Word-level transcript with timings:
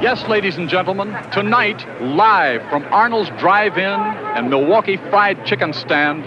Yes, 0.00 0.28
ladies 0.28 0.58
and 0.58 0.68
gentlemen, 0.68 1.08
tonight, 1.32 1.84
live 2.00 2.62
from 2.70 2.84
Arnold's 2.84 3.30
Drive-In 3.30 3.82
and 3.82 4.48
Milwaukee 4.48 4.96
Fried 4.96 5.44
Chicken 5.44 5.72
Stand, 5.72 6.22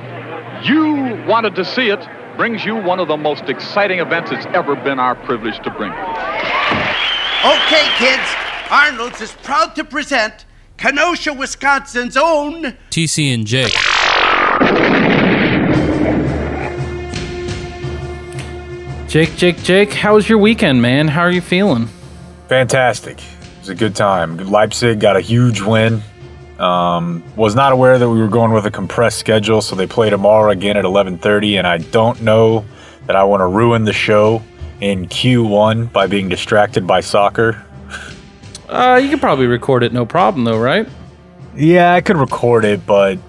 you 0.68 1.24
wanted 1.26 1.56
to 1.56 1.64
see 1.64 1.88
it, 1.88 2.06
brings 2.36 2.66
you 2.66 2.76
one 2.76 3.00
of 3.00 3.08
the 3.08 3.16
most 3.16 3.46
exciting 3.46 4.00
events 4.00 4.30
it's 4.30 4.46
ever 4.48 4.76
been 4.76 5.00
our 5.00 5.16
privilege 5.16 5.58
to 5.64 5.70
bring. 5.70 5.94
Okay, 7.44 7.88
kids, 7.96 8.36
Arnold's 8.70 9.22
is 9.22 9.32
proud 9.42 9.74
to 9.78 9.86
present 9.86 10.46
Kenosha, 10.76 11.32
Wisconsin's 11.32 12.18
own 12.18 12.76
TC 12.90 13.34
and 13.34 13.48
Jake. 13.48 13.72
Jake, 19.08 19.34
Jake, 19.38 19.64
Jake, 19.64 19.94
how 19.94 20.16
was 20.16 20.28
your 20.28 20.40
weekend, 20.40 20.82
man? 20.82 21.08
How 21.08 21.22
are 21.22 21.32
you 21.32 21.40
feeling? 21.40 21.88
Fantastic. 22.50 23.22
A 23.72 23.74
good 23.74 23.96
time. 23.96 24.36
Leipzig 24.36 25.00
got 25.00 25.16
a 25.16 25.22
huge 25.22 25.62
win. 25.62 26.02
Um, 26.60 27.24
was 27.38 27.56
not 27.56 27.72
aware 27.72 27.98
that 27.98 28.10
we 28.10 28.20
were 28.20 28.28
going 28.28 28.52
with 28.52 28.66
a 28.66 28.72
compressed 28.72 29.18
schedule, 29.18 29.62
so 29.62 29.78
they 29.78 29.88
play 29.88 30.10
tomorrow 30.10 30.52
again 30.52 30.76
at 30.76 30.84
11:30, 30.84 31.58
and 31.58 31.66
I 31.66 31.78
don't 31.78 32.22
know 32.22 32.66
that 33.08 33.16
I 33.16 33.24
want 33.24 33.40
to 33.40 33.48
ruin 33.48 33.86
the 33.86 33.94
show 33.94 34.44
in 34.82 35.08
Q1 35.08 35.94
by 35.94 36.08
being 36.08 36.28
distracted 36.28 36.86
by 36.86 37.00
soccer. 37.00 37.64
Uh, 38.68 39.00
you 39.02 39.10
could 39.10 39.22
probably 39.22 39.48
record 39.48 39.84
it, 39.84 39.94
no 39.94 40.06
problem, 40.06 40.44
though, 40.44 40.60
right? 40.60 40.86
Yeah, 41.56 41.94
I 41.94 42.02
could 42.02 42.18
record 42.18 42.66
it, 42.66 42.86
but 42.86 43.20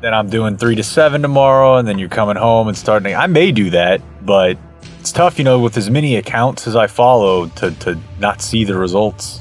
then 0.00 0.14
I'm 0.14 0.30
doing 0.30 0.58
three 0.58 0.76
to 0.76 0.84
seven 0.84 1.22
tomorrow, 1.22 1.74
and 1.74 1.88
then 1.88 1.98
you're 1.98 2.08
coming 2.08 2.36
home 2.36 2.68
and 2.68 2.76
starting. 2.76 3.16
I 3.16 3.26
may 3.26 3.50
do 3.50 3.70
that, 3.70 4.00
but 4.24 4.58
it's 5.00 5.10
tough, 5.10 5.38
you 5.38 5.44
know, 5.44 5.58
with 5.58 5.76
as 5.76 5.90
many 5.90 6.14
accounts 6.14 6.68
as 6.68 6.76
I 6.76 6.86
follow 6.86 7.48
to 7.48 7.72
to 7.72 7.98
not 8.20 8.40
see 8.40 8.62
the 8.62 8.78
results. 8.78 9.40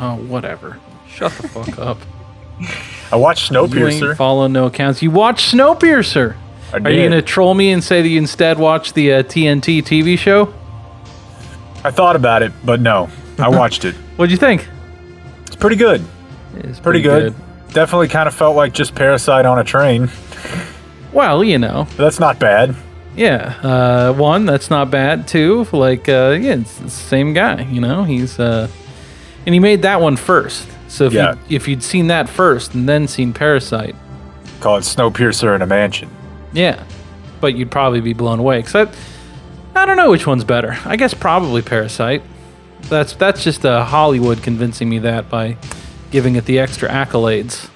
Oh, 0.00 0.16
whatever. 0.16 0.78
Shut 1.08 1.32
the 1.32 1.48
fuck 1.48 1.78
up. 1.78 1.98
I 3.12 3.16
watched 3.16 3.50
You 3.50 3.60
ain't 3.62 3.70
Snowpiercer. 3.72 4.16
following 4.16 4.52
no 4.52 4.66
accounts. 4.66 5.02
You 5.02 5.10
watch 5.10 5.50
Snowpiercer. 5.52 6.36
I 6.72 6.76
Are 6.78 6.90
you 6.90 7.02
gonna 7.08 7.20
troll 7.22 7.54
me 7.54 7.72
and 7.72 7.82
say 7.82 8.00
that 8.02 8.08
you 8.08 8.18
instead 8.18 8.58
watched 8.58 8.94
the 8.94 9.12
uh, 9.14 9.22
TNT 9.24 9.82
TV 9.82 10.16
show? 10.18 10.52
I 11.82 11.90
thought 11.90 12.14
about 12.16 12.42
it, 12.42 12.52
but 12.64 12.80
no, 12.80 13.08
I 13.38 13.48
watched 13.56 13.84
it. 13.84 13.94
What'd 14.16 14.30
you 14.30 14.36
think? 14.36 14.68
It's 15.46 15.56
pretty 15.56 15.76
good. 15.76 16.04
It's 16.56 16.78
Pretty 16.80 17.00
good. 17.02 17.34
Definitely 17.72 18.08
kind 18.08 18.26
of 18.28 18.34
felt 18.34 18.56
like 18.56 18.72
just 18.72 18.94
Parasite 18.94 19.46
on 19.46 19.58
a 19.58 19.64
train. 19.64 20.10
Well, 21.12 21.42
you 21.44 21.58
know, 21.58 21.86
But 21.96 22.04
that's 22.04 22.18
not 22.20 22.38
bad. 22.38 22.74
yeah. 23.16 23.54
Uh, 23.62 24.12
one, 24.12 24.46
that's 24.46 24.70
not 24.70 24.90
bad. 24.90 25.26
Two, 25.28 25.66
like, 25.72 26.08
uh, 26.08 26.36
yeah, 26.40 26.54
it's 26.54 26.76
the 26.78 26.90
same 26.90 27.32
guy. 27.32 27.62
You 27.62 27.80
know, 27.80 28.02
he's 28.04 28.38
uh, 28.40 28.68
and 29.46 29.54
he 29.54 29.58
made 29.60 29.82
that 29.82 30.00
one 30.00 30.16
first. 30.16 30.68
So 30.88 31.04
if 31.06 31.12
Yeah. 31.12 31.34
you 31.48 31.56
if 31.56 31.68
you'd 31.68 31.82
seen 31.82 32.08
that 32.08 32.28
first 32.28 32.74
and 32.74 32.88
then 32.88 33.06
seen 33.08 33.32
Parasite, 33.32 33.94
Call 34.60 34.76
it 34.76 34.80
Snowpiercer 34.82 35.54
in 35.54 35.62
a 35.62 35.66
mansion. 35.66 36.08
yeah, 36.52 36.82
but 37.40 37.54
you'd 37.54 37.70
probably 37.70 38.00
be 38.00 38.12
blown 38.12 38.38
away. 38.38 38.62
Cause 38.62 38.74
I, 38.74 39.82
I 39.82 39.86
don't 39.86 39.96
know 39.96 40.10
which 40.10 40.26
one's 40.26 40.44
better. 40.44 40.76
I 40.84 40.96
guess 40.96 41.14
probably 41.14 41.62
Parasite. 41.62 42.22
That's 42.88 43.14
that's 43.14 43.44
just 43.44 43.64
uh, 43.64 43.84
Hollywood 43.84 44.42
convincing 44.42 44.88
me 44.88 44.98
that 45.00 45.28
by 45.30 45.56
giving 46.10 46.34
it 46.36 46.44
the 46.46 46.58
extra 46.58 46.88
accolades. 46.88 47.68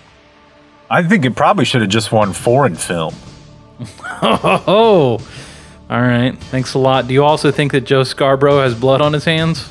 I 0.91 1.03
think 1.03 1.25
it 1.25 1.35
probably 1.37 1.65
should 1.65 1.81
have 1.83 1.91
just 1.91 2.11
won 2.13 2.33
foreign 2.33 2.75
film. 2.75 3.15
Oh, 4.23 5.19
all 5.91 6.01
right. 6.01 6.37
Thanks 6.39 6.75
a 6.75 6.79
lot. 6.79 7.07
Do 7.09 7.15
you 7.15 7.25
also 7.25 7.51
think 7.51 7.73
that 7.73 7.83
Joe 7.83 8.05
Scarborough 8.05 8.61
has 8.63 8.75
blood 8.75 9.01
on 9.03 9.13
his 9.13 9.25
hands? 9.25 9.69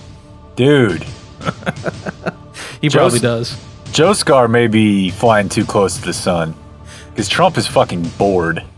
Dude, 0.56 1.06
He 2.82 2.90
Joe 2.90 3.00
probably 3.00 3.20
does. 3.20 3.58
Joe 3.94 4.12
Scar 4.14 4.48
may 4.50 4.68
be 4.68 5.10
flying 5.10 5.48
too 5.48 5.64
close 5.66 5.98
to 5.98 6.06
the 6.06 6.14
sun. 6.14 6.54
Because 7.12 7.30
Trump 7.30 7.58
is 7.58 7.66
fucking 7.68 8.04
bored. 8.18 8.64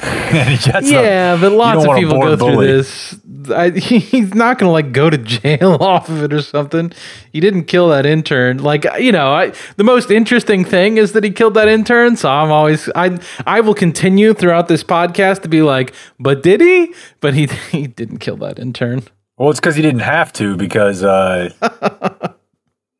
And 0.00 0.58
that's 0.58 0.66
not- 0.90 1.02
Yeah, 1.04 1.36
but 1.40 1.52
lots 1.52 1.84
of 1.84 1.96
people 1.96 2.20
go 2.20 2.36
through 2.36 2.54
bully. 2.54 2.66
this. 2.66 3.16
I, 3.50 3.70
he's 3.78 4.34
not 4.34 4.58
gonna 4.58 4.70
like 4.72 4.92
go 4.92 5.08
to 5.10 5.16
jail 5.18 5.78
off 5.80 6.08
of 6.10 6.22
it 6.22 6.32
or 6.34 6.42
something. 6.42 6.92
He 7.32 7.40
didn't 7.40 7.64
kill 7.64 7.88
that 7.88 8.04
intern. 8.06 8.58
Like 8.58 8.84
you 9.00 9.10
know, 9.10 9.32
I, 9.32 9.52
the 9.76 9.84
most 9.84 10.10
interesting 10.10 10.64
thing 10.66 10.98
is 10.98 11.12
that 11.12 11.24
he 11.24 11.30
killed 11.30 11.54
that 11.54 11.66
intern. 11.66 12.16
So 12.16 12.28
I'm 12.30 12.52
always 12.52 12.88
I 12.94 13.18
I 13.46 13.60
will 13.60 13.74
continue 13.74 14.34
throughout 14.34 14.68
this 14.68 14.84
podcast 14.84 15.42
to 15.42 15.48
be 15.48 15.62
like, 15.62 15.94
but 16.20 16.42
did 16.42 16.60
he? 16.60 16.94
But 17.20 17.32
he 17.34 17.46
he 17.72 17.86
didn't 17.86 18.18
kill 18.18 18.36
that 18.36 18.58
intern. 18.58 19.02
Well, 19.38 19.50
it's 19.50 19.60
because 19.60 19.76
he 19.76 19.82
didn't 19.82 20.00
have 20.00 20.32
to, 20.34 20.56
because 20.56 21.04
uh, 21.04 21.50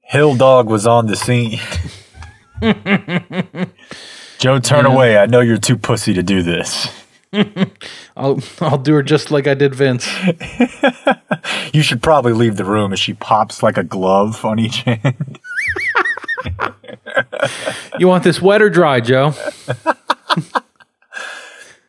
Hill 0.03 0.37
Dog 0.37 0.69
was 0.69 0.87
on 0.87 1.07
the 1.07 1.17
scene. 1.17 1.59
Joe, 4.39 4.61
turn 4.61 4.87
away. 4.87 5.19
I 5.19 5.27
know 5.27 5.41
you're 5.41 5.59
too 5.59 5.77
pussy 5.77 6.15
to 6.15 6.23
do 6.23 6.45
this. 6.45 6.89
I'll 8.17 8.41
I'll 8.61 8.79
do 8.79 8.95
her 8.95 9.03
just 9.03 9.31
like 9.31 9.47
I 9.47 9.55
did 9.55 9.75
Vince. 9.75 10.09
You 11.75 11.83
should 11.83 12.03
probably 12.03 12.33
leave 12.33 12.57
the 12.57 12.65
room 12.65 12.93
as 12.93 13.01
she 13.01 13.13
pops 13.15 13.63
like 13.63 13.77
a 13.77 13.85
glove 13.85 14.45
on 14.45 14.59
each 14.59 14.83
hand. 14.83 15.39
You 17.99 18.09
want 18.09 18.25
this 18.25 18.41
wet 18.41 18.63
or 18.63 18.71
dry, 18.71 19.01
Joe? 19.01 19.35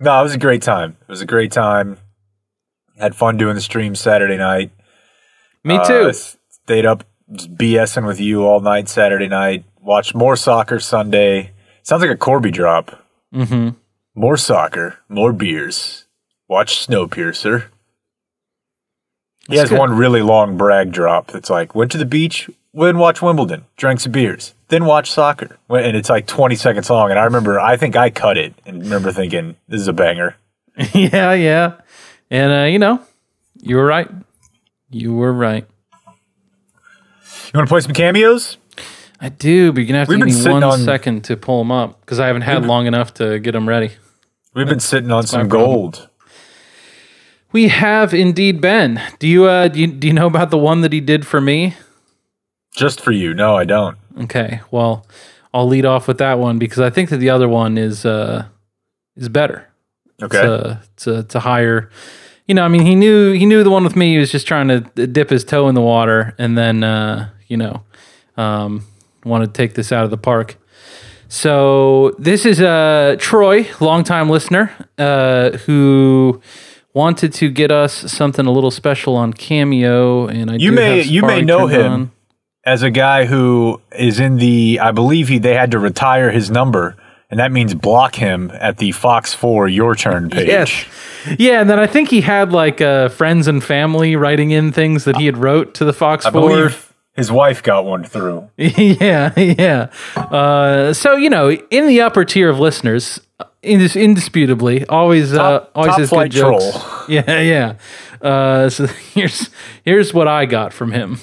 No, 0.02 0.20
it 0.20 0.24
was 0.24 0.34
a 0.34 0.38
great 0.40 0.62
time. 0.62 0.98
It 1.02 1.10
was 1.10 1.22
a 1.22 1.26
great 1.26 1.52
time. 1.52 1.98
Had 3.00 3.16
fun 3.16 3.38
doing 3.38 3.56
the 3.56 3.62
stream 3.62 3.96
Saturday 3.96 4.38
night. 4.38 4.72
Me 5.64 5.78
Uh, 5.78 5.84
too. 5.86 6.14
stayed 6.14 6.86
up 6.86 7.04
BSing 7.32 8.06
with 8.06 8.20
you 8.20 8.44
all 8.46 8.60
night 8.60 8.90
Saturday 8.90 9.28
night. 9.28 9.64
Watched 9.82 10.14
more 10.16 10.36
soccer 10.36 10.80
Sunday. 10.80 11.52
Sounds 11.84 12.02
like 12.02 12.12
a 12.12 12.18
Corby 12.18 12.52
drop. 12.52 13.04
mm-hmm. 13.34 13.70
More 14.16 14.36
soccer, 14.38 14.98
more 15.08 15.32
beers. 15.32 16.06
Watch 16.50 16.86
Snowpiercer. 16.88 17.66
He 19.48 19.56
That's 19.56 19.62
has 19.62 19.70
good. 19.70 19.80
one 19.80 19.96
really 19.96 20.22
long 20.22 20.58
brag 20.58 20.92
drop 20.92 21.28
that's 21.32 21.50
like, 21.50 21.74
went 21.74 21.92
to 21.94 21.98
the 21.98 22.06
beach, 22.06 22.50
went 22.74 22.90
and 22.92 23.00
watched 23.00 23.22
Wimbledon, 23.22 23.66
drank 23.78 24.00
some 24.02 24.12
beers, 24.12 24.54
then 24.68 24.86
watched 24.86 25.12
soccer. 25.14 25.58
And 25.70 25.96
it's 25.96 26.10
like 26.10 26.28
20 26.28 26.56
seconds 26.56 26.90
long. 26.90 27.10
And 27.12 27.20
I 27.20 27.24
remember, 27.24 27.60
I 27.60 27.78
think 27.78 27.96
I 27.96 28.10
cut 28.10 28.38
it 28.38 28.54
and 28.66 28.82
remember 28.84 29.12
thinking, 29.12 29.56
this 29.68 29.80
is 29.82 29.88
a 29.88 29.94
banger. 29.94 30.36
yeah, 30.94 31.34
yeah. 31.34 31.74
And 32.32 32.52
uh, 32.52 32.66
you 32.66 32.80
know, 32.80 33.02
you 33.62 33.76
were 33.78 33.86
right. 33.86 34.10
You 34.90 35.14
were 35.14 35.34
right. 35.34 35.66
You 36.06 37.58
want 37.58 37.68
to 37.68 37.72
play 37.72 37.82
some 37.82 37.94
cameos? 37.94 38.58
I 39.20 39.30
do, 39.30 39.72
but 39.72 39.80
you're 39.82 39.88
gonna 39.88 40.00
have 40.00 40.08
to 40.08 40.16
We've 40.18 40.26
give 40.28 40.46
me 40.46 40.52
one 40.52 40.64
on- 40.64 40.80
second 40.80 41.24
to 41.26 41.36
pull 41.38 41.60
them 41.60 41.72
up 41.72 42.00
because 42.02 42.20
I 42.20 42.28
haven't 42.28 42.44
had 42.44 42.66
long 42.66 42.86
enough 42.88 43.14
to 43.16 43.40
get 43.40 43.52
them 43.52 43.68
ready. 43.68 43.92
We've 44.54 44.68
been 44.68 44.80
sitting 44.80 45.12
on 45.12 45.28
some 45.28 45.50
problem. 45.50 45.68
gold. 45.70 46.10
We 47.52 47.68
have 47.70 48.14
indeed 48.14 48.62
been. 48.62 49.02
Do 49.20 49.28
you 49.28 49.46
uh 49.46 49.68
do 49.68 49.80
you, 49.82 49.88
do 49.88 50.08
you 50.08 50.14
know 50.14 50.28
about 50.28 50.52
the 50.52 50.58
one 50.58 50.82
that 50.82 50.94
he 50.94 51.02
did 51.02 51.26
for 51.28 51.42
me? 51.42 51.76
Just 52.76 53.02
for 53.02 53.12
you. 53.12 53.34
No, 53.34 53.56
I 53.58 53.66
don't. 53.66 53.98
Okay, 54.22 54.62
well, 54.72 55.06
I'll 55.54 55.68
lead 55.68 55.86
off 55.86 56.08
with 56.08 56.20
that 56.20 56.38
one 56.40 56.60
because 56.60 56.80
I 56.80 56.90
think 56.90 57.10
that 57.10 57.18
the 57.18 57.30
other 57.32 57.50
one 57.50 57.78
is 57.78 58.06
uh 58.06 58.46
is 59.16 59.28
better. 59.30 59.69
Okay. 60.22 60.42
to, 60.42 60.54
a, 60.72 60.82
it's 60.94 61.08
a, 61.08 61.20
it's 61.20 61.36
a 61.36 61.40
higher. 61.40 61.90
You 62.48 62.56
know, 62.56 62.64
I 62.64 62.68
mean, 62.68 62.82
he 62.86 62.96
knew 62.96 63.32
he 63.34 63.46
knew 63.46 63.64
the 63.64 63.70
one 63.70 63.84
with 63.84 63.96
me. 63.96 64.14
He 64.14 64.18
was 64.18 64.32
just 64.32 64.48
trying 64.48 64.68
to 64.70 64.80
dip 65.08 65.30
his 65.30 65.44
toe 65.44 65.68
in 65.70 65.76
the 65.76 65.82
water, 65.82 66.34
and 66.40 66.58
then 66.58 66.84
uh, 66.84 67.30
you 67.48 67.58
know, 67.58 67.84
um, 68.38 68.86
wanted 69.24 69.48
to 69.48 69.54
take 69.54 69.76
this 69.76 69.92
out 69.92 70.04
of 70.04 70.10
the 70.10 70.18
park. 70.18 70.58
So 71.28 72.16
this 72.18 72.46
is 72.46 72.60
uh, 72.60 73.16
Troy, 73.20 73.68
longtime 73.80 74.30
listener, 74.30 74.72
uh, 74.98 75.52
who 75.60 76.42
wanted 76.96 77.34
to 77.34 77.50
get 77.52 77.72
us 77.72 77.94
something 78.12 78.48
a 78.48 78.52
little 78.52 78.72
special 78.72 79.16
on 79.16 79.34
Cameo, 79.34 80.28
and 80.28 80.50
I 80.50 80.56
You 80.56 80.72
may- 80.72 81.04
you 81.04 81.22
may 81.22 81.42
know 81.42 81.68
him. 81.68 81.92
on. 81.92 82.12
As 82.66 82.82
a 82.84 82.90
guy 82.92 83.26
who 83.26 83.80
is 83.98 84.20
in 84.20 84.38
the, 84.38 84.80
I 84.82 84.92
believe 84.92 85.28
he 85.30 85.38
they 85.38 85.54
had 85.54 85.72
to 85.72 85.80
retire 85.80 86.30
his 86.32 86.50
number, 86.52 86.98
and 87.30 87.40
that 87.40 87.52
means 87.52 87.74
block 87.74 88.16
him 88.16 88.52
at 88.54 88.78
the 88.78 88.92
Fox 88.92 89.34
4 89.34 89.68
Your 89.68 89.96
Turn 89.96 90.30
page. 90.30 90.48
Yes. 90.48 90.86
Yeah, 91.38 91.62
and 91.62 91.70
then 91.70 91.80
I 91.80 91.86
think 91.88 92.10
he 92.10 92.22
had 92.22 92.52
like 92.52 92.82
uh, 92.82 93.10
friends 93.10 93.48
and 93.48 93.64
family 93.64 94.16
writing 94.16 94.52
in 94.52 94.72
things 94.72 95.04
that 95.04 95.18
he 95.18 95.26
had 95.26 95.38
wrote 95.38 95.74
to 95.76 95.86
the 95.86 95.94
Fox 95.94 96.26
I 96.26 96.32
Four. 96.32 96.50
believe 96.50 96.94
his 97.16 97.32
wife 97.32 97.62
got 97.62 97.84
one 97.86 98.04
through. 98.06 98.50
yeah, 98.58 99.38
yeah. 99.38 99.90
Uh, 100.16 100.94
so 100.94 101.16
you 101.16 101.30
know, 101.30 101.52
in 101.52 101.88
the 101.88 102.02
upper 102.02 102.24
tier 102.24 102.50
of 102.50 102.58
listeners, 102.60 103.20
indis- 103.62 104.00
indisputably, 104.02 104.86
always, 104.86 105.34
uh, 105.34 105.38
Top- 105.60 105.72
always 105.76 105.90
top 105.92 106.00
has 106.00 106.10
good 106.10 106.32
jokes. 106.32 106.72
troll. 106.72 106.84
Yeah, 107.10 107.40
yeah. 107.42 107.74
Uh, 108.22 108.70
so 108.70 108.86
here's 109.14 109.50
here's 109.84 110.14
what 110.14 110.28
I 110.30 110.46
got 110.46 110.72
from 110.74 110.92
him. 110.94 111.20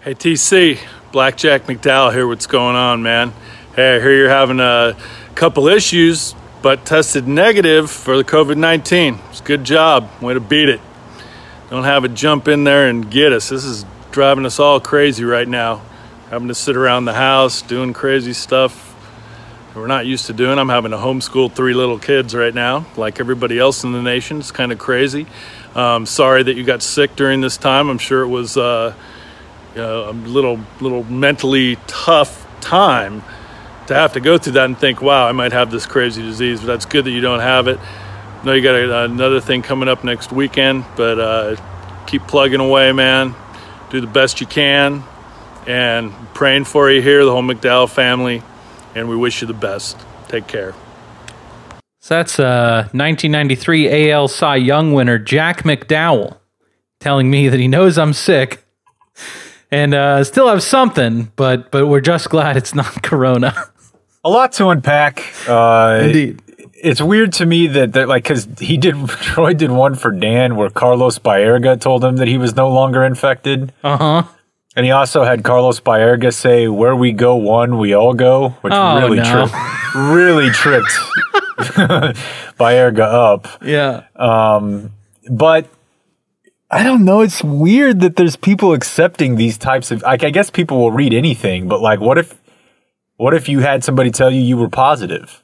Hey 0.00 0.14
TC, 0.14 0.78
Blackjack 1.12 1.62
McDowell 1.66 2.12
here. 2.12 2.26
What's 2.26 2.46
going 2.46 2.74
on, 2.76 3.02
man? 3.02 3.32
Hey, 3.76 3.96
I 3.96 4.00
hear 4.00 4.12
you're 4.16 4.28
having 4.28 4.58
a 4.60 4.96
couple 5.36 5.68
issues, 5.68 6.34
but 6.62 6.84
tested 6.84 7.28
negative 7.28 7.90
for 7.90 8.16
the 8.16 8.24
COVID 8.24 8.56
19. 8.56 9.20
It's 9.30 9.40
a 9.40 9.44
good 9.44 9.62
job. 9.64 10.10
Way 10.20 10.34
to 10.34 10.40
beat 10.40 10.68
it. 10.68 10.80
Don't 11.70 11.84
have 11.84 12.04
it 12.04 12.14
jump 12.14 12.48
in 12.48 12.64
there 12.64 12.88
and 12.88 13.10
get 13.10 13.32
us. 13.32 13.50
This 13.50 13.64
is 13.64 13.84
driving 14.10 14.46
us 14.46 14.58
all 14.58 14.80
crazy 14.80 15.24
right 15.24 15.46
now. 15.46 15.82
Having 16.30 16.48
to 16.48 16.54
sit 16.54 16.76
around 16.76 17.04
the 17.04 17.14
house 17.14 17.62
doing 17.62 17.92
crazy 17.92 18.32
stuff 18.32 18.86
we're 19.76 19.86
not 19.86 20.06
used 20.06 20.26
to 20.26 20.32
doing. 20.32 20.58
I'm 20.58 20.70
having 20.70 20.92
to 20.92 20.96
homeschool 20.96 21.52
three 21.52 21.74
little 21.74 21.98
kids 21.98 22.34
right 22.34 22.54
now, 22.54 22.86
like 22.96 23.20
everybody 23.20 23.58
else 23.58 23.84
in 23.84 23.92
the 23.92 24.00
nation. 24.00 24.38
It's 24.38 24.50
kind 24.50 24.72
of 24.72 24.78
crazy. 24.78 25.26
Um, 25.74 26.06
sorry 26.06 26.42
that 26.42 26.56
you 26.56 26.64
got 26.64 26.82
sick 26.82 27.14
during 27.14 27.42
this 27.42 27.58
time. 27.58 27.90
I'm 27.90 27.98
sure 27.98 28.22
it 28.22 28.28
was 28.28 28.56
uh, 28.56 28.94
know, 29.74 30.08
a 30.08 30.12
little 30.12 30.60
little 30.80 31.04
mentally 31.04 31.76
tough 31.86 32.46
time 32.62 33.22
to 33.86 33.94
have 33.94 34.12
to 34.14 34.20
go 34.20 34.38
through 34.38 34.54
that 34.54 34.64
and 34.64 34.78
think, 34.78 35.00
wow, 35.00 35.28
I 35.28 35.32
might 35.32 35.52
have 35.52 35.70
this 35.70 35.86
crazy 35.86 36.22
disease. 36.22 36.60
But 36.60 36.66
that's 36.66 36.86
good 36.86 37.04
that 37.04 37.10
you 37.10 37.20
don't 37.20 37.40
have 37.40 37.68
it. 37.68 37.78
I 37.78 38.44
know 38.44 38.52
you 38.52 38.62
got 38.62 38.74
a, 38.74 39.04
another 39.04 39.40
thing 39.40 39.62
coming 39.62 39.88
up 39.88 40.04
next 40.04 40.32
weekend, 40.32 40.84
but 40.96 41.18
uh, 41.18 41.56
keep 42.06 42.22
plugging 42.22 42.60
away, 42.60 42.92
man. 42.92 43.34
Do 43.90 44.00
the 44.00 44.06
best 44.06 44.40
you 44.40 44.46
can, 44.46 45.04
and 45.66 46.12
praying 46.34 46.64
for 46.64 46.90
you 46.90 47.00
here, 47.00 47.24
the 47.24 47.30
whole 47.30 47.42
McDowell 47.42 47.88
family 47.88 48.42
and 48.96 49.08
we 49.08 49.14
wish 49.14 49.42
you 49.42 49.46
the 49.46 49.54
best. 49.54 49.96
Take 50.26 50.48
care. 50.48 50.74
So 52.00 52.16
that's 52.16 52.40
uh, 52.40 52.88
1993 52.92 54.10
AL 54.10 54.28
Cy 54.28 54.56
Young 54.56 54.92
winner 54.92 55.18
Jack 55.18 55.62
McDowell 55.62 56.38
telling 56.98 57.30
me 57.30 57.48
that 57.48 57.60
he 57.60 57.68
knows 57.68 57.98
I'm 57.98 58.12
sick 58.12 58.64
and 59.70 59.92
uh, 59.92 60.24
still 60.24 60.48
have 60.48 60.62
something, 60.62 61.30
but 61.36 61.70
but 61.70 61.86
we're 61.86 62.00
just 62.00 62.30
glad 62.30 62.56
it's 62.56 62.74
not 62.74 63.02
Corona. 63.02 63.54
A 64.26 64.30
lot 64.30 64.52
to 64.54 64.68
unpack. 64.68 65.22
Uh, 65.48 66.00
Indeed. 66.02 66.42
It's 66.82 67.00
weird 67.00 67.32
to 67.34 67.46
me 67.46 67.68
that, 67.68 67.92
that 67.94 68.08
like 68.08 68.24
because 68.24 68.46
he 68.60 68.76
did 68.76 68.94
Troy 69.08 69.54
did 69.54 69.70
one 69.70 69.94
for 69.94 70.10
Dan 70.10 70.56
where 70.56 70.68
Carlos 70.68 71.18
Baerga 71.20 71.80
told 71.80 72.02
him 72.04 72.16
that 72.16 72.26
he 72.28 72.36
was 72.36 72.54
no 72.56 72.68
longer 72.68 73.04
infected. 73.04 73.72
Uh 73.84 73.96
huh. 73.96 74.22
And 74.74 74.84
he 74.84 74.90
also 74.92 75.24
had 75.24 75.42
Carlos 75.42 75.80
Baerga 75.80 76.34
say, 76.34 76.68
"Where 76.68 76.94
we 76.94 77.12
go 77.12 77.36
one, 77.36 77.78
we 77.78 77.94
all 77.94 78.12
go," 78.14 78.50
which 78.60 78.72
Oh, 78.76 78.98
really 79.00 79.18
no. 79.18 79.24
tripped, 79.46 79.54
really 79.94 80.50
tripped 80.50 80.90
Baerga 82.58 83.00
up. 83.00 83.48
Yeah. 83.62 84.02
Um, 84.16 84.92
But 85.30 85.68
I 86.70 86.82
don't 86.82 87.04
know. 87.04 87.20
It's 87.20 87.42
weird 87.42 88.00
that 88.00 88.16
there's 88.16 88.36
people 88.36 88.72
accepting 88.74 89.36
these 89.36 89.56
types 89.56 89.90
of. 89.90 90.02
Like, 90.02 90.24
I 90.24 90.30
guess 90.30 90.50
people 90.50 90.78
will 90.78 90.92
read 90.92 91.14
anything, 91.14 91.68
but 91.68 91.80
like, 91.80 92.00
what 92.00 92.18
if, 92.18 92.34
what 93.16 93.34
if 93.34 93.48
you 93.48 93.60
had 93.60 93.84
somebody 93.84 94.10
tell 94.10 94.30
you 94.30 94.40
you 94.40 94.56
were 94.56 94.68
positive? 94.68 95.42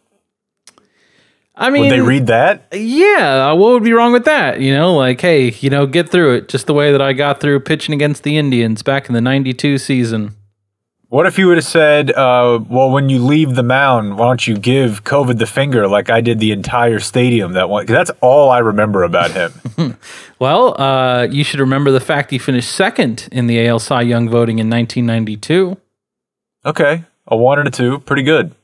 I 1.54 1.68
mean, 1.68 1.82
Would 1.82 1.90
they 1.90 2.00
read 2.00 2.26
that? 2.28 2.66
Yeah, 2.72 3.52
what 3.52 3.72
would 3.72 3.84
be 3.84 3.92
wrong 3.92 4.12
with 4.12 4.24
that? 4.24 4.60
You 4.60 4.74
know, 4.74 4.94
like, 4.94 5.20
hey, 5.20 5.50
you 5.60 5.68
know, 5.68 5.86
get 5.86 6.08
through 6.08 6.34
it 6.36 6.48
just 6.48 6.66
the 6.66 6.72
way 6.74 6.92
that 6.92 7.02
I 7.02 7.12
got 7.12 7.40
through 7.40 7.60
pitching 7.60 7.94
against 7.94 8.22
the 8.22 8.38
Indians 8.38 8.82
back 8.82 9.06
in 9.08 9.14
the 9.14 9.20
92 9.20 9.76
season. 9.78 10.34
What 11.08 11.26
if 11.26 11.38
you 11.38 11.46
would 11.48 11.58
have 11.58 11.66
said, 11.66 12.10
uh, 12.10 12.58
"Well, 12.70 12.90
when 12.90 13.10
you 13.10 13.18
leave 13.22 13.54
the 13.54 13.62
mound, 13.62 14.16
why 14.16 14.28
don't 14.28 14.46
you 14.46 14.56
give 14.56 15.04
COVID 15.04 15.38
the 15.38 15.46
finger 15.46 15.86
like 15.86 16.08
I 16.08 16.22
did 16.22 16.38
the 16.40 16.52
entire 16.52 17.00
stadium 17.00 17.52
that 17.52 17.68
one?" 17.68 17.84
that's 17.84 18.10
all 18.22 18.48
I 18.48 18.60
remember 18.60 19.02
about 19.02 19.30
him. 19.32 19.52
Well, 20.38 20.74
uh, 20.80 21.28
you 21.30 21.44
should 21.44 21.60
remember 21.60 21.92
the 21.92 22.00
fact 22.00 22.32
he 22.32 22.38
finished 22.38 22.72
second 22.72 23.28
in 23.30 23.46
the 23.46 23.64
AL 23.68 23.78
Cy 23.78 24.00
Young 24.00 24.28
voting 24.28 24.58
in 24.58 24.68
1992. 24.68 25.76
okay, 26.66 27.04
a 27.32 27.36
one 27.36 27.58
and 27.58 27.66
a 27.66 27.70
two, 27.70 27.98
pretty 28.00 28.22
good. 28.22 28.54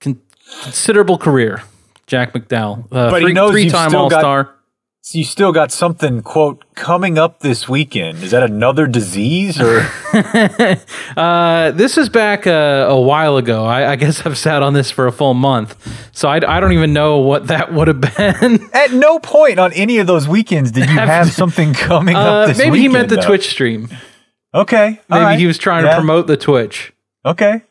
Con- 0.00 0.20
considerable 0.62 1.18
career, 1.18 1.62
Jack 2.06 2.32
McDowell. 2.32 2.84
Uh, 2.92 3.10
But 3.10 3.20
he 3.20 3.26
three, 3.26 3.32
knows 3.32 3.50
you've 3.52 3.70
three-time 3.72 3.92
got- 3.92 4.12
All-Star. 4.12 4.52
So 5.02 5.18
you 5.18 5.24
still 5.24 5.52
got 5.52 5.70
something 5.70 6.20
quote 6.20 6.64
coming 6.74 7.16
up 7.16 7.38
this 7.38 7.68
weekend. 7.68 8.24
Is 8.24 8.32
that 8.32 8.42
another 8.42 8.86
disease 8.88 9.60
or? 9.60 9.86
Uh, 11.16 11.70
this 11.72 11.96
is 11.96 12.08
back 12.08 12.46
uh, 12.46 12.86
a 12.88 13.00
while 13.00 13.36
ago. 13.36 13.64
I, 13.64 13.92
I 13.92 13.96
guess 13.96 14.26
I've 14.26 14.36
sat 14.36 14.62
on 14.62 14.72
this 14.74 14.90
for 14.90 15.06
a 15.06 15.12
full 15.12 15.32
month, 15.34 15.76
so 16.12 16.28
I, 16.28 16.36
I 16.36 16.60
don't 16.60 16.72
even 16.72 16.92
know 16.92 17.18
what 17.18 17.46
that 17.48 17.72
would 17.72 17.88
have 17.88 18.00
been. 18.00 18.68
At 18.74 18.92
no 18.92 19.18
point 19.18 19.58
on 19.58 19.72
any 19.72 19.98
of 19.98 20.06
those 20.06 20.28
weekends 20.28 20.72
did 20.72 20.88
you 20.90 20.96
have 20.96 21.30
something 21.32 21.72
coming 21.72 22.14
Uh, 22.16 22.20
up 22.20 22.48
this 22.48 22.58
maybe 22.58 22.78
he 22.80 22.88
meant 22.88 23.08
the 23.08 23.16
though. 23.16 23.22
Twitch 23.26 23.48
stream. 23.48 23.88
Okay, 24.54 25.00
Maybe 25.08 25.22
right. 25.22 25.38
he 25.38 25.46
was 25.46 25.56
trying 25.58 25.84
Yeah. 25.84 25.90
to 25.92 25.96
promote 25.96 26.26
the 26.26 26.36
Twitch. 26.36 26.92
Okay, 27.26 27.62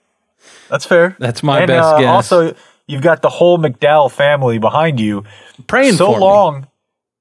that's 0.70 0.86
fair. 0.86 1.16
That's 1.18 1.42
my 1.42 1.60
and, 1.60 1.68
best 1.68 1.86
uh, 1.86 2.00
guess. 2.00 2.08
Also, 2.08 2.56
you've 2.88 3.02
got 3.02 3.22
the 3.22 3.30
whole 3.30 3.58
McDowell 3.58 4.12
family 4.12 4.60
behind 4.60 5.00
you. 5.00 5.24
Praying 5.68 5.94
so 5.94 6.08
for 6.08 6.20
me. 6.20 6.26
long 6.26 6.68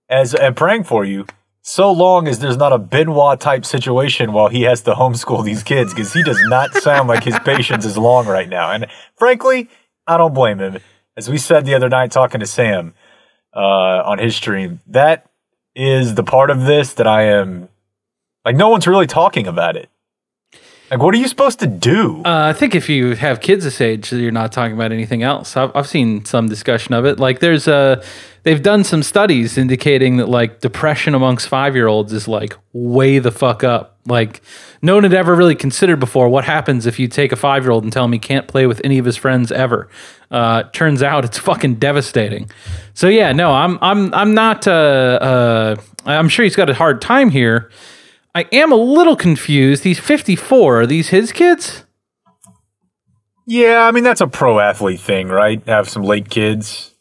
as 0.09 0.35
and 0.35 0.57
praying 0.57 0.85
for 0.85 1.05
you. 1.05 1.27
So 1.63 1.91
long 1.93 2.29
as 2.29 2.41
there's 2.41 2.59
not 2.59 2.75
a 2.75 2.79
Benoit 2.79 3.41
type 3.41 3.65
situation 3.65 4.33
while 4.33 4.49
he 4.49 4.63
has 4.63 4.83
to 4.83 4.93
homeschool 4.93 5.43
these 5.45 5.63
kids, 5.63 5.95
because 5.95 6.13
he 6.13 6.23
does 6.23 6.39
not 6.45 6.75
sound 6.75 7.09
like 7.09 7.25
his 7.25 7.39
patience 7.39 7.87
is 7.87 7.97
long 7.97 8.27
right 8.27 8.49
now. 8.49 8.71
And 8.71 8.87
frankly, 9.17 9.71
I 10.07 10.19
don't 10.19 10.35
blame 10.35 10.59
him. 10.59 10.79
As 11.17 11.31
we 11.31 11.39
said 11.39 11.65
the 11.65 11.75
other 11.75 11.89
night 11.89 12.11
talking 12.11 12.41
to 12.41 12.47
Sam 12.47 12.93
uh, 13.57 14.03
on 14.05 14.19
his 14.19 14.37
stream, 14.37 14.81
that 14.89 15.31
is 15.75 16.17
the 16.17 16.23
part 16.23 16.51
of 16.51 16.67
this 16.67 16.93
that 16.95 17.07
I 17.07 17.23
am 17.23 17.69
like. 18.45 18.57
No 18.57 18.69
one's 18.69 18.87
really 18.87 19.07
talking 19.07 19.47
about 19.47 19.77
it. 19.77 19.89
Like, 20.91 21.01
what 21.01 21.15
are 21.15 21.19
you 21.19 21.29
supposed 21.29 21.61
to 21.61 21.67
do? 21.67 22.19
Uh, 22.25 22.49
I 22.49 22.53
think 22.53 22.75
if 22.75 22.89
you 22.89 23.15
have 23.17 23.41
kids 23.41 23.65
this 23.65 23.81
age, 23.81 24.13
you're 24.13 24.31
not 24.31 24.53
talking 24.53 24.75
about 24.75 24.93
anything 24.93 25.23
else. 25.23 25.57
I've, 25.57 25.75
I've 25.75 25.89
seen 25.89 26.25
some 26.25 26.49
discussion 26.49 26.93
of 26.93 27.07
it. 27.07 27.19
Like 27.19 27.41
there's 27.41 27.67
a, 27.67 28.03
they've 28.43 28.63
done 28.63 28.85
some 28.85 29.03
studies 29.03 29.57
indicating 29.57 30.19
that 30.19 30.29
like 30.29 30.61
depression 30.61 31.15
amongst 31.15 31.49
five 31.49 31.75
year 31.75 31.87
olds 31.87 32.13
is 32.13 32.29
like 32.29 32.57
way 32.75 33.19
the 33.19 33.33
fuck 33.33 33.65
up. 33.65 33.99
Like 34.07 34.43
no 34.83 34.95
one 34.95 35.05
had 35.05 35.15
ever 35.15 35.35
really 35.35 35.55
considered 35.55 35.99
before 35.99 36.29
what 36.29 36.45
happens 36.45 36.85
if 36.85 36.99
you 36.99 37.09
take 37.09 37.33
a 37.33 37.37
five 37.37 37.65
year 37.65 37.73
old 37.73 37.85
and 37.85 37.93
tell 37.93 38.05
him 38.05 38.13
he 38.13 38.19
can't 38.19 38.47
play 38.47 38.67
with 38.67 38.83
any 38.85 38.99
of 38.99 39.07
his 39.07 39.17
friends 39.17 39.51
ever. 39.51 39.89
Uh, 40.31 40.65
turns 40.75 41.03
out 41.03 41.25
it's 41.25 41.39
fucking 41.39 41.77
devastating. 41.77 42.51
So 42.93 43.09
yeah, 43.09 43.33
no, 43.33 43.53
I'm 43.53 43.79
I'm 43.81 44.13
I'm 44.13 44.35
not. 44.35 44.69
Uh, 44.69 44.71
uh, 44.71 45.77
I'm 46.05 46.29
sure 46.29 46.43
he's 46.43 46.57
got 46.57 46.69
a 46.69 46.75
hard 46.75 47.01
time 47.01 47.31
here. 47.31 47.71
I 48.35 48.47
am 48.53 48.73
a 48.73 48.77
little 48.77 49.17
confused. 49.17 49.85
He's 49.85 49.99
54. 50.01 50.81
Are 50.81 50.87
these 50.87 51.09
his 51.09 51.33
kids? 51.33 51.85
yeah, 53.47 53.83
I 53.87 53.91
mean 53.93 54.05
that's 54.05 54.21
a 54.23 54.27
pro 54.27 54.59
athlete 54.59 55.01
thing, 55.01 55.29
right? 55.29 55.63
Have 55.67 55.89
some 55.89 56.03
late 56.03 56.31
kids. 56.31 56.93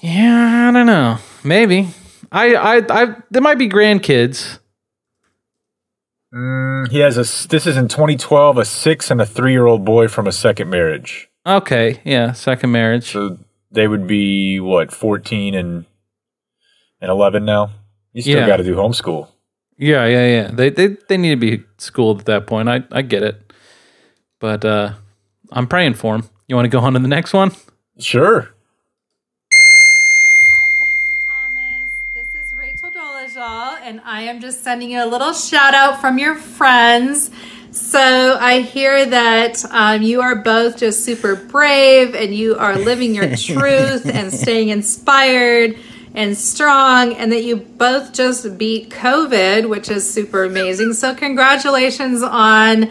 Yeah, 0.00 0.68
I 0.68 0.72
don't 0.72 0.86
know. 0.86 1.18
Maybe. 1.44 1.88
I, 2.30 2.54
I, 2.54 2.76
I, 2.90 3.16
there 3.30 3.42
might 3.42 3.58
be 3.58 3.68
grandkids. 3.68 4.58
Mm, 6.34 6.88
he 6.90 6.98
has 7.00 7.16
a 7.16 7.48
This 7.48 7.66
is 7.66 7.76
in 7.76 7.88
2012. 7.88 8.58
A 8.58 8.64
six 8.64 9.10
and 9.10 9.20
a 9.20 9.26
three 9.26 9.52
year 9.52 9.66
old 9.66 9.84
boy 9.84 10.08
from 10.08 10.26
a 10.26 10.32
second 10.32 10.68
marriage. 10.70 11.28
Okay, 11.46 12.00
yeah, 12.04 12.32
second 12.32 12.70
marriage. 12.72 13.10
So 13.12 13.38
they 13.70 13.88
would 13.88 14.06
be 14.06 14.60
what 14.60 14.92
14 14.92 15.54
and 15.54 15.86
and 17.00 17.10
11 17.10 17.44
now. 17.44 17.70
You 18.12 18.22
still 18.22 18.38
Yeah. 18.40 18.46
got 18.46 18.56
to 18.58 18.64
do 18.64 18.74
homeschool. 18.74 19.28
Yeah, 19.78 20.06
yeah, 20.06 20.26
yeah. 20.26 20.50
They, 20.52 20.70
they, 20.70 20.96
they 21.08 21.16
need 21.16 21.30
to 21.30 21.36
be 21.36 21.64
schooled 21.78 22.20
at 22.20 22.26
that 22.26 22.46
point. 22.46 22.68
I, 22.68 22.82
I 22.90 23.02
get 23.02 23.22
it. 23.22 23.52
But 24.40 24.64
uh, 24.64 24.94
I'm 25.52 25.68
praying 25.68 25.94
for 25.94 26.16
him. 26.16 26.24
You 26.48 26.56
want 26.56 26.66
to 26.66 26.70
go 26.70 26.80
on 26.80 26.94
to 26.94 26.98
the 26.98 27.08
next 27.08 27.32
one? 27.32 27.52
Sure. 27.98 28.50
Hi, 29.52 30.68
Jason 30.80 31.18
Thomas. 31.26 31.90
This 32.12 32.34
is 32.34 32.52
Rachel 32.54 32.90
Dolezal, 32.90 33.78
and 33.82 34.00
I 34.04 34.22
am 34.22 34.40
just 34.40 34.64
sending 34.64 34.90
you 34.90 35.04
a 35.04 35.06
little 35.06 35.32
shout 35.32 35.74
out 35.74 36.00
from 36.00 36.18
your 36.18 36.34
friends. 36.34 37.30
So 37.70 38.36
I 38.40 38.60
hear 38.62 39.06
that 39.06 39.64
um, 39.70 40.02
you 40.02 40.22
are 40.22 40.34
both 40.34 40.78
just 40.78 41.04
super 41.04 41.36
brave 41.36 42.14
and 42.14 42.34
you 42.34 42.56
are 42.56 42.76
living 42.76 43.14
your 43.14 43.36
truth 43.36 44.06
and 44.06 44.32
staying 44.32 44.70
inspired 44.70 45.78
and 46.14 46.36
strong, 46.36 47.14
and 47.14 47.30
that 47.32 47.42
you 47.44 47.56
both 47.56 48.12
just 48.12 48.58
beat 48.58 48.90
COVID, 48.90 49.68
which 49.68 49.88
is 49.90 50.08
super 50.10 50.44
amazing. 50.44 50.92
So, 50.94 51.14
congratulations 51.14 52.22
on 52.22 52.90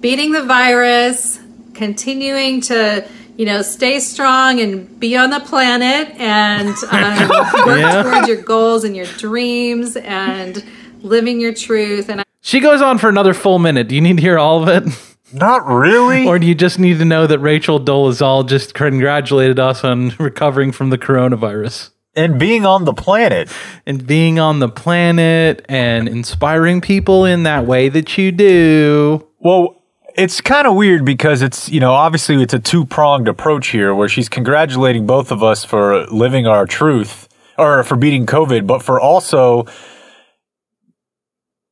beating 0.00 0.32
the 0.32 0.42
virus, 0.44 1.40
continuing 1.74 2.60
to 2.62 3.06
you 3.36 3.46
know 3.46 3.62
stay 3.62 3.98
strong 4.00 4.60
and 4.60 5.00
be 5.00 5.16
on 5.16 5.30
the 5.30 5.40
planet 5.40 6.08
and 6.20 6.68
um, 6.90 7.28
work 7.66 7.78
Yeah. 7.80 8.02
towards 8.02 8.28
your 8.28 8.42
goals 8.42 8.84
and 8.84 8.94
your 8.94 9.06
dreams 9.06 9.96
and 9.96 10.64
living 11.02 11.40
your 11.40 11.52
truth 11.52 12.08
and 12.08 12.22
She 12.42 12.60
goes 12.60 12.80
on 12.80 12.98
for 12.98 13.08
another 13.08 13.34
full 13.34 13.58
minute. 13.58 13.88
Do 13.88 13.94
you 13.96 14.00
need 14.00 14.16
to 14.18 14.22
hear 14.22 14.38
all 14.38 14.62
of 14.62 14.68
it? 14.68 14.92
Not 15.32 15.66
really. 15.66 16.26
Or 16.28 16.38
do 16.38 16.46
you 16.46 16.54
just 16.54 16.78
need 16.78 16.98
to 16.98 17.04
know 17.04 17.26
that 17.26 17.40
Rachel 17.40 17.80
Dolezal 17.80 18.48
just 18.48 18.72
congratulated 18.72 19.58
us 19.58 19.82
on 19.82 20.10
recovering 20.20 20.70
from 20.70 20.90
the 20.90 20.98
coronavirus? 20.98 21.90
And 22.16 22.38
being 22.38 22.64
on 22.64 22.84
the 22.84 22.94
planet. 22.94 23.48
and 23.86 24.06
being 24.06 24.38
on 24.38 24.60
the 24.60 24.68
planet 24.68 25.64
and 25.68 26.08
inspiring 26.08 26.80
people 26.80 27.24
in 27.24 27.42
that 27.42 27.66
way 27.66 27.88
that 27.88 28.16
you 28.16 28.32
do. 28.32 29.26
Well, 29.40 29.82
it's 30.16 30.40
kind 30.40 30.66
of 30.66 30.74
weird 30.74 31.04
because 31.04 31.42
it's, 31.42 31.68
you 31.68 31.80
know, 31.80 31.92
obviously 31.92 32.40
it's 32.42 32.54
a 32.54 32.58
two 32.58 32.84
pronged 32.84 33.28
approach 33.28 33.68
here 33.68 33.94
where 33.94 34.08
she's 34.08 34.28
congratulating 34.28 35.06
both 35.06 35.32
of 35.32 35.42
us 35.42 35.64
for 35.64 36.06
living 36.06 36.46
our 36.46 36.66
truth 36.66 37.28
or 37.58 37.82
for 37.82 37.96
beating 37.96 38.26
COVID, 38.26 38.66
but 38.66 38.82
for 38.82 39.00
also 39.00 39.66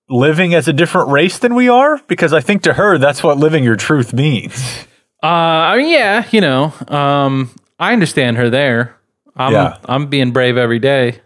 living 0.09 0.55
as 0.55 0.69
a 0.69 0.73
different 0.73 1.09
race 1.09 1.39
than 1.39 1.55
we 1.55 1.69
are? 1.69 2.01
Because 2.07 2.33
I 2.33 2.41
think 2.41 2.63
to 2.63 2.75
her, 2.75 2.99
that's 2.99 3.23
what 3.23 3.39
living 3.39 3.65
your 3.65 3.77
truth 3.77 4.13
means. 4.13 4.87
Uh, 5.23 5.27
I 5.27 5.77
mean, 5.79 5.89
yeah, 5.89 6.27
you 6.31 6.41
know, 6.41 6.73
um, 6.89 7.51
I 7.79 7.93
understand 7.93 8.37
her 8.37 8.51
there. 8.51 8.97
I'm, 9.37 9.53
Yeah. 9.53 9.77
I'm 9.85 10.07
being 10.07 10.31
brave 10.33 10.57
every 10.57 10.79
day, 10.79 11.21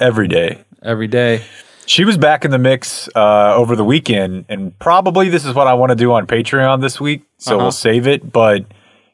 Every 0.00 0.28
day. 0.28 0.64
every 0.82 1.06
day. 1.08 1.42
She 1.86 2.04
was 2.04 2.18
back 2.18 2.44
in 2.44 2.50
the 2.50 2.58
mix 2.58 3.08
uh, 3.16 3.54
over 3.56 3.74
the 3.74 3.84
weekend, 3.84 4.44
and 4.50 4.78
probably 4.78 5.30
this 5.30 5.44
is 5.46 5.54
what 5.54 5.66
I 5.66 5.74
want 5.74 5.90
to 5.90 5.96
do 5.96 6.12
on 6.12 6.26
Patreon 6.26 6.82
this 6.82 7.00
week. 7.00 7.22
So 7.38 7.54
Uh-huh. 7.56 7.64
we'll 7.64 7.72
save 7.72 8.06
it. 8.06 8.30
But 8.30 8.66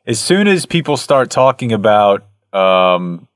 as 0.06 0.18
soon 0.18 0.48
as 0.48 0.66
people 0.66 0.96
start 0.96 1.30
talking 1.30 1.72
about, 1.72 2.24
um, 2.52 3.28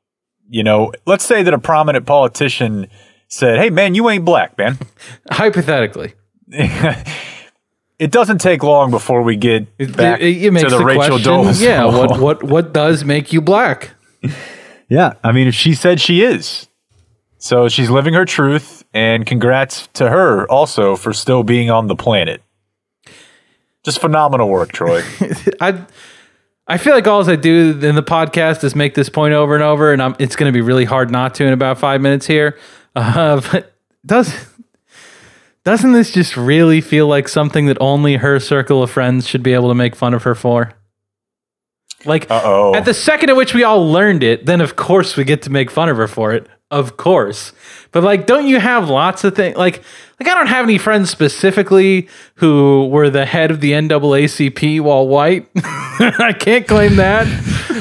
you 0.50 0.64
know, 0.64 0.93
let's 1.07 1.25
say 1.25 1.43
that 1.45 1.55
a 1.55 1.59
prominent 1.59 2.05
politician 2.05 2.88
said, 3.28 3.59
"Hey, 3.61 3.71
man, 3.71 3.95
you 3.95 4.11
ain't 4.11 4.25
black, 4.25 4.59
man." 4.59 4.76
Hypothetically, 5.31 6.14
it 7.99 8.11
doesn't 8.11 8.38
take 8.40 8.62
long 8.62 8.90
before 8.90 9.23
we 9.23 9.37
get 9.37 9.67
it, 9.78 9.97
back 9.97 10.21
it- 10.21 10.45
it 10.45 10.50
makes 10.52 10.64
to 10.64 10.71
the, 10.71 10.78
the 10.78 10.85
Rachel 10.85 11.09
question, 11.11 11.33
Dolezal. 11.33 11.62
yeah. 11.62 11.85
What 11.85 12.19
what 12.21 12.43
what 12.43 12.73
does 12.73 13.05
make 13.05 13.33
you 13.33 13.40
black? 13.40 13.90
Yeah, 14.88 15.14
I 15.23 15.33
mean, 15.33 15.49
if 15.49 15.54
she 15.54 15.75
said 15.75 16.00
she 16.00 16.23
is. 16.23 16.68
So 17.38 17.68
she's 17.68 17.88
living 17.88 18.14
her 18.14 18.25
truth, 18.25 18.85
and 18.92 19.25
congrats 19.25 19.88
to 19.95 20.11
her 20.11 20.50
also 20.50 20.97
for 20.97 21.12
still 21.12 21.45
being 21.45 21.71
on 21.71 21.87
the 21.87 21.95
planet. 21.95 22.42
Just 23.85 24.00
phenomenal 24.00 24.49
work, 24.49 24.73
Troy. 24.73 25.02
I 25.61 25.85
I 26.66 26.76
feel 26.78 26.95
like 26.95 27.07
all 27.07 27.28
I 27.28 27.37
do 27.37 27.78
in 27.80 27.95
the 27.95 28.02
podcast 28.02 28.64
is 28.64 28.75
make 28.75 28.95
this 28.95 29.09
point 29.09 29.35
over 29.35 29.54
and 29.54 29.62
over, 29.62 29.92
and 29.92 30.02
I'm, 30.02 30.16
it's 30.18 30.37
going 30.37 30.52
to 30.52 30.57
be 30.57 30.61
really 30.61 30.85
hard 30.85 31.11
not 31.11 31.35
to 31.37 31.47
in 31.47 31.52
about 31.52 31.78
five 31.78 32.00
minutes 32.00 32.26
here. 32.26 32.59
Uh, 32.95 33.40
but 33.52 33.73
does 34.04 34.35
doesn't 35.64 35.92
this 35.92 36.11
just 36.12 36.37
really 36.37 36.80
feel 36.80 37.07
like 37.07 37.28
something 37.28 37.66
that 37.66 37.78
only 37.80 38.16
her 38.16 38.40
circle 38.40 38.83
of 38.83 38.90
friends 38.90 39.28
should 39.28 39.42
be 39.42 39.52
able 39.52 39.68
to 39.68 39.75
make 39.75 39.95
fun 39.95 40.12
of 40.12 40.25
her 40.25 40.35
for? 40.35 40.73
Like 42.05 42.31
Uh-oh. 42.31 42.75
at 42.75 42.85
the 42.85 42.95
second 42.95 43.31
at 43.31 43.37
which 43.37 43.55
we 43.55 43.64
all 43.64 43.90
learned 43.90 44.23
it, 44.23 44.47
then 44.47 44.61
of 44.61 44.76
course 44.76 45.17
we 45.17 45.25
get 45.25 45.43
to 45.43 45.50
make 45.50 45.71
fun 45.71 45.88
of 45.88 45.97
her 45.97 46.07
for 46.09 46.33
it. 46.33 46.47
Of 46.71 46.97
course. 46.97 47.52
But 47.93 48.05
like 48.05 48.26
don't 48.26 48.47
you 48.47 48.61
have 48.61 48.88
lots 48.88 49.25
of 49.25 49.35
things 49.35 49.57
like 49.57 49.83
like 50.21 50.28
I 50.28 50.35
don't 50.35 50.47
have 50.49 50.64
any 50.64 50.78
friends 50.78 51.11
specifically 51.11 52.09
who 52.37 52.87
were 52.88 53.11
the 53.11 53.25
head 53.26 53.50
of 53.50 53.61
the 53.61 53.73
NAACP 53.73 54.81
while 54.81 55.09
white. 55.09 55.49
I 55.57 56.35
can't 56.38 56.69
claim 56.69 56.97
that. 56.97 57.26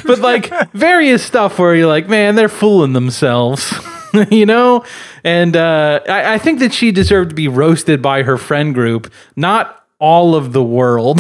but 0.06 0.20
like 0.20 0.52
various 0.74 1.24
stuff 1.24 1.60
where 1.60 1.76
you're 1.76 1.88
like, 1.88 2.08
man, 2.10 2.36
they're 2.36 2.50
fooling 2.50 2.94
themselves. 2.94 3.74
you 4.32 4.46
know? 4.46 4.84
And 5.24 5.56
uh 5.56 6.00
I, 6.08 6.36
I 6.36 6.38
think 6.40 6.60
that 6.60 6.74
she 6.74 6.92
deserved 6.92 7.30
to 7.30 7.36
be 7.36 7.48
roasted 7.48 8.02
by 8.02 8.24
her 8.24 8.38
friend 8.38 8.74
group, 8.74 9.12
not 9.36 9.86
all 10.00 10.34
of 10.34 10.54
the 10.54 10.64
world. 10.64 11.20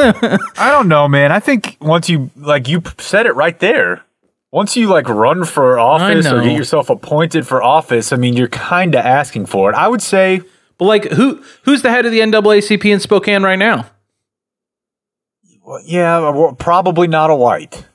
I 0.58 0.70
don't 0.70 0.88
know, 0.88 1.08
man. 1.08 1.32
I 1.32 1.40
think 1.40 1.76
once 1.80 2.08
you 2.08 2.30
like 2.36 2.68
you 2.68 2.82
said 2.98 3.26
it 3.26 3.32
right 3.34 3.58
there. 3.58 4.02
Once 4.52 4.76
you 4.76 4.88
like 4.88 5.08
run 5.08 5.44
for 5.44 5.78
office 5.78 6.26
or 6.26 6.42
get 6.42 6.56
yourself 6.56 6.90
appointed 6.90 7.46
for 7.46 7.62
office, 7.62 8.12
I 8.12 8.16
mean, 8.16 8.34
you're 8.34 8.48
kind 8.48 8.96
of 8.96 9.04
asking 9.04 9.46
for 9.46 9.70
it. 9.70 9.76
I 9.76 9.86
would 9.86 10.02
say, 10.02 10.42
But 10.76 10.86
like, 10.86 11.04
who 11.12 11.40
who's 11.62 11.82
the 11.82 11.90
head 11.90 12.04
of 12.04 12.10
the 12.10 12.18
NAACP 12.20 12.84
in 12.92 12.98
Spokane 12.98 13.44
right 13.44 13.58
now? 13.58 13.86
well, 15.64 15.80
yeah, 15.84 16.18
uh, 16.18 16.52
probably 16.54 17.06
not 17.06 17.30
a 17.30 17.36
white. 17.36 17.86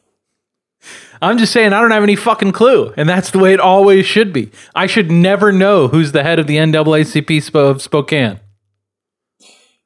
I'm 1.21 1.37
just 1.37 1.51
saying 1.51 1.73
I 1.73 1.81
don't 1.81 1.91
have 1.91 2.03
any 2.03 2.15
fucking 2.15 2.51
clue, 2.53 2.93
and 2.95 3.09
that's 3.09 3.31
the 3.31 3.39
way 3.39 3.53
it 3.53 3.59
always 3.59 4.05
should 4.05 4.31
be. 4.31 4.51
I 4.73 4.85
should 4.85 5.11
never 5.11 5.51
know 5.51 5.87
who's 5.89 6.11
the 6.13 6.23
head 6.23 6.39
of 6.39 6.47
the 6.47 6.57
NAACP 6.57 7.53
of 7.55 7.81
Spokane. 7.81 8.39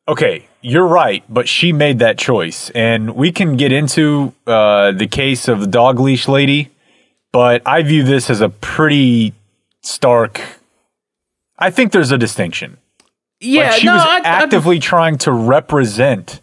Okay, 0.10 0.48
you're 0.62 0.88
right, 0.88 1.24
but 1.30 1.48
she 1.48 1.72
made 1.72 2.00
that 2.00 2.18
choice, 2.18 2.72
and 2.72 3.16
we 3.16 3.32
can 3.32 3.58
get 3.58 3.72
into 3.72 4.34
uh, 4.48 4.92
the 4.92 5.08
case 5.08 5.48
of 5.48 5.60
the 5.62 5.68
dog 5.68 6.00
leash 6.00 6.28
lady, 6.28 6.72
but 7.32 7.62
I 7.64 7.84
view 7.84 8.02
this 8.04 8.32
as 8.32 8.42
a 8.42 8.50
pretty 8.50 9.34
stark. 9.84 10.42
I 11.60 11.70
think 11.70 11.92
there's 11.92 12.12
a 12.12 12.18
distinction. 12.18 12.78
Yeah, 13.40 13.70
like 13.70 13.82
she 13.82 13.86
no, 13.86 13.94
was 13.94 14.02
I, 14.04 14.18
I- 14.18 14.22
actively 14.24 14.80
trying 14.80 15.20
to 15.20 15.32
represent 15.32 16.42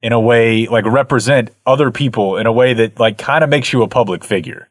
in 0.00 0.12
a 0.12 0.20
way 0.20 0.66
like 0.66 0.84
represent 0.84 1.50
other 1.66 1.90
people 1.90 2.36
in 2.36 2.46
a 2.46 2.52
way 2.52 2.74
that 2.74 3.00
like 3.00 3.18
kind 3.18 3.42
of 3.42 3.50
makes 3.50 3.72
you 3.72 3.82
a 3.82 3.88
public 3.88 4.22
figure 4.22 4.68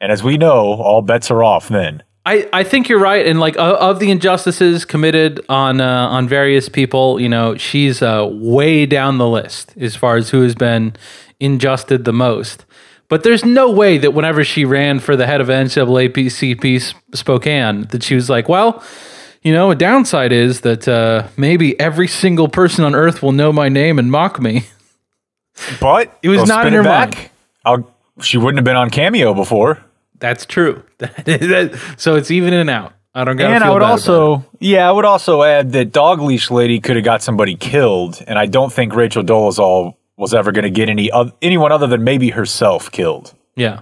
and 0.00 0.10
as 0.10 0.24
we 0.24 0.36
know 0.36 0.72
all 0.74 1.02
bets 1.02 1.30
are 1.30 1.44
off 1.44 1.68
then 1.68 2.02
I, 2.26 2.48
I 2.52 2.64
think 2.64 2.88
you're 2.88 2.98
right, 2.98 3.24
and 3.24 3.38
like 3.38 3.56
uh, 3.56 3.76
of 3.78 4.00
the 4.00 4.10
injustices 4.10 4.84
committed 4.84 5.40
on 5.48 5.80
uh, 5.80 6.08
on 6.08 6.26
various 6.26 6.68
people, 6.68 7.20
you 7.20 7.28
know, 7.28 7.56
she's 7.56 8.02
uh, 8.02 8.28
way 8.28 8.84
down 8.84 9.18
the 9.18 9.28
list 9.28 9.74
as 9.78 9.94
far 9.94 10.16
as 10.16 10.30
who 10.30 10.42
has 10.42 10.56
been 10.56 10.96
injusted 11.38 12.04
the 12.04 12.12
most. 12.12 12.64
But 13.08 13.22
there's 13.22 13.44
no 13.44 13.70
way 13.70 13.96
that 13.98 14.12
whenever 14.12 14.42
she 14.42 14.64
ran 14.64 14.98
for 14.98 15.14
the 15.14 15.24
head 15.24 15.40
of 15.40 15.46
NAACP 15.46 16.94
Spokane, 17.14 17.82
that 17.90 18.02
she 18.02 18.16
was 18.16 18.28
like, 18.28 18.48
well, 18.48 18.82
you 19.42 19.52
know, 19.52 19.70
a 19.70 19.76
downside 19.76 20.32
is 20.32 20.62
that 20.62 20.88
uh, 20.88 21.28
maybe 21.36 21.78
every 21.78 22.08
single 22.08 22.48
person 22.48 22.84
on 22.84 22.96
Earth 22.96 23.22
will 23.22 23.30
know 23.30 23.52
my 23.52 23.68
name 23.68 24.00
and 24.00 24.10
mock 24.10 24.40
me. 24.40 24.64
but 25.80 26.18
It 26.24 26.30
was 26.30 26.48
not 26.48 26.66
in 26.66 26.72
her 26.72 26.82
back. 26.82 27.14
mind. 27.14 27.30
I'll, 27.64 27.94
she 28.20 28.36
wouldn't 28.36 28.58
have 28.58 28.64
been 28.64 28.74
on 28.74 28.90
cameo 28.90 29.32
before 29.32 29.85
That's 30.18 30.46
true. 30.46 30.82
so 31.96 32.16
it's 32.16 32.30
even 32.30 32.54
and 32.54 32.70
out. 32.70 32.92
I 33.14 33.24
don't 33.24 33.36
got. 33.38 33.50
and 33.50 33.62
feel 33.62 33.70
i 33.70 33.74
would 33.74 33.82
also 33.82 34.44
yeah 34.60 34.86
i 34.86 34.92
would 34.92 35.06
also 35.06 35.42
add 35.42 35.72
that 35.72 35.90
dog 35.90 36.20
leash 36.20 36.50
lady 36.50 36.80
could 36.80 36.96
have 36.96 37.04
got 37.06 37.22
somebody 37.22 37.56
killed 37.56 38.22
and 38.26 38.38
i 38.38 38.44
don't 38.44 38.70
think 38.70 38.94
rachel 38.94 39.22
dolezal 39.22 39.94
was 40.18 40.34
ever 40.34 40.52
going 40.52 40.64
to 40.64 40.70
get 40.70 40.90
any 40.90 41.10
oth- 41.10 41.32
anyone 41.40 41.72
other 41.72 41.86
than 41.86 42.04
maybe 42.04 42.28
herself 42.28 42.92
killed 42.92 43.32
yeah. 43.54 43.80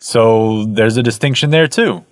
so 0.00 0.64
there's 0.64 0.96
a 0.96 1.02
distinction 1.04 1.50
there 1.50 1.68
too 1.68 1.92
All 1.92 2.04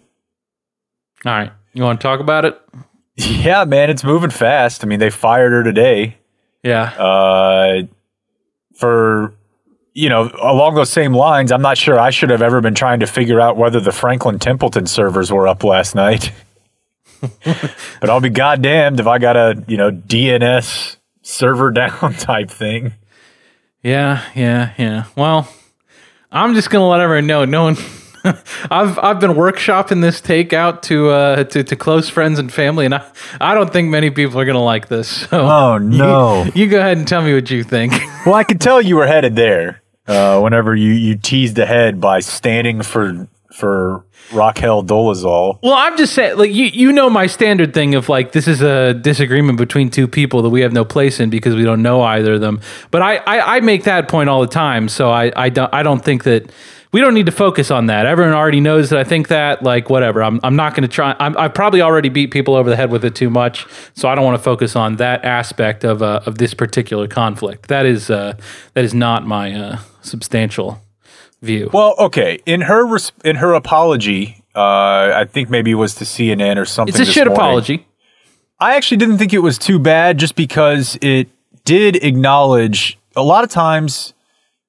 right. 1.25 1.51
You 1.73 1.83
want 1.83 1.99
to 2.01 2.03
talk 2.07 2.21
about 2.21 2.45
it? 2.45 2.61
yeah 3.17 3.65
man 3.65 3.91
it's 3.91 4.05
moving 4.05 4.31
fast 4.31 4.85
i 4.85 4.87
mean 4.87 5.01
they 5.01 5.11
fired 5.11 5.51
her 5.51 5.65
today 5.65 6.19
Yeah. 6.63 6.85
uh, 6.97 7.83
for 8.77 9.35
you 9.93 10.09
know 10.09 10.31
along 10.41 10.75
those 10.75 10.91
same 10.91 11.13
lines 11.13 11.51
i'm 11.53 11.63
not 11.63 11.77
sure 11.77 11.99
i 11.99 12.11
should 12.11 12.31
have 12.31 12.43
ever 12.43 12.61
been 12.61 12.75
trying 12.75 13.01
to 13.01 13.07
figure 13.07 13.41
out 13.41 13.57
whether 13.57 13.81
the 13.81 13.93
franklin 13.93 14.39
templeton 14.39 14.87
servers 14.87 15.33
were 15.33 15.49
up 15.49 15.65
last 15.65 15.95
night 15.95 16.33
but 17.21 18.09
i'll 18.09 18.21
be 18.21 18.29
goddamned 18.31 19.01
if 19.01 19.07
i 19.07 19.19
got 19.19 19.37
a 19.37 19.63
you 19.67 19.77
know 19.77 19.91
dns 19.91 20.97
server 21.23 21.71
down 21.81 22.15
type 22.15 22.51
thing 22.51 22.93
Yeah, 23.83 24.23
yeah, 24.35 24.75
yeah. 24.77 25.05
Well, 25.17 25.49
I'm 26.31 26.53
just 26.55 26.69
gonna 26.69 26.87
let 26.87 27.01
everyone 27.01 27.27
know. 27.27 27.47
No 27.47 27.63
one. 27.65 27.77
I've 28.71 28.99
I've 28.99 29.19
been 29.21 29.31
workshopping 29.33 30.03
this 30.03 30.21
take 30.21 30.53
out 30.53 30.83
to 30.85 31.09
uh 31.09 31.45
to, 31.45 31.65
to 31.65 31.77
close 31.77 32.07
friends 32.11 32.39
and 32.39 32.53
family, 32.53 32.85
and 32.85 32.95
I 32.95 33.03
I 33.41 33.55
don't 33.55 33.73
think 33.73 33.89
many 33.89 34.11
people 34.11 34.39
are 34.39 34.45
gonna 34.45 34.63
like 34.63 34.89
this. 34.89 35.09
So 35.31 35.41
Oh, 35.41 35.79
no. 35.79 36.45
you, 36.45 36.53
you 36.55 36.67
go 36.69 36.79
ahead 36.79 36.99
and 36.99 37.09
tell 37.09 37.23
me 37.23 37.33
what 37.33 37.51
you 37.51 37.63
think. 37.65 37.95
well 38.27 38.35
i 38.35 38.45
could 38.45 38.61
tell 38.61 38.83
you 38.83 38.97
were 38.97 39.07
headed 39.07 39.35
there 39.35 39.80
uh, 40.07 40.41
whenever 40.41 40.75
you 40.75 40.93
you 40.93 41.17
teased 41.17 41.59
ahead 41.59 42.01
by 42.01 42.21
standing 42.21 42.83
for 42.83 43.29
for 43.53 44.05
raquel 44.33 44.83
dolezal 44.83 45.59
Well, 45.63 45.75
I'm 45.75 45.97
just 45.97 46.15
saying, 46.15 46.39
like 46.39 46.53
you, 46.53 46.67
you 46.67 46.93
know, 46.93 47.11
my 47.11 47.27
standard 47.27 47.75
thing 47.75 47.95
of 47.95 48.09
like 48.09 48.33
this 48.33 48.47
is 48.47 48.63
a 48.63 48.95
disagreement 48.95 49.59
between 49.59 49.91
two 49.91 50.07
people 50.07 50.43
that 50.43 50.51
we 50.51 50.61
have 50.63 50.73
no 50.73 50.85
place 50.85 51.21
in 51.21 51.31
because 51.31 51.55
we 51.55 51.65
don't 51.65 51.83
know 51.83 52.01
either 52.03 52.35
of 52.35 52.41
them. 52.41 52.61
But 52.91 53.03
I, 53.03 53.17
I, 53.17 53.57
I 53.57 53.61
make 53.61 53.85
that 53.85 54.09
point 54.09 54.29
all 54.29 54.41
the 54.41 54.47
time, 54.47 54.89
so 54.89 55.11
I, 55.11 55.33
I 55.37 55.49
don't, 55.49 55.73
I 55.75 55.83
don't 55.83 56.05
think 56.05 56.25
that 56.25 56.51
we 56.93 57.01
don't 57.01 57.15
need 57.15 57.27
to 57.27 57.33
focus 57.33 57.71
on 57.71 57.87
that. 57.87 58.07
Everyone 58.07 58.35
already 58.35 58.61
knows 58.61 58.91
that 58.91 58.99
I 58.99 59.05
think 59.05 59.29
that. 59.29 59.63
Like 59.63 59.91
whatever, 59.91 60.23
I'm, 60.23 60.41
I'm 60.43 60.57
not 60.57 60.75
going 60.75 60.83
to 60.83 60.89
try. 60.89 61.15
I'm, 61.19 61.37
I've 61.37 61.55
probably 61.55 61.83
already 61.83 62.09
beat 62.09 62.31
people 62.31 62.55
over 62.55 62.71
the 62.71 62.77
head 62.77 62.91
with 62.91 63.05
it 63.05 63.15
too 63.15 63.31
much, 63.31 63.67
so 63.95 64.09
I 64.09 64.15
don't 64.15 64.25
want 64.25 64.37
to 64.37 64.43
focus 64.43 64.77
on 64.77 64.97
that 64.97 65.25
aspect 65.25 65.85
of 65.85 66.03
uh, 66.03 66.21
of 66.27 66.39
this 66.39 66.55
particular 66.55 67.09
conflict. 67.09 67.69
That 67.69 67.87
is 67.87 68.11
uh, 68.11 68.37
that 68.75 68.85
is 68.85 68.95
not 68.95 69.27
my 69.27 69.53
uh, 69.53 69.79
substantial 70.03 70.81
view. 71.43 71.71
Well, 71.73 71.95
okay. 71.99 72.39
In 72.47 72.63
her 72.63 72.85
res- 72.87 73.13
in 73.25 73.37
her 73.37 73.55
apology, 73.55 74.43
uh, 74.55 75.13
I 75.15 75.27
think 75.31 75.49
maybe 75.51 75.71
it 75.71 75.75
was 75.77 75.95
to 75.97 76.05
CNN 76.05 76.57
or 76.57 76.65
something. 76.65 76.93
it's 76.93 77.01
a 77.01 77.05
this 77.05 77.13
shit 77.15 77.27
morning. 77.27 77.37
apology. 77.37 77.87
I 78.59 78.77
actually 78.77 78.99
didn't 78.99 79.19
think 79.19 79.33
it 79.33 79.39
was 79.39 79.57
too 79.59 79.79
bad, 79.79 80.19
just 80.19 80.35
because 80.37 80.99
it 81.01 81.29
did 81.65 81.97
acknowledge 81.97 82.99
a 83.17 83.23
lot 83.23 83.45
of 83.45 83.51
times. 83.51 84.15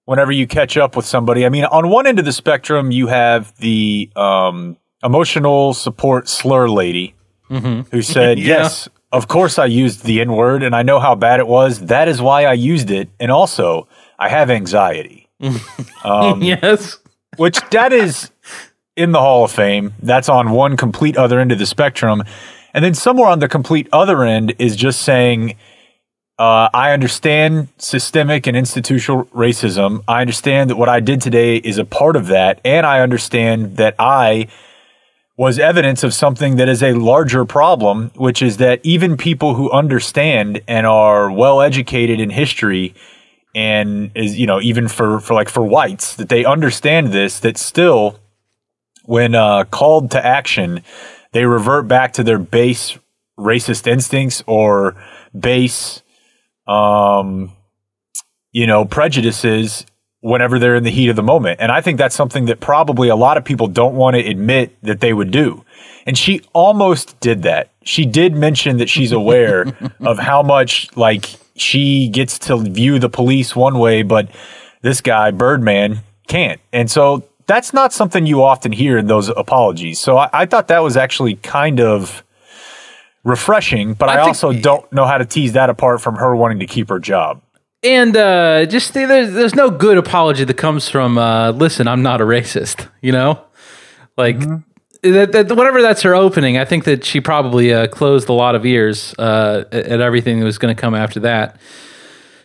Whenever 0.06 0.32
you 0.32 0.48
catch 0.48 0.78
up 0.78 0.96
with 0.98 1.06
somebody, 1.06 1.46
I 1.46 1.50
mean, 1.50 1.64
on 1.66 1.88
one 1.90 2.06
end 2.08 2.20
of 2.20 2.26
the 2.26 2.34
spectrum, 2.34 2.92
you 2.92 3.08
have 3.08 3.56
the 3.60 4.10
um, 4.16 4.76
emotional 5.04 5.74
support 5.74 6.28
slur 6.28 6.68
lady 6.68 7.14
who 7.48 8.02
said, 8.02 8.38
Mm-hmm. 8.38 8.40
Yeah. 8.48 8.58
"Yes, 8.64 8.90
of 9.12 9.28
course, 9.28 9.60
I 9.60 9.68
used 9.68 10.04
the 10.04 10.20
N 10.20 10.34
word, 10.34 10.64
and 10.64 10.76
I 10.76 10.82
know 10.82 11.00
how 11.00 11.16
bad 11.16 11.40
it 11.40 11.48
was. 11.48 11.82
That 11.86 12.08
is 12.08 12.22
why 12.22 12.46
I 12.46 12.54
used 12.54 12.90
it, 12.92 13.10
and 13.20 13.32
also 13.32 13.88
I 14.18 14.28
have 14.30 14.50
anxiety." 14.50 15.21
Um, 16.04 16.42
yes. 16.42 16.98
which 17.38 17.60
that 17.70 17.94
is 17.94 18.32
in 18.96 19.12
the 19.12 19.20
Hall 19.20 19.44
of 19.44 19.52
Fame. 19.52 19.94
That's 20.02 20.30
on 20.30 20.50
one 20.50 20.76
complete 20.78 21.16
other 21.16 21.40
end 21.40 21.52
of 21.52 21.60
the 21.60 21.66
spectrum. 21.66 22.24
And 22.74 22.84
then 22.84 22.94
somewhere 22.94 23.28
on 23.28 23.40
the 23.40 23.48
complete 23.48 23.88
other 23.94 24.24
end 24.24 24.56
is 24.58 24.76
just 24.76 25.02
saying, 25.02 25.56
uh, 26.40 26.70
I 26.74 26.92
understand 26.92 27.68
systemic 27.78 28.48
and 28.48 28.58
institutional 28.58 29.26
racism. 29.26 30.04
I 30.08 30.22
understand 30.22 30.72
that 30.72 30.76
what 30.76 30.90
I 30.90 31.00
did 31.00 31.22
today 31.22 31.58
is 31.58 31.78
a 31.78 31.86
part 31.86 32.16
of 32.16 32.28
that. 32.28 32.60
And 32.66 32.86
I 32.86 33.02
understand 33.02 33.78
that 33.78 33.96
I 34.00 34.48
was 35.38 35.60
evidence 35.60 36.04
of 36.04 36.14
something 36.14 36.56
that 36.56 36.68
is 36.68 36.82
a 36.82 36.94
larger 36.94 37.46
problem, 37.46 38.12
which 38.16 38.42
is 38.42 38.58
that 38.58 38.80
even 38.84 39.18
people 39.18 39.54
who 39.54 39.70
understand 39.72 40.62
and 40.68 40.88
are 40.88 41.32
well 41.32 41.62
educated 41.62 42.20
in 42.20 42.32
history 42.32 42.96
and 43.54 44.12
is, 44.16 44.38
you 44.38 44.48
know, 44.48 44.62
even 44.62 44.88
for, 44.88 45.20
for 45.20 45.34
like 45.34 45.50
for 45.50 45.64
whites, 45.64 46.16
that 46.16 46.30
they 46.30 46.46
understand 46.46 47.08
this, 47.08 47.40
that 47.40 47.58
still, 47.58 48.20
when 49.04 49.36
uh, 49.36 49.66
called 49.66 50.12
to 50.12 50.26
action, 50.26 50.84
they 51.32 51.46
revert 51.46 51.88
back 51.88 52.14
to 52.14 52.24
their 52.24 52.40
base 52.40 52.98
racist 53.38 53.88
instincts 53.88 54.44
or 54.46 54.96
base, 55.38 56.04
um, 56.68 57.52
you 58.52 58.68
know, 58.68 58.86
prejudices 58.86 59.86
whenever 60.22 60.60
they're 60.60 60.76
in 60.76 60.84
the 60.84 60.92
heat 60.92 61.10
of 61.10 61.16
the 61.16 61.24
moment. 61.24 61.60
And 61.60 61.72
I 61.72 61.82
think 61.82 61.98
that's 61.98 62.16
something 62.16 62.46
that 62.46 62.60
probably 62.60 63.10
a 63.10 63.16
lot 63.16 63.38
of 63.38 63.44
people 63.44 63.68
don't 63.68 63.96
want 63.96 64.16
to 64.16 64.26
admit 64.26 64.76
that 64.84 65.00
they 65.00 65.14
would 65.14 65.32
do. 65.32 65.66
And 66.06 66.18
she 66.18 66.42
almost 66.54 67.20
did 67.20 67.44
that. 67.44 67.72
She 67.84 68.06
did 68.06 68.36
mention 68.36 68.78
that 68.78 68.90
she's 68.90 69.12
aware 69.12 69.66
of 70.00 70.20
how 70.20 70.44
much 70.44 70.96
like 70.96 71.26
she 71.56 72.10
gets 72.10 72.40
to 72.40 72.58
view 72.58 73.00
the 73.00 73.10
police 73.10 73.56
one 73.56 73.80
way, 73.80 74.04
but 74.04 74.30
this 74.82 75.02
guy, 75.02 75.32
Birdman, 75.32 76.00
can't. 76.28 76.60
And 76.72 76.90
so 76.90 77.24
that's 77.48 77.74
not 77.74 77.94
something 77.94 78.26
you 78.26 78.44
often 78.44 78.72
hear 78.72 78.98
in 78.98 79.08
those 79.08 79.30
apologies. 79.30 80.00
So 80.00 80.18
I, 80.18 80.30
I 80.34 80.46
thought 80.46 80.68
that 80.70 80.84
was 80.84 80.98
actually 80.98 81.36
kind 81.36 81.80
of 81.80 82.24
refreshing, 83.24 83.94
but 83.94 84.10
I, 84.10 84.16
I 84.16 84.20
also 84.20 84.54
don't 84.54 84.92
know 84.92 85.06
how 85.06 85.18
to 85.18 85.26
tease 85.26 85.54
that 85.54 85.70
apart 85.70 86.02
from 86.02 86.16
her 86.16 86.36
wanting 86.36 86.60
to 86.60 86.68
keep 86.68 86.90
her 86.90 87.00
job. 87.00 87.42
And 87.84 88.16
uh, 88.16 88.68
just 88.68 88.94
there's 88.94 89.34
there's 89.34 89.56
no 89.56 89.72
good 89.72 89.98
apology 89.98 90.44
that 90.44 90.54
comes 90.54 90.88
from 90.88 91.18
uh, 91.18 91.52
listen, 91.52 91.88
I'm 91.88 92.04
not 92.04 92.22
a 92.22 92.26
racist. 92.26 92.88
You 93.02 93.12
know, 93.12 93.44
like 94.18 94.38
that, 95.04 95.32
that 95.32 95.52
whatever 95.56 95.82
that's 95.82 96.02
her 96.04 96.14
opening. 96.16 96.58
I 96.58 96.66
think 96.66 96.84
that 96.86 97.04
she 97.04 97.22
probably 97.22 97.74
uh, 97.74 97.88
closed 97.88 98.30
a 98.30 98.34
lot 98.34 98.56
of 98.56 98.66
ears 98.66 99.16
uh, 99.18 99.64
at 99.72 100.00
everything 100.02 100.40
that 100.40 100.46
was 100.46 100.58
going 100.58 100.76
to 100.76 100.80
come 100.80 100.94
after 100.96 101.20
that. 101.22 101.58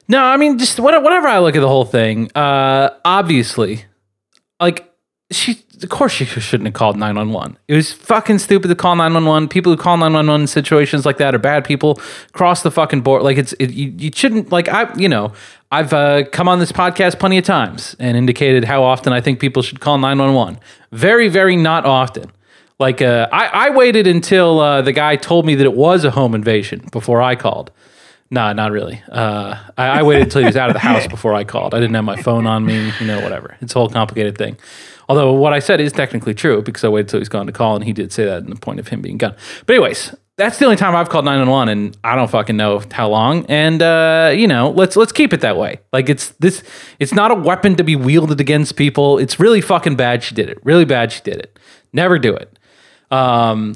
No, 0.09 0.23
I 0.23 0.37
mean 0.37 0.59
just 0.59 0.79
what- 0.81 1.03
whatever 1.03 1.29
I 1.29 1.39
look 1.41 1.57
at 1.57 1.61
the 1.61 1.69
whole 1.69 1.85
thing. 1.85 2.31
Uh, 2.35 2.91
obviously, 3.05 3.85
like 4.61 4.91
she 5.31 5.63
of 5.83 5.89
course 5.91 6.13
she 6.13 6.25
shouldn't 6.25 6.67
have 6.69 6.73
called 6.75 6.97
911 6.97 7.59
it 7.69 7.75
was 7.75 7.93
fucking 7.93 8.39
stupid 8.39 8.69
to 8.69 8.75
call 8.77 8.95
911 8.97 9.49
people 9.49 9.73
who 9.73 9.77
call 9.77 9.97
911 9.97 10.43
in 10.43 10.47
situations 10.47 11.05
like 11.05 11.19
that 11.19 11.35
are 11.35 11.39
bad 11.39 11.65
people 11.65 11.97
cross 12.33 12.63
the 12.63 12.71
fucking 12.71 13.01
board 13.03 13.23
like 13.23 13.37
it's 13.37 13.53
it, 13.55 13.73
you, 13.73 13.93
you 13.99 14.11
shouldn't 14.15 14.51
like 14.53 14.69
i 14.69 14.91
you 14.97 15.09
know 15.09 15.33
i've 15.73 15.93
uh, 15.93 16.23
come 16.31 16.49
on 16.49 16.61
this 16.61 16.71
podcast 16.73 17.19
plenty 17.19 17.37
of 17.37 17.45
times 17.45 17.95
and 17.99 18.17
indicated 18.17 18.65
how 18.65 18.85
often 18.85 19.13
i 19.13 19.21
think 19.21 19.41
people 19.41 19.63
should 19.63 19.81
call 19.81 19.99
911 19.99 20.59
very 20.93 21.29
very 21.29 21.57
not 21.57 21.85
often 21.85 22.31
like 22.79 23.03
uh, 23.03 23.29
I, 23.33 23.47
I 23.47 23.71
waited 23.71 24.07
until 24.07 24.61
uh, 24.61 24.83
the 24.83 24.93
guy 24.93 25.17
told 25.17 25.47
me 25.47 25.55
that 25.55 25.65
it 25.65 25.75
was 25.75 26.05
a 26.05 26.11
home 26.11 26.35
invasion 26.35 26.89
before 26.93 27.23
i 27.23 27.35
called 27.37 27.71
no, 28.31 28.53
not 28.53 28.73
really. 28.73 29.03
Uh, 29.11 29.57
I, 29.79 30.01
I 30.01 30.03
waited 30.03 30.25
until 30.25 30.41
he 30.41 30.47
was 30.47 30.57
out 30.57 30.69
of 30.69 30.75
the 30.75 30.81
house 30.81 31.07
before 31.09 31.35
I 31.35 31.45
called. 31.45 31.75
I 31.75 31.81
didn't 31.81 31.95
have 31.95 32.05
my 32.05 32.21
phone 32.21 32.47
on 32.47 32.65
me, 32.65 32.93
you 33.01 33.07
know, 33.07 33.21
whatever. 33.21 33.57
It's 33.61 33.75
a 33.75 33.79
whole 33.79 33.89
complicated 33.89 34.37
thing. 34.37 34.57
Although 35.09 35.33
what 35.35 35.53
I 35.53 35.61
said 35.61 35.81
is 35.81 35.93
technically 35.93 36.35
true 36.35 36.63
because 36.63 36.83
I 36.83 36.89
waited 36.89 37.07
until 37.07 37.21
he's 37.21 37.29
gone 37.29 37.47
to 37.47 37.53
call 37.53 37.77
and 37.77 37.85
he 37.85 37.93
did 37.93 38.13
say 38.13 38.25
that 38.25 38.43
in 38.43 38.51
the 38.51 38.57
point 38.57 38.81
of 38.81 38.89
him 38.89 39.01
being 39.01 39.19
gone. 39.19 39.37
But 39.65 39.75
anyways, 39.75 40.13
that's 40.37 40.59
the 40.59 40.65
only 40.65 40.77
time 40.77 40.97
I've 40.97 41.09
called 41.09 41.25
911 41.25 41.69
and 41.69 41.97
I 42.03 42.17
don't 42.17 42.29
fucking 42.29 42.57
know 42.57 42.83
how 42.91 43.09
long. 43.09 43.47
And 43.47 43.81
uh, 43.81 44.33
you 44.35 44.49
know, 44.49 44.71
let's 44.71 44.97
let's 44.97 45.13
keep 45.13 45.33
it 45.33 45.43
that 45.43 45.57
way. 45.57 45.79
Like 45.93 46.09
it's 46.09 46.31
this 46.41 46.65
it's 46.99 47.15
not 47.15 47.31
a 47.31 47.37
weapon 47.37 47.77
to 47.77 47.85
be 47.85 47.95
wielded 47.95 48.41
against 48.41 48.75
people. 48.75 49.19
It's 49.19 49.39
really 49.39 49.61
fucking 49.61 49.95
bad 49.95 50.25
she 50.25 50.35
did 50.35 50.51
it. 50.51 50.59
Really 50.65 50.85
bad 50.85 51.13
she 51.13 51.23
did 51.23 51.37
it. 51.37 51.57
Never 51.93 52.19
do 52.19 52.35
it. 52.35 52.56
Um, 53.11 53.75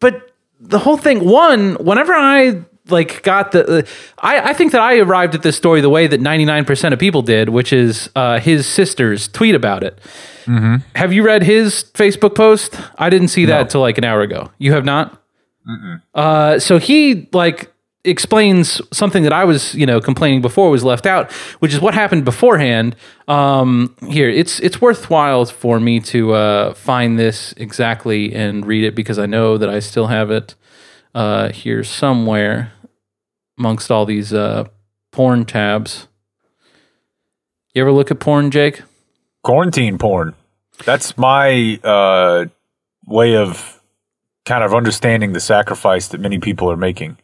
but 0.00 0.30
the 0.60 0.78
whole 0.78 0.96
thing 0.96 1.24
one 1.24 1.74
whenever 1.74 2.12
i 2.14 2.60
like 2.88 3.22
got 3.22 3.52
the 3.52 3.78
uh, 3.78 3.82
I, 4.18 4.50
I 4.50 4.52
think 4.54 4.72
that 4.72 4.80
i 4.80 4.98
arrived 4.98 5.34
at 5.34 5.42
this 5.42 5.56
story 5.56 5.80
the 5.80 5.90
way 5.90 6.06
that 6.06 6.20
99% 6.20 6.92
of 6.92 6.98
people 6.98 7.22
did 7.22 7.48
which 7.50 7.72
is 7.72 8.08
uh, 8.16 8.38
his 8.40 8.66
sister's 8.66 9.28
tweet 9.28 9.54
about 9.54 9.82
it. 9.82 9.98
Have 10.94 11.12
you 11.12 11.22
read 11.22 11.42
his 11.42 11.84
facebook 11.94 12.34
post? 12.34 12.78
I 12.98 13.08
didn't 13.10 13.28
see 13.28 13.44
that 13.46 13.70
till 13.70 13.80
like 13.80 13.96
an 13.98 14.04
hour 14.04 14.20
ago. 14.20 14.50
You 14.58 14.72
have 14.72 14.84
not? 14.84 15.22
Uh, 16.14 16.58
so 16.58 16.78
he 16.78 17.28
like 17.32 17.72
explains 18.04 18.80
something 18.92 19.22
that 19.22 19.32
I 19.32 19.44
was, 19.44 19.74
you 19.74 19.86
know, 19.86 20.00
complaining 20.00 20.42
before 20.42 20.70
was 20.70 20.84
left 20.84 21.06
out, 21.06 21.32
which 21.60 21.72
is 21.72 21.80
what 21.80 21.94
happened 21.94 22.24
beforehand. 22.24 22.96
Um, 23.28 23.96
here, 24.08 24.28
it's 24.28 24.60
it's 24.60 24.80
worthwhile 24.80 25.44
for 25.46 25.80
me 25.80 26.00
to 26.00 26.32
uh, 26.34 26.74
find 26.74 27.18
this 27.18 27.54
exactly 27.56 28.34
and 28.34 28.66
read 28.66 28.84
it 28.84 28.94
because 28.94 29.18
I 29.18 29.26
know 29.26 29.56
that 29.58 29.68
I 29.68 29.80
still 29.80 30.08
have 30.08 30.30
it 30.30 30.54
uh, 31.14 31.50
here 31.50 31.82
somewhere 31.82 32.72
amongst 33.58 33.90
all 33.90 34.04
these 34.04 34.32
uh, 34.32 34.64
porn 35.10 35.44
tabs. 35.44 36.08
You 37.74 37.82
ever 37.82 37.92
look 37.92 38.10
at 38.10 38.20
porn, 38.20 38.50
Jake? 38.50 38.82
quarantine 39.44 39.98
porn. 39.98 40.34
That's 40.84 41.16
my 41.16 41.78
uh, 41.84 42.46
way 43.06 43.36
of 43.36 43.80
kind 44.44 44.64
of 44.64 44.74
understanding 44.74 45.32
the 45.32 45.40
sacrifice 45.40 46.08
that 46.08 46.20
many 46.20 46.40
people 46.40 46.68
are 46.70 46.76
making. 46.76 47.16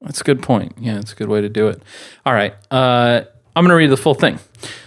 That's 0.00 0.20
a 0.20 0.24
good 0.24 0.42
point. 0.42 0.74
Yeah, 0.78 0.98
it's 0.98 1.12
a 1.12 1.16
good 1.16 1.28
way 1.28 1.40
to 1.40 1.48
do 1.48 1.68
it. 1.68 1.82
All 2.24 2.32
right. 2.32 2.54
Uh, 2.70 3.22
I'm 3.56 3.64
going 3.64 3.70
to 3.70 3.76
read 3.76 3.90
the 3.90 3.96
full 3.96 4.14
thing. 4.14 4.38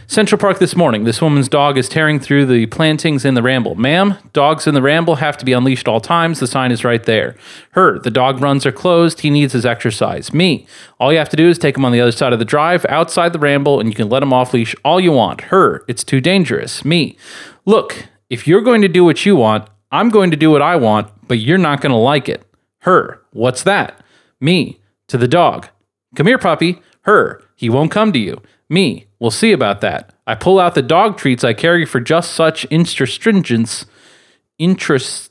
Central 0.08 0.40
Park 0.40 0.60
this 0.60 0.76
morning. 0.76 1.04
This 1.04 1.22
woman's 1.22 1.48
dog 1.48 1.78
is 1.78 1.88
tearing 1.88 2.20
through 2.20 2.46
the 2.46 2.66
plantings 2.66 3.24
in 3.24 3.34
the 3.34 3.42
ramble. 3.42 3.76
Ma'am, 3.76 4.18
dogs 4.34 4.68
in 4.68 4.74
the 4.74 4.82
ramble 4.82 5.16
have 5.16 5.38
to 5.38 5.46
be 5.46 5.54
unleashed 5.54 5.88
all 5.88 6.02
times. 6.02 6.40
The 6.40 6.48
sign 6.48 6.72
is 6.72 6.84
right 6.84 7.04
there. 7.04 7.36
Her, 7.72 8.00
the 8.00 8.12
dog 8.12 8.42
runs 8.42 8.66
are 8.66 8.72
closed. 8.72 9.22
He 9.22 9.30
needs 9.30 9.54
his 9.54 9.66
exercise. 9.66 10.34
Me, 10.34 10.68
all 11.00 11.14
you 11.14 11.18
have 11.18 11.30
to 11.30 11.38
do 11.38 11.48
is 11.48 11.58
take 11.58 11.78
him 11.78 11.86
on 11.86 11.94
the 11.94 12.02
other 12.02 12.12
side 12.12 12.34
of 12.34 12.40
the 12.40 12.46
drive, 12.46 12.86
outside 12.90 13.32
the 13.32 13.40
ramble, 13.40 13.80
and 13.80 13.88
you 13.88 13.96
can 13.96 14.10
let 14.10 14.24
him 14.24 14.34
off 14.34 14.54
leash 14.54 14.76
all 14.84 15.00
you 15.00 15.14
want. 15.14 15.42
Her, 15.42 15.86
it's 15.88 16.04
too 16.04 16.20
dangerous. 16.20 16.84
Me, 16.84 17.16
look, 17.66 18.08
if 18.30 18.48
you're 18.48 18.62
going 18.62 18.82
to 18.82 18.90
do 18.90 19.06
what 19.06 19.26
you 19.26 19.38
want, 19.38 19.70
I'm 19.94 20.10
going 20.10 20.32
to 20.32 20.38
do 20.38 20.52
what 20.52 20.62
I 20.62 20.76
want, 20.76 21.10
but 21.28 21.40
you're 21.40 21.58
not 21.58 21.80
going 21.80 21.92
to 21.92 21.98
like 21.98 22.28
it. 22.28 22.46
Her, 22.80 23.22
what's 23.32 23.64
that? 23.64 24.04
Me, 24.42 24.81
to 25.12 25.18
the 25.18 25.28
dog. 25.28 25.68
Come 26.16 26.28
here, 26.28 26.38
puppy. 26.38 26.82
Her, 27.02 27.42
he 27.56 27.70
won't 27.70 27.92
come 27.92 28.12
to 28.14 28.20
you. 28.20 28.42
Me, 28.70 29.08
we'll 29.20 29.32
see 29.32 29.52
about 29.52 29.82
that. 29.82 30.14
I 30.26 30.36
pull 30.36 30.60
out 30.60 30.76
the 30.76 30.82
dog 30.82 31.18
treats 31.18 31.44
I 31.44 31.54
carry 31.54 31.86
for 31.86 32.00
just 32.00 32.32
such 32.32 32.68
interstringence. 32.70 33.86
Interstringence. 34.60 35.30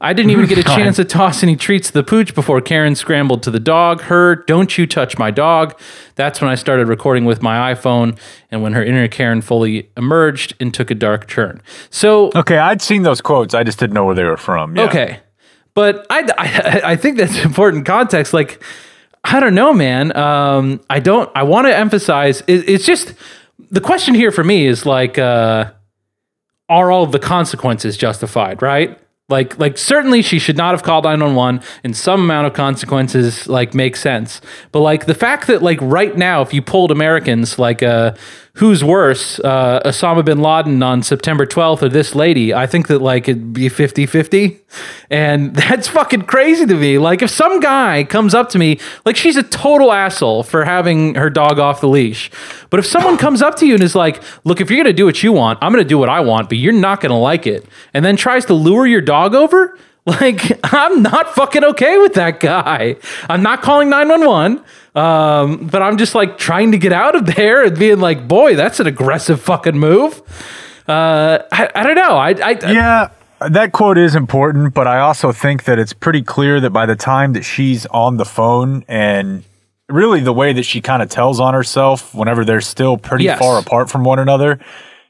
I 0.00 0.12
didn't 0.12 0.30
even 0.30 0.46
get 0.46 0.58
a 0.58 0.62
chance 0.76 0.96
to 0.96 1.04
toss 1.04 1.42
any 1.42 1.56
treats 1.56 1.88
to 1.88 1.94
the 1.94 2.04
pooch 2.04 2.34
before 2.34 2.60
Karen 2.60 2.94
scrambled 2.94 3.42
to 3.44 3.50
the 3.50 3.60
dog. 3.60 4.02
Her, 4.02 4.36
don't 4.36 4.76
you 4.76 4.86
touch 4.86 5.18
my 5.18 5.30
dog. 5.30 5.78
That's 6.16 6.40
when 6.40 6.50
I 6.50 6.54
started 6.54 6.88
recording 6.88 7.24
with 7.24 7.42
my 7.42 7.74
iPhone 7.74 8.18
and 8.50 8.62
when 8.62 8.74
her 8.74 8.84
inner 8.84 9.08
Karen 9.08 9.40
fully 9.40 9.90
emerged 9.96 10.54
and 10.60 10.72
took 10.72 10.90
a 10.90 10.94
dark 10.94 11.26
turn. 11.26 11.62
So, 11.90 12.30
Okay, 12.34 12.58
I'd 12.58 12.82
seen 12.82 13.02
those 13.02 13.20
quotes. 13.20 13.54
I 13.54 13.64
just 13.64 13.78
didn't 13.78 13.94
know 13.94 14.04
where 14.04 14.14
they 14.14 14.24
were 14.24 14.36
from. 14.36 14.76
Yeah. 14.76 14.84
Okay. 14.84 15.20
But 15.74 16.06
I, 16.08 16.28
I, 16.38 16.80
I 16.92 16.96
think 16.96 17.18
that's 17.18 17.44
important 17.44 17.86
context. 17.86 18.32
Like, 18.32 18.62
I 19.22 19.40
don't 19.40 19.54
know, 19.54 19.72
man. 19.72 20.16
Um, 20.16 20.80
I 20.88 21.00
don't, 21.00 21.30
I 21.34 21.42
want 21.44 21.66
to 21.66 21.76
emphasize, 21.76 22.42
it, 22.46 22.68
it's 22.68 22.84
just, 22.84 23.14
the 23.70 23.80
question 23.80 24.14
here 24.14 24.30
for 24.30 24.44
me 24.44 24.66
is 24.66 24.84
like, 24.84 25.18
uh, 25.18 25.72
are 26.68 26.90
all 26.90 27.02
of 27.02 27.12
the 27.12 27.18
consequences 27.18 27.96
justified, 27.96 28.62
right? 28.62 28.98
Like, 29.28 29.58
like 29.58 29.78
certainly 29.78 30.20
she 30.20 30.38
should 30.38 30.56
not 30.56 30.72
have 30.72 30.82
called 30.82 31.04
911 31.04 31.62
and 31.82 31.96
some 31.96 32.20
amount 32.22 32.46
of 32.46 32.52
consequences 32.52 33.48
like 33.48 33.74
make 33.74 33.96
sense. 33.96 34.40
But 34.70 34.80
like 34.80 35.06
the 35.06 35.14
fact 35.14 35.46
that 35.46 35.62
like 35.62 35.78
right 35.80 36.14
now, 36.16 36.42
if 36.42 36.52
you 36.52 36.60
polled 36.60 36.90
Americans, 36.90 37.58
like, 37.58 37.82
uh, 37.82 38.14
who's 38.54 38.84
worse, 38.84 39.40
uh, 39.40 39.80
Osama 39.84 40.24
bin 40.24 40.38
Laden 40.38 40.82
on 40.82 41.02
September 41.02 41.44
12th 41.44 41.82
or 41.82 41.88
this 41.88 42.14
lady, 42.14 42.54
I 42.54 42.66
think 42.66 42.86
that 42.86 43.00
like 43.00 43.28
it'd 43.28 43.52
be 43.52 43.68
50 43.68 44.06
50. 44.06 44.60
And 45.10 45.54
that's 45.56 45.88
fucking 45.88 46.22
crazy 46.22 46.66
to 46.66 46.74
me. 46.74 46.98
Like, 46.98 47.22
if 47.22 47.30
some 47.30 47.60
guy 47.60 48.04
comes 48.04 48.34
up 48.34 48.48
to 48.50 48.58
me, 48.58 48.78
like, 49.04 49.16
she's 49.16 49.36
a 49.36 49.42
total 49.42 49.92
asshole 49.92 50.42
for 50.42 50.64
having 50.64 51.14
her 51.14 51.30
dog 51.30 51.58
off 51.58 51.80
the 51.80 51.88
leash. 51.88 52.30
But 52.70 52.80
if 52.80 52.86
someone 52.86 53.16
comes 53.16 53.42
up 53.42 53.56
to 53.56 53.66
you 53.66 53.74
and 53.74 53.82
is 53.82 53.94
like, 53.94 54.22
look, 54.44 54.60
if 54.60 54.70
you're 54.70 54.82
going 54.82 54.92
to 54.92 54.96
do 54.96 55.04
what 55.04 55.22
you 55.22 55.32
want, 55.32 55.58
I'm 55.62 55.72
going 55.72 55.84
to 55.84 55.88
do 55.88 55.98
what 55.98 56.08
I 56.08 56.20
want, 56.20 56.48
but 56.48 56.58
you're 56.58 56.72
not 56.72 57.00
going 57.00 57.10
to 57.10 57.16
like 57.16 57.46
it, 57.46 57.66
and 57.92 58.04
then 58.04 58.16
tries 58.16 58.44
to 58.46 58.54
lure 58.54 58.86
your 58.86 59.00
dog 59.00 59.34
over, 59.34 59.78
like, 60.06 60.60
I'm 60.72 61.02
not 61.02 61.34
fucking 61.34 61.64
okay 61.64 61.98
with 61.98 62.14
that 62.14 62.40
guy. 62.40 62.96
I'm 63.28 63.42
not 63.42 63.62
calling 63.62 63.88
911. 63.88 64.62
Um, 64.94 65.66
but 65.66 65.82
I'm 65.82 65.96
just 65.96 66.14
like 66.14 66.38
trying 66.38 66.72
to 66.72 66.78
get 66.78 66.92
out 66.92 67.16
of 67.16 67.26
there 67.34 67.64
and 67.64 67.76
being 67.78 67.98
like, 68.00 68.28
boy, 68.28 68.54
that's 68.54 68.78
an 68.80 68.86
aggressive 68.86 69.40
fucking 69.40 69.76
move. 69.78 70.22
Uh, 70.86 71.38
I, 71.50 71.70
I 71.74 71.82
don't 71.82 71.96
know. 71.96 72.16
I, 72.16 72.28
I, 72.30 72.50
Yeah, 72.72 73.08
that 73.48 73.72
quote 73.72 73.98
is 73.98 74.14
important, 74.14 74.74
but 74.74 74.86
I 74.86 75.00
also 75.00 75.32
think 75.32 75.64
that 75.64 75.78
it's 75.78 75.92
pretty 75.92 76.22
clear 76.22 76.60
that 76.60 76.70
by 76.70 76.86
the 76.86 76.94
time 76.96 77.32
that 77.32 77.42
she's 77.42 77.86
on 77.86 78.18
the 78.18 78.24
phone 78.24 78.84
and 78.86 79.42
really 79.88 80.20
the 80.20 80.32
way 80.32 80.52
that 80.52 80.62
she 80.64 80.80
kind 80.80 81.02
of 81.02 81.08
tells 81.08 81.40
on 81.40 81.54
herself 81.54 82.14
whenever 82.14 82.44
they're 82.44 82.60
still 82.60 82.96
pretty 82.96 83.24
Yes. 83.24 83.38
far 83.38 83.58
apart 83.58 83.90
from 83.90 84.04
one 84.04 84.18
another 84.18 84.58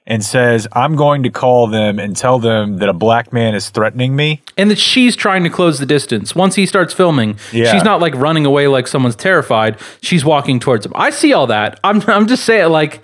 and 0.06 0.22
says, 0.24 0.68
I'm 0.72 0.96
going 0.96 1.22
to 1.22 1.30
call 1.30 1.66
them 1.66 1.98
and 1.98 2.14
tell 2.14 2.38
them 2.38 2.76
that 2.76 2.88
a 2.90 2.92
black 2.92 3.32
man 3.32 3.54
is 3.54 3.70
threatening 3.70 4.14
me. 4.14 4.42
and 4.58 4.70
that 4.70 4.78
she's 4.78 5.16
trying 5.16 5.44
to 5.44 5.50
close 5.50 5.78
the 5.78 5.86
distance. 5.86 6.34
Once 6.34 6.56
he 6.56 6.66
starts 6.66 6.92
filming, 6.92 7.36
Yeah. 7.52 7.72
she's 7.72 7.84
not 7.84 8.00
like 8.00 8.14
running 8.14 8.44
away 8.44 8.68
like 8.68 8.86
someone's 8.86 9.16
terrified. 9.16 9.78
She's 10.02 10.22
walking 10.24 10.60
towards 10.60 10.84
him. 10.84 10.92
I 10.94 11.08
see 11.10 11.32
all 11.32 11.46
that. 11.46 11.80
I'm 11.82 12.02
I'm 12.08 12.26
just 12.26 12.44
saying 12.44 12.70
like 12.70 13.02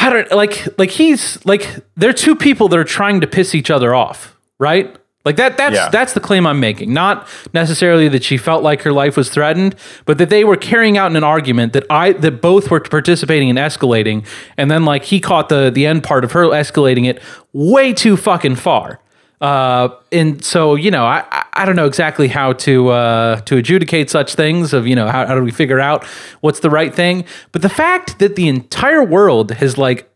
I 0.00 0.10
don't 0.10 0.30
like 0.30 0.78
like 0.78 0.90
he's 0.90 1.44
like 1.44 1.68
they're 1.96 2.12
two 2.12 2.36
people 2.36 2.68
that 2.68 2.78
are 2.78 2.84
trying 2.84 3.20
to 3.22 3.26
piss 3.26 3.54
each 3.54 3.70
other 3.70 3.94
off, 3.94 4.36
right? 4.58 4.94
Like 5.24 5.36
that 5.36 5.56
that's 5.58 5.74
Yeah. 5.74 5.88
that's 5.90 6.12
the 6.14 6.20
claim 6.20 6.46
I'm 6.46 6.60
making. 6.60 6.92
Not 6.94 7.26
necessarily 7.52 8.08
that 8.08 8.24
she 8.24 8.36
felt 8.38 8.62
like 8.62 8.82
her 8.82 8.92
life 8.92 9.16
was 9.16 9.28
threatened, 9.28 9.74
but 10.06 10.16
that 10.18 10.30
they 10.30 10.44
were 10.44 10.56
carrying 10.56 10.96
out 10.96 11.14
an 11.14 11.24
argument 11.24 11.72
that 11.74 11.84
I 11.90 12.12
that 12.12 12.40
both 12.40 12.70
were 12.70 12.80
participating 12.80 13.48
in 13.48 13.56
escalating 13.56 14.24
and 14.56 14.70
then 14.70 14.84
like 14.84 15.04
he 15.04 15.20
caught 15.20 15.48
the 15.48 15.70
the 15.70 15.86
end 15.86 16.02
part 16.04 16.24
of 16.24 16.32
her 16.32 16.44
escalating 16.46 17.06
it 17.06 17.20
way 17.52 17.92
too 17.92 18.16
fucking 18.16 18.56
far. 18.56 19.00
Uh, 19.40 19.88
and 20.10 20.42
so 20.44 20.74
you 20.76 20.90
know, 20.90 21.04
I 21.04 21.24
I- 21.52 21.64
don't 21.64 21.76
know 21.76 21.86
exactly 21.86 22.28
how 22.28 22.52
to 22.54 22.88
uh, 22.88 23.40
to 23.42 23.56
adjudicate 23.56 24.10
such 24.10 24.34
things. 24.34 24.72
Of 24.72 24.86
you 24.86 24.94
know, 24.96 25.08
how, 25.08 25.26
how 25.26 25.34
do 25.34 25.42
we 25.42 25.50
figure 25.50 25.80
out 25.80 26.04
what's 26.40 26.60
the 26.60 26.70
right 26.70 26.94
thing? 26.94 27.24
But 27.52 27.62
the 27.62 27.68
fact 27.68 28.18
that 28.20 28.34
the 28.36 28.48
entire 28.48 29.04
world 29.04 29.50
has 29.52 29.76
like 29.76 30.08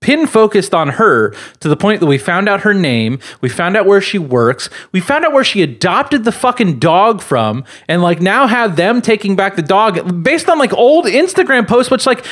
pin 0.00 0.26
focused 0.26 0.74
on 0.74 0.88
her 0.90 1.34
to 1.60 1.68
the 1.68 1.76
point 1.76 2.00
that 2.00 2.06
we 2.06 2.18
found 2.18 2.48
out 2.48 2.60
her 2.60 2.74
name, 2.74 3.18
we 3.40 3.48
found 3.48 3.76
out 3.76 3.86
where 3.86 4.00
she 4.00 4.18
works, 4.18 4.70
we 4.92 5.00
found 5.00 5.24
out 5.24 5.32
where 5.32 5.44
she 5.44 5.62
adopted 5.62 6.24
the 6.24 6.32
fucking 6.32 6.78
dog 6.78 7.20
from, 7.20 7.64
and 7.88 8.02
like 8.02 8.20
now 8.20 8.46
have 8.46 8.76
them 8.76 9.02
taking 9.02 9.36
back 9.36 9.56
the 9.56 9.62
dog 9.62 10.22
based 10.22 10.48
on 10.48 10.58
like 10.58 10.72
old 10.72 11.06
Instagram 11.06 11.66
posts, 11.66 11.90
which 11.90 12.06
like. 12.06 12.24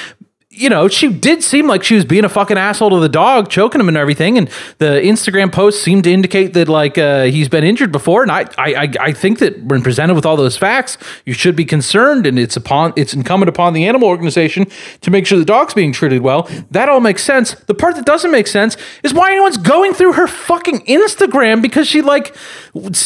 You 0.57 0.71
know, 0.71 0.89
she 0.89 1.09
did 1.09 1.43
seem 1.43 1.67
like 1.67 1.85
she 1.85 1.95
was 1.95 2.05
being 2.05 2.25
a 2.25 2.29
fucking 2.29 2.57
asshole 2.57 2.91
to 2.91 3.01
the 3.01 3.09
dog, 3.09 3.51
choking 3.51 3.81
him 3.81 3.89
and 3.89 3.97
everything. 3.97 4.39
And 4.39 4.49
the 4.79 5.01
Instagram 5.03 5.53
post 5.53 5.83
seemed 5.83 6.05
to 6.05 6.13
indicate 6.13 6.55
that 6.55 6.69
like 6.69 6.97
uh, 6.97 7.25
he's 7.25 7.49
been 7.49 7.65
injured 7.65 7.93
before. 7.93 8.23
And 8.23 8.31
I, 8.33 8.47
I, 8.57 8.89
I- 9.01 9.13
think 9.13 9.39
that 9.41 9.63
when 9.65 9.83
presented 9.83 10.15
with 10.15 10.27
all 10.27 10.37
those 10.37 10.57
facts, 10.57 10.99
you 11.25 11.33
should 11.33 11.57
be 11.57 11.65
concerned, 11.65 12.27
and 12.27 12.39
it's 12.39 12.57
upon 12.57 12.93
it's 12.97 13.15
incumbent 13.15 13.49
upon 13.49 13.73
the 13.73 13.87
animal 13.87 14.09
organization 14.09 14.67
to 15.01 15.11
make 15.11 15.27
sure 15.27 15.39
the 15.39 15.45
dog's 15.45 15.75
being 15.75 15.93
treated 15.93 16.21
well. 16.23 16.49
That 16.71 16.89
all 16.89 17.01
makes 17.01 17.23
sense. 17.23 17.55
The 17.55 17.75
part 17.75 17.97
that 17.97 18.05
doesn't 18.05 18.31
make 18.31 18.47
sense 18.47 18.77
is 19.03 19.13
why 19.15 19.31
anyone's 19.33 19.57
going 19.57 19.95
through 19.95 20.13
her 20.15 20.27
fucking 20.27 20.81
Instagram 20.87 21.63
because 21.63 21.89
she 21.89 22.03
like 22.03 22.35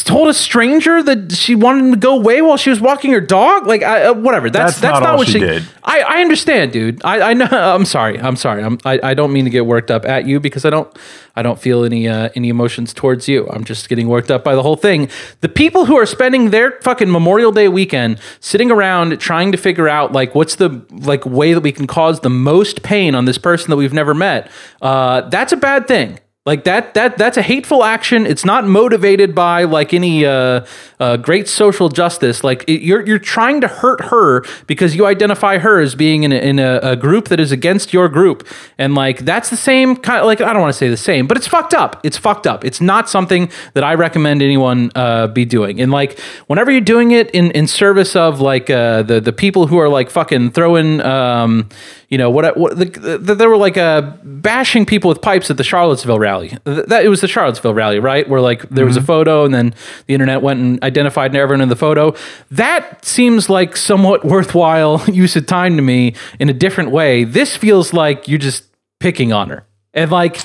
told 0.05 0.27
a 0.27 0.33
stranger 0.33 1.01
that 1.03 1.31
she 1.31 1.55
wanted 1.55 1.85
him 1.85 1.91
to 1.91 1.97
go 1.97 2.15
away 2.17 2.41
while 2.41 2.57
she 2.57 2.69
was 2.69 2.79
walking 2.81 3.11
her 3.11 3.21
dog. 3.21 3.65
Like, 3.67 3.83
I, 3.83 4.05
uh, 4.05 4.13
whatever. 4.13 4.49
That's 4.49 4.79
That's 4.79 4.81
that's, 4.81 4.99
not 4.99 5.11
not, 5.11 5.17
what 5.17 5.27
she 5.27 5.33
she 5.33 5.39
did. 5.39 5.63
I, 5.83 6.01
I 6.01 6.21
understand, 6.21 6.71
dude. 6.73 7.01
I, 7.03 7.31
I 7.31 7.33
know. 7.45 7.75
I'm 7.75 7.85
sorry. 7.85 8.19
I'm 8.19 8.35
sorry. 8.35 8.63
I'm, 8.63 8.77
I, 8.85 8.99
I 9.03 9.13
don't 9.13 9.33
mean 9.33 9.45
to 9.45 9.51
get 9.51 9.65
worked 9.65 9.91
up 9.91 10.05
at 10.05 10.25
you 10.25 10.39
because 10.39 10.65
I 10.65 10.69
don't 10.69 10.95
I 11.35 11.41
don't 11.41 11.59
feel 11.59 11.83
any 11.83 12.07
uh, 12.07 12.29
any 12.35 12.49
emotions 12.49 12.93
towards 12.93 13.27
you. 13.27 13.47
I'm 13.49 13.63
just 13.63 13.89
getting 13.89 14.07
worked 14.07 14.31
up 14.31 14.43
by 14.43 14.55
the 14.55 14.63
whole 14.63 14.75
thing. 14.75 15.09
The 15.41 15.49
people 15.49 15.85
who 15.85 15.97
are 15.97 16.05
spending 16.05 16.49
their 16.51 16.79
fucking 16.81 17.11
Memorial 17.11 17.51
Day 17.51 17.67
weekend 17.67 18.19
sitting 18.39 18.71
around 18.71 19.19
trying 19.19 19.51
to 19.51 19.57
figure 19.57 19.89
out 19.89 20.11
like 20.11 20.35
what's 20.35 20.55
the 20.55 20.85
like 20.91 21.25
way 21.25 21.53
that 21.53 21.61
we 21.61 21.71
can 21.71 21.87
cause 21.87 22.21
the 22.21 22.29
most 22.29 22.83
pain 22.83 23.15
on 23.15 23.25
this 23.25 23.37
person 23.37 23.69
that 23.69 23.77
we've 23.77 23.93
never 23.93 24.13
met. 24.13 24.49
Uh, 24.81 25.21
that's 25.29 25.53
a 25.53 25.57
bad 25.57 25.87
thing. 25.87 26.19
Like 26.43 26.63
that 26.63 26.95
that 26.95 27.19
that's 27.19 27.37
a 27.37 27.43
hateful 27.43 27.83
action. 27.83 28.25
It's 28.25 28.43
not 28.43 28.65
motivated 28.65 29.35
by 29.35 29.65
like 29.65 29.93
any 29.93 30.25
uh, 30.25 30.65
uh, 30.99 31.17
great 31.17 31.47
social 31.47 31.87
justice. 31.87 32.43
Like 32.43 32.63
it, 32.67 32.81
you're 32.81 33.05
you're 33.05 33.19
trying 33.19 33.61
to 33.61 33.67
hurt 33.67 34.05
her 34.05 34.43
because 34.65 34.95
you 34.95 35.05
identify 35.05 35.59
her 35.59 35.79
as 35.79 35.93
being 35.93 36.23
in 36.23 36.31
a, 36.31 36.37
in 36.37 36.57
a, 36.57 36.79
a 36.81 36.95
group 36.95 37.27
that 37.27 37.39
is 37.39 37.51
against 37.51 37.93
your 37.93 38.09
group, 38.09 38.47
and 38.79 38.95
like 38.95 39.19
that's 39.19 39.51
the 39.51 39.55
same 39.55 39.95
kind. 39.95 40.21
Of, 40.21 40.25
like 40.25 40.41
I 40.41 40.51
don't 40.51 40.63
want 40.63 40.73
to 40.73 40.77
say 40.79 40.89
the 40.89 40.97
same, 40.97 41.27
but 41.27 41.37
it's 41.37 41.45
fucked 41.45 41.75
up. 41.75 42.01
It's 42.03 42.17
fucked 42.17 42.47
up. 42.47 42.65
It's 42.65 42.81
not 42.81 43.07
something 43.07 43.51
that 43.75 43.83
I 43.83 43.93
recommend 43.93 44.41
anyone 44.41 44.89
uh, 44.95 45.27
be 45.27 45.45
doing. 45.45 45.79
And 45.79 45.91
like 45.91 46.19
whenever 46.47 46.71
you're 46.71 46.81
doing 46.81 47.11
it 47.11 47.29
in 47.35 47.51
in 47.51 47.67
service 47.67 48.15
of 48.15 48.41
like 48.41 48.67
uh, 48.71 49.03
the 49.03 49.21
the 49.21 49.31
people 49.31 49.67
who 49.67 49.77
are 49.77 49.89
like 49.89 50.09
fucking 50.09 50.53
throwing. 50.53 51.01
Um, 51.01 51.69
you 52.09 52.17
know 52.17 52.29
what? 52.29 52.57
What 52.57 52.77
the, 52.77 53.17
the, 53.17 53.35
they 53.35 53.47
were 53.47 53.55
like 53.55 53.77
uh, 53.77 54.01
bashing 54.21 54.85
people 54.85 55.07
with 55.07 55.21
pipes 55.21 55.49
at 55.49 55.55
the 55.55 55.63
Charlottesville 55.63 56.19
rally. 56.19 56.30
Th- 56.39 56.85
That 56.87 57.05
it 57.05 57.09
was 57.09 57.21
the 57.21 57.27
Charlottesville 57.27 57.73
rally, 57.73 57.99
right? 57.99 58.27
Where 58.27 58.41
like 58.41 58.67
there 58.69 58.85
was 58.85 58.97
a 58.97 58.99
mm-hmm. 58.99 59.07
photo, 59.07 59.45
and 59.45 59.53
then 59.53 59.73
the 60.07 60.13
internet 60.13 60.41
went 60.41 60.59
and 60.59 60.83
identified 60.83 61.35
everyone 61.35 61.61
in 61.61 61.69
the 61.69 61.75
photo. 61.75 62.15
That 62.49 63.03
seems 63.05 63.49
like 63.49 63.77
somewhat 63.77 64.25
worthwhile 64.33 65.03
use 65.09 65.35
of 65.35 65.45
time 65.45 65.75
to 65.75 65.81
me 65.81 66.15
in 66.39 66.49
a 66.49 66.53
different 66.53 66.91
way. 66.91 67.23
This 67.23 67.55
feels 67.55 67.93
like 67.93 68.27
you're 68.27 68.39
just 68.39 68.65
picking 68.99 69.33
on 69.33 69.49
her, 69.49 69.65
and 69.93 70.11
like 70.11 70.37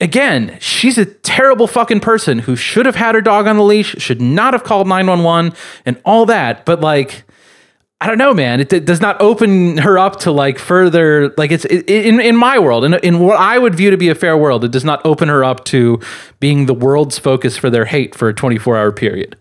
again, 0.00 0.58
she's 0.60 0.98
a 0.98 1.04
terrible 1.06 1.66
fucking 1.66 2.00
person 2.00 2.40
who 2.40 2.56
should 2.56 2.86
have 2.86 2.96
had 2.96 3.14
her 3.14 3.20
dog 3.20 3.46
on 3.46 3.56
the 3.56 3.62
leash, 3.62 3.96
should 3.98 4.20
not 4.20 4.54
have 4.54 4.64
called 4.64 4.86
911 4.86 5.52
and 5.84 6.00
all 6.04 6.26
that. 6.26 6.64
But 6.66 6.80
like, 6.80 7.24
I 8.00 8.06
don't 8.06 8.18
know, 8.18 8.34
man. 8.34 8.60
It, 8.60 8.72
it 8.72 8.84
does 8.84 9.00
not 9.00 9.18
open 9.22 9.78
her 9.78 9.98
up 9.98 10.16
to 10.20 10.30
like 10.30 10.58
further, 10.58 11.32
like 11.38 11.50
it's 11.50 11.64
it, 11.64 11.88
in 11.88 12.20
in 12.20 12.36
my 12.36 12.58
world, 12.58 12.84
in, 12.84 12.94
in 12.94 13.20
what 13.20 13.38
I 13.38 13.58
would 13.58 13.74
view 13.74 13.90
to 13.90 13.96
be 13.96 14.10
a 14.10 14.14
fair 14.14 14.36
world. 14.36 14.64
It 14.64 14.70
does 14.70 14.84
not 14.84 15.04
open 15.06 15.28
her 15.28 15.42
up 15.42 15.64
to 15.66 16.00
being 16.38 16.66
the 16.66 16.74
world's 16.74 17.18
focus 17.18 17.56
for 17.56 17.70
their 17.70 17.86
hate 17.86 18.14
for 18.14 18.28
a 18.28 18.34
24 18.34 18.76
hour 18.76 18.92
period. 18.92 19.36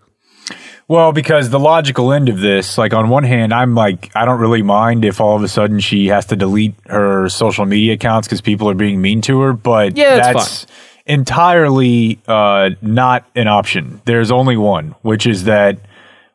Well, 0.87 1.11
because 1.11 1.49
the 1.49 1.59
logical 1.59 2.13
end 2.13 2.29
of 2.29 2.39
this, 2.39 2.77
like 2.77 2.93
on 2.93 3.09
one 3.09 3.23
hand, 3.23 3.53
I'm 3.53 3.73
like, 3.73 4.11
I 4.15 4.23
don't 4.23 4.39
really 4.39 4.61
mind 4.61 5.03
if 5.03 5.19
all 5.19 5.35
of 5.35 5.41
a 5.41 5.47
sudden 5.47 5.79
she 5.79 6.07
has 6.07 6.27
to 6.27 6.35
delete 6.35 6.75
her 6.85 7.27
social 7.27 7.65
media 7.65 7.93
accounts 7.93 8.27
because 8.27 8.39
people 8.39 8.69
are 8.69 8.75
being 8.75 9.01
mean 9.01 9.21
to 9.21 9.41
her, 9.41 9.53
but 9.53 9.97
Yeah, 9.97 10.17
that's 10.17 10.61
that's 10.61 10.67
entirely 11.07 12.19
uh, 12.27 12.69
not 12.81 13.25
an 13.35 13.47
option. 13.47 14.01
There's 14.05 14.31
only 14.31 14.57
one, 14.57 14.95
which 15.01 15.25
is 15.25 15.45
that 15.45 15.79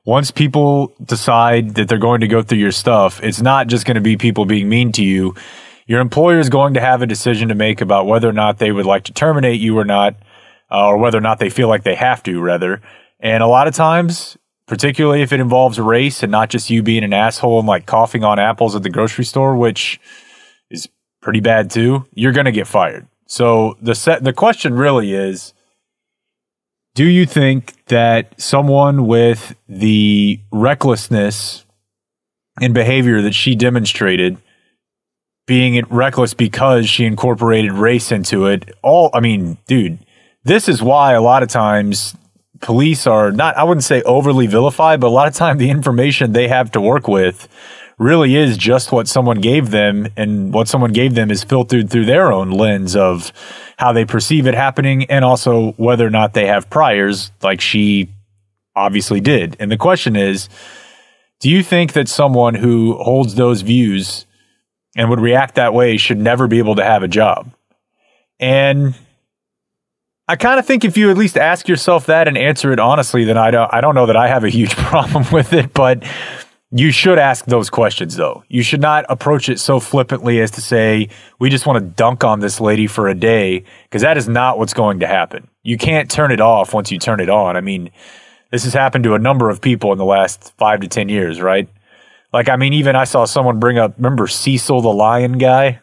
once 0.05 0.31
people 0.31 0.95
decide 1.05 1.75
that 1.75 1.89
they're 1.89 1.99
going 1.99 2.23
to 2.23 2.29
go 2.29 2.43
through 2.43 2.59
your 2.59 2.73
stuff, 2.73 3.23
it's 3.23 3.41
not 3.41 3.67
just 3.67 3.87
going 3.87 3.97
to 3.97 4.01
be 4.01 4.17
people 4.17 4.45
being 4.47 4.69
mean 4.69 4.93
to 4.93 5.05
you. 5.05 5.35
Your 5.87 6.01
employer 6.01 6.39
is 6.39 6.49
going 6.49 6.75
to 6.75 6.81
have 6.81 7.03
a 7.03 7.07
decision 7.07 7.49
to 7.49 7.55
make 7.55 7.81
about 7.81 8.07
whether 8.07 8.29
or 8.29 8.33
not 8.33 8.59
they 8.59 8.73
would 8.73 8.87
like 8.87 9.05
to 9.05 9.13
terminate 9.13 9.61
you 9.61 9.79
or 9.79 9.85
not, 9.85 10.15
uh, 10.71 10.87
or 10.87 10.99
whether 10.99 11.19
or 11.19 11.23
not 11.23 11.39
they 11.39 11.51
feel 11.51 11.69
like 11.69 11.83
they 11.83 11.97
have 11.97 12.23
to, 12.23 12.41
rather. 12.41 12.81
And 13.19 13.43
a 13.43 13.47
lot 13.47 13.67
of 13.67 13.75
times, 13.75 14.39
particularly 14.67 15.21
if 15.21 15.33
it 15.33 15.41
involves 15.41 15.81
race 15.81 16.23
and 16.23 16.31
not 16.31 16.49
just 16.49 16.71
you 16.71 16.83
being 16.83 17.05
an 17.05 17.13
asshole 17.13 17.59
and 17.59 17.69
like 17.69 17.87
coughing 17.87 18.25
on 18.25 18.39
apples 18.39 18.77
at 18.77 18.83
the 18.83 18.91
grocery 18.91 19.25
store, 19.25 19.57
which 19.57 20.01
is 20.71 20.89
pretty 21.21 21.41
bad 21.41 21.71
too, 21.71 22.07
you're 22.15 22.33
going 22.33 22.47
to 22.47 22.53
get 22.53 22.67
fired. 22.67 23.07
So 23.27 23.77
the 23.83 23.95
set, 23.95 24.25
the 24.25 24.33
question 24.33 24.75
really 24.75 25.13
is, 25.13 25.53
do 26.95 27.05
you 27.05 27.27
think 27.27 27.85
that 27.87 28.41
someone 28.41 29.07
with 29.07 29.55
the 29.69 30.41
recklessness 30.51 31.65
and 32.61 32.75
behavior 32.75 33.23
that 33.23 33.35
she 33.35 33.55
demonstrated, 33.55 34.39
being 35.47 35.83
reckless 35.89 36.35
because 36.35 36.89
she 36.89 37.05
incorporated 37.05 37.73
race 37.73 38.13
into 38.13 38.47
it, 38.47 38.71
all, 38.83 39.11
I 39.15 39.21
mean, 39.21 39.59
dude, 39.67 39.99
this 40.45 40.69
is 40.69 40.83
why 40.83 41.13
a 41.13 41.23
lot 41.23 41.43
of 41.43 41.49
times 41.49 42.17
police 42.61 43.07
are 43.07 43.33
not, 43.33 43.57
I 43.57 43.65
wouldn't 43.65 43.85
say 43.85 44.03
overly 44.03 44.47
vilified, 44.47 45.01
but 45.01 45.09
a 45.09 45.11
lot 45.11 45.29
of 45.29 45.35
time 45.35 45.59
the 45.59 45.71
information 45.71 46.33
they 46.33 46.49
have 46.49 46.73
to 46.73 46.81
work 46.81 47.09
with 47.09 47.49
really 48.01 48.35
is 48.35 48.57
just 48.57 48.91
what 48.91 49.07
someone 49.07 49.41
gave 49.41 49.71
them 49.71 50.09
and 50.17 50.55
what 50.55 50.67
someone 50.67 50.91
gave 50.91 51.15
them 51.15 51.31
is 51.31 51.45
filtered 51.45 51.91
through 51.91 52.07
their 52.07 52.33
own 52.33 52.51
lens 52.51 52.97
of 52.97 53.31
how 53.77 53.93
they 53.93 54.07
perceive 54.07 54.47
it 54.47 54.55
happening 54.55 55.05
and 55.05 55.23
also 55.23 55.73
whether 55.73 56.07
or 56.07 56.11
not 56.11 56.33
they 56.33 56.47
have 56.47 56.71
priors 56.71 57.31
like 57.43 57.61
she 57.61 58.09
obviously 58.75 59.21
did. 59.21 59.55
And 59.61 59.71
the 59.71 59.77
question 59.77 60.17
is, 60.17 60.49
do 61.41 61.51
you 61.51 61.63
think 61.63 61.93
that 61.93 62.09
someone 62.09 62.55
who 62.55 62.97
holds 62.97 63.35
those 63.35 63.61
views 63.61 64.25
and 64.97 65.11
would 65.11 65.21
react 65.21 65.57
that 65.57 65.75
way 65.75 65.99
should 65.99 66.19
never 66.19 66.49
be 66.49 66.59
able 66.59 66.77
to 66.77 66.85
have 66.85 67.03
a 67.03 67.09
job? 67.09 67.53
And 68.39 68.95
I 70.27 70.37
kind 70.37 70.59
of 70.59 70.65
think 70.65 70.87
if 70.87 70.97
you 70.97 71.11
at 71.11 71.19
least 71.19 71.37
ask 71.37 71.69
yourself 71.69 72.07
that 72.07 72.29
and 72.29 72.39
answer 72.39 72.73
it 72.73 72.81
honestly, 72.81 73.25
then 73.25 73.37
I 73.37 73.51
don't 73.51 73.75
I 73.75 73.83
don't 73.83 73.95
know 73.95 74.07
that 74.07 74.17
I 74.17 74.29
have 74.29 74.45
a 74.45 74.49
huge 74.49 74.75
problem 74.77 75.27
with 75.31 75.53
it, 75.53 75.75
but 75.75 76.03
you 76.73 76.91
should 76.91 77.19
ask 77.19 77.45
those 77.47 77.71
questions 77.71 78.17
though. 78.17 78.45
You 78.49 78.63
should 78.63 78.81
not 78.81 79.05
approach 79.09 79.49
it 79.49 79.59
so 79.59 79.81
flippantly 79.81 80.41
as 80.41 80.53
to 80.53 80.61
say, 80.61 81.09
we 81.39 81.51
just 81.51 81.67
want 81.67 81.79
to 81.79 81.85
dunk 81.85 82.25
on 82.25 82.41
this 82.41 82.61
lady 82.61 82.87
for 82.87 83.09
a 83.09 83.15
day, 83.15 83.65
because 83.85 84.03
that 84.03 84.17
is 84.17 84.29
not 84.29 84.59
what's 84.59 84.75
going 84.75 85.01
to 85.01 85.07
happen. 85.07 85.49
You 85.63 85.77
can't 85.77 86.11
turn 86.11 86.33
it 86.33 86.41
off 86.41 86.73
once 86.73 86.91
you 86.91 86.99
turn 86.99 87.21
it 87.21 87.29
on. 87.29 87.57
I 87.57 87.61
mean, 87.61 87.91
this 88.51 88.65
has 88.65 88.75
happened 88.75 89.05
to 89.05 89.15
a 89.15 89.19
number 89.19 89.51
of 89.51 89.61
people 89.61 89.93
in 89.93 89.99
the 89.99 90.05
last 90.05 90.53
five 90.57 90.81
to 90.81 90.89
10 90.89 91.09
years, 91.09 91.41
right? 91.41 91.69
Like, 92.33 92.49
I 92.49 92.57
mean, 92.57 92.73
even 92.75 92.97
I 92.97 93.05
saw 93.05 93.25
someone 93.25 93.59
bring 93.59 93.79
up, 93.79 93.95
remember 93.97 94.27
Cecil 94.27 94.81
the 94.81 94.93
lion 94.93 95.39
guy? 95.39 95.81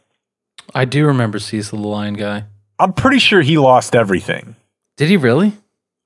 I 0.74 0.86
do 0.86 1.06
remember 1.08 1.40
Cecil 1.40 1.82
the 1.82 1.88
Lion 1.88 2.16
guy. 2.16 2.46
I'm 2.80 2.94
pretty 2.94 3.20
sure 3.20 3.42
he 3.42 3.58
lost 3.58 3.96
everything. 3.96 4.56
Did 4.98 5.10
he 5.10 5.18
really? 5.18 5.54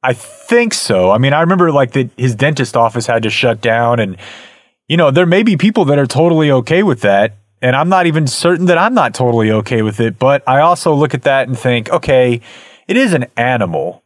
I 0.03 0.13
think 0.13 0.73
so. 0.73 1.11
I 1.11 1.17
mean, 1.17 1.33
I 1.33 1.41
remember 1.41 1.71
like 1.71 1.91
that 1.91 2.09
his 2.17 2.35
dentist 2.35 2.75
office 2.77 3.05
had 3.05 3.23
to 3.23 3.29
shut 3.29 3.61
down, 3.61 3.99
and 3.99 4.17
you 4.91 4.97
know, 4.97 5.09
there 5.09 5.25
may 5.25 5.41
be 5.41 5.55
people 5.55 5.85
that 5.85 5.97
are 5.97 6.05
totally 6.05 6.51
okay 6.51 6.83
with 6.83 6.99
that, 6.99 7.37
and 7.61 7.77
I'm 7.77 7.87
not 7.87 8.07
even 8.07 8.27
certain 8.27 8.65
that 8.65 8.77
I'm 8.77 8.93
not 8.93 9.13
totally 9.13 9.49
okay 9.49 9.83
with 9.83 10.01
it. 10.01 10.19
But 10.19 10.43
I 10.45 10.59
also 10.59 10.93
look 10.93 11.13
at 11.13 11.21
that 11.21 11.47
and 11.47 11.57
think, 11.57 11.89
okay, 11.89 12.41
it 12.89 12.97
is 12.97 13.13
an 13.13 13.27
animal. 13.37 14.03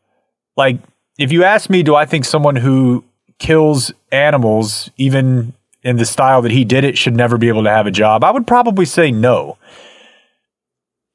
Like, 0.55 0.77
if 1.17 1.31
you 1.31 1.43
ask 1.43 1.71
me, 1.71 1.81
do 1.81 1.95
I 1.95 2.05
think 2.05 2.23
someone 2.23 2.55
who 2.55 3.03
kills 3.39 3.91
animals, 4.11 4.91
even 4.95 5.53
in 5.81 5.97
the 5.97 6.05
style 6.05 6.43
that 6.43 6.51
he 6.51 6.63
did 6.63 6.83
it, 6.83 6.99
should 6.99 7.15
never 7.15 7.39
be 7.39 7.47
able 7.47 7.63
to 7.63 7.71
have 7.71 7.87
a 7.87 7.91
job? 7.91 8.23
I 8.23 8.29
would 8.29 8.45
probably 8.45 8.85
say 8.85 9.09
no 9.09 9.57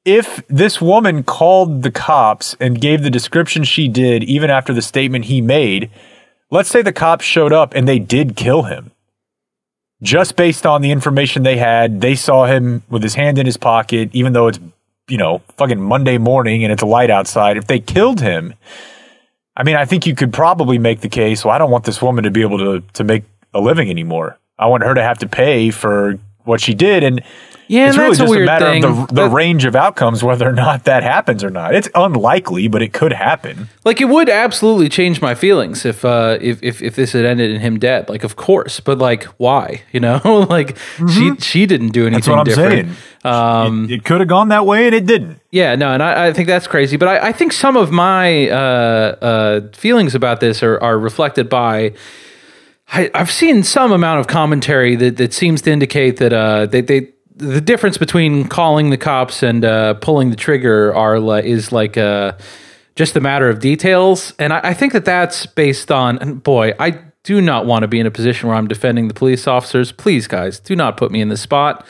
if 0.03 0.45
this 0.47 0.81
woman 0.81 1.23
called 1.23 1.83
the 1.83 1.91
cops 1.91 2.57
and 2.59 2.81
gave 2.81 3.03
the 3.03 3.09
description 3.09 3.63
she 3.63 3.87
did, 3.87 4.21
even 4.25 4.49
after 4.49 4.73
the 4.73 4.81
statement 4.81 5.25
he 5.25 5.39
made, 5.39 5.89
let's 6.49 6.69
say 6.69 6.81
the 6.81 6.91
cops 6.91 7.23
showed 7.23 7.53
up 7.53 7.73
and 7.73 7.87
they 7.87 7.99
did 7.99 8.35
kill 8.35 8.63
him. 8.63 8.91
Just 10.03 10.35
based 10.35 10.65
on 10.65 10.81
the 10.81 10.91
information 10.91 11.43
they 11.43 11.57
had, 11.57 12.01
they 12.01 12.15
saw 12.15 12.45
him 12.45 12.83
with 12.89 13.03
his 13.03 13.15
hand 13.15 13.37
in 13.37 13.45
his 13.45 13.57
pocket, 13.57 14.09
even 14.13 14.33
though 14.33 14.47
it's, 14.47 14.59
you 15.07 15.17
know, 15.17 15.39
fucking 15.57 15.79
Monday 15.79 16.17
morning 16.17 16.63
and 16.63 16.73
it's 16.73 16.81
light 16.81 17.11
outside. 17.11 17.57
If 17.57 17.67
they 17.67 17.79
killed 17.79 18.19
him, 18.19 18.55
I 19.55 19.63
mean, 19.63 19.75
I 19.75 19.85
think 19.85 20.07
you 20.07 20.15
could 20.15 20.33
probably 20.33 20.79
make 20.79 21.01
the 21.01 21.09
case, 21.09 21.45
well, 21.45 21.53
I 21.53 21.57
don't 21.57 21.69
want 21.69 21.83
this 21.83 22.01
woman 22.01 22.23
to 22.23 22.31
be 22.31 22.41
able 22.41 22.57
to, 22.57 22.81
to 22.93 23.03
make 23.03 23.23
a 23.53 23.59
living 23.59 23.89
anymore. 23.89 24.39
I 24.57 24.67
want 24.67 24.83
her 24.83 24.93
to 24.93 25.03
have 25.03 25.19
to 25.19 25.27
pay 25.27 25.69
for 25.69 26.17
what 26.45 26.61
she 26.61 26.73
did. 26.73 27.03
And 27.03 27.21
Yeah, 27.71 27.87
it's 27.87 27.97
really 27.97 28.09
that's 28.09 28.19
a 28.19 28.23
just 28.23 28.27
a, 28.27 28.35
weird 28.35 28.45
matter 28.45 28.65
thing. 28.65 28.83
of 28.83 28.95
the, 28.95 29.05
the 29.13 29.21
That- 29.27 29.33
range 29.33 29.65
of 29.65 29.75
outcomes, 29.75 30.23
whether 30.23 30.47
or 30.47 30.51
not 30.51 30.83
that 30.83 31.03
happens 31.03 31.43
or 31.43 31.49
not. 31.49 31.73
It's 31.73 31.87
unlikely, 31.95 32.67
but 32.67 32.81
it 32.81 32.91
could 32.91 33.13
happen. 33.13 33.69
Like 33.85 34.01
it 34.01 34.09
would 34.09 34.29
absolutely 34.29 34.89
change 34.89 35.21
my 35.21 35.35
feelings 35.35 35.85
if 35.85 36.03
uh 36.03 36.37
if 36.41 36.61
if, 36.61 36.81
if 36.81 36.95
this 36.95 37.13
had 37.13 37.25
ended 37.25 37.49
in 37.51 37.61
him 37.61 37.79
dead. 37.79 38.09
Like 38.09 38.23
of 38.23 38.35
course, 38.35 38.79
but 38.81 38.97
like 38.97 39.23
why? 39.37 39.81
You 39.93 39.99
know, 40.01 40.45
like 40.49 40.77
she 41.13 41.35
she 41.39 41.65
didn't 41.65 41.89
do 41.89 42.07
anything 42.07 42.19
That's 42.19 42.27
what 42.27 42.39
I'm 42.39 42.43
different. 42.45 42.89
saying. 43.23 43.33
Um, 43.33 43.85
it, 43.85 43.91
it 43.91 44.03
could 44.03 44.19
have 44.19 44.27
gone 44.29 44.49
that 44.49 44.65
way, 44.65 44.87
and 44.87 44.95
it 44.95 45.05
didn't. 45.05 45.39
Yeah, 45.51 45.75
no, 45.75 45.93
and 45.93 46.01
I, 46.01 46.27
I 46.27 46.33
think 46.33 46.47
that's 46.47 46.65
crazy. 46.67 46.97
But 46.97 47.07
I, 47.07 47.27
I 47.29 47.31
think 47.31 47.53
some 47.53 47.77
of 47.77 47.91
my 47.91 48.49
uh, 48.49 48.55
uh, 48.55 49.61
feelings 49.73 50.15
about 50.15 50.39
this 50.39 50.63
are, 50.63 50.79
are 50.81 50.97
reflected 50.97 51.47
by. 51.49 51.93
I, 52.93 53.09
I've 53.13 53.31
seen 53.31 53.63
some 53.63 53.91
amount 53.91 54.19
of 54.19 54.27
commentary 54.27 54.95
that, 54.97 55.17
that 55.17 55.33
seems 55.33 55.61
to 55.61 55.71
indicate 55.71 56.17
that 56.17 56.33
uh, 56.33 56.65
they, 56.65 56.81
they 56.81 57.09
the 57.41 57.61
difference 57.61 57.97
between 57.97 58.47
calling 58.47 58.91
the 58.91 58.97
cops 58.97 59.41
and 59.41 59.65
uh, 59.65 59.95
pulling 59.95 60.29
the 60.29 60.35
trigger 60.35 60.93
are 60.93 61.19
like 61.19 61.43
is 61.45 61.71
like 61.71 61.97
uh, 61.97 62.33
just 62.95 63.15
a 63.15 63.19
matter 63.19 63.49
of 63.49 63.59
details, 63.59 64.33
and 64.37 64.53
I, 64.53 64.59
I 64.63 64.73
think 64.73 64.93
that 64.93 65.05
that's 65.05 65.47
based 65.47 65.91
on. 65.91 66.19
And 66.19 66.41
boy, 66.43 66.73
I 66.79 66.99
do 67.23 67.41
not 67.41 67.65
want 67.65 67.81
to 67.81 67.87
be 67.87 67.99
in 67.99 68.05
a 68.05 68.11
position 68.11 68.47
where 68.47 68.57
I'm 68.57 68.67
defending 68.67 69.07
the 69.07 69.13
police 69.13 69.47
officers. 69.47 69.91
Please, 69.91 70.27
guys, 70.27 70.59
do 70.59 70.75
not 70.75 70.97
put 70.97 71.11
me 71.11 71.19
in 71.19 71.29
this 71.29 71.41
spot. 71.41 71.85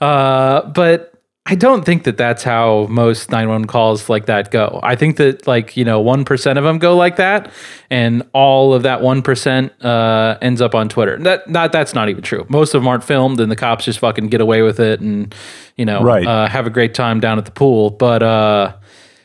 Uh, 0.00 0.62
but 0.68 1.11
I 1.44 1.56
don't 1.56 1.84
think 1.84 2.04
that 2.04 2.16
that's 2.16 2.44
how 2.44 2.86
most 2.88 3.30
911 3.32 3.66
calls 3.66 4.08
like 4.08 4.26
that 4.26 4.52
go. 4.52 4.78
I 4.84 4.94
think 4.94 5.16
that 5.16 5.44
like, 5.48 5.76
you 5.76 5.84
know, 5.84 6.02
1% 6.02 6.56
of 6.56 6.62
them 6.62 6.78
go 6.78 6.96
like 6.96 7.16
that 7.16 7.50
and 7.90 8.22
all 8.32 8.74
of 8.74 8.84
that 8.84 9.00
1% 9.00 9.70
uh, 9.84 10.38
ends 10.40 10.60
up 10.60 10.76
on 10.76 10.88
Twitter. 10.88 11.18
That 11.18 11.50
not 11.50 11.72
that's 11.72 11.94
not 11.94 12.08
even 12.08 12.22
true. 12.22 12.46
Most 12.48 12.74
of 12.74 12.80
them 12.82 12.86
aren't 12.86 13.02
filmed 13.02 13.40
and 13.40 13.50
the 13.50 13.56
cops 13.56 13.86
just 13.86 13.98
fucking 13.98 14.28
get 14.28 14.40
away 14.40 14.62
with 14.62 14.78
it 14.78 15.00
and, 15.00 15.34
you 15.76 15.84
know, 15.84 16.02
Right. 16.04 16.24
uh, 16.24 16.46
have 16.46 16.68
a 16.68 16.70
great 16.70 16.94
time 16.94 17.18
down 17.18 17.38
at 17.38 17.44
the 17.44 17.50
pool, 17.50 17.90
but 17.90 18.22
uh 18.22 18.74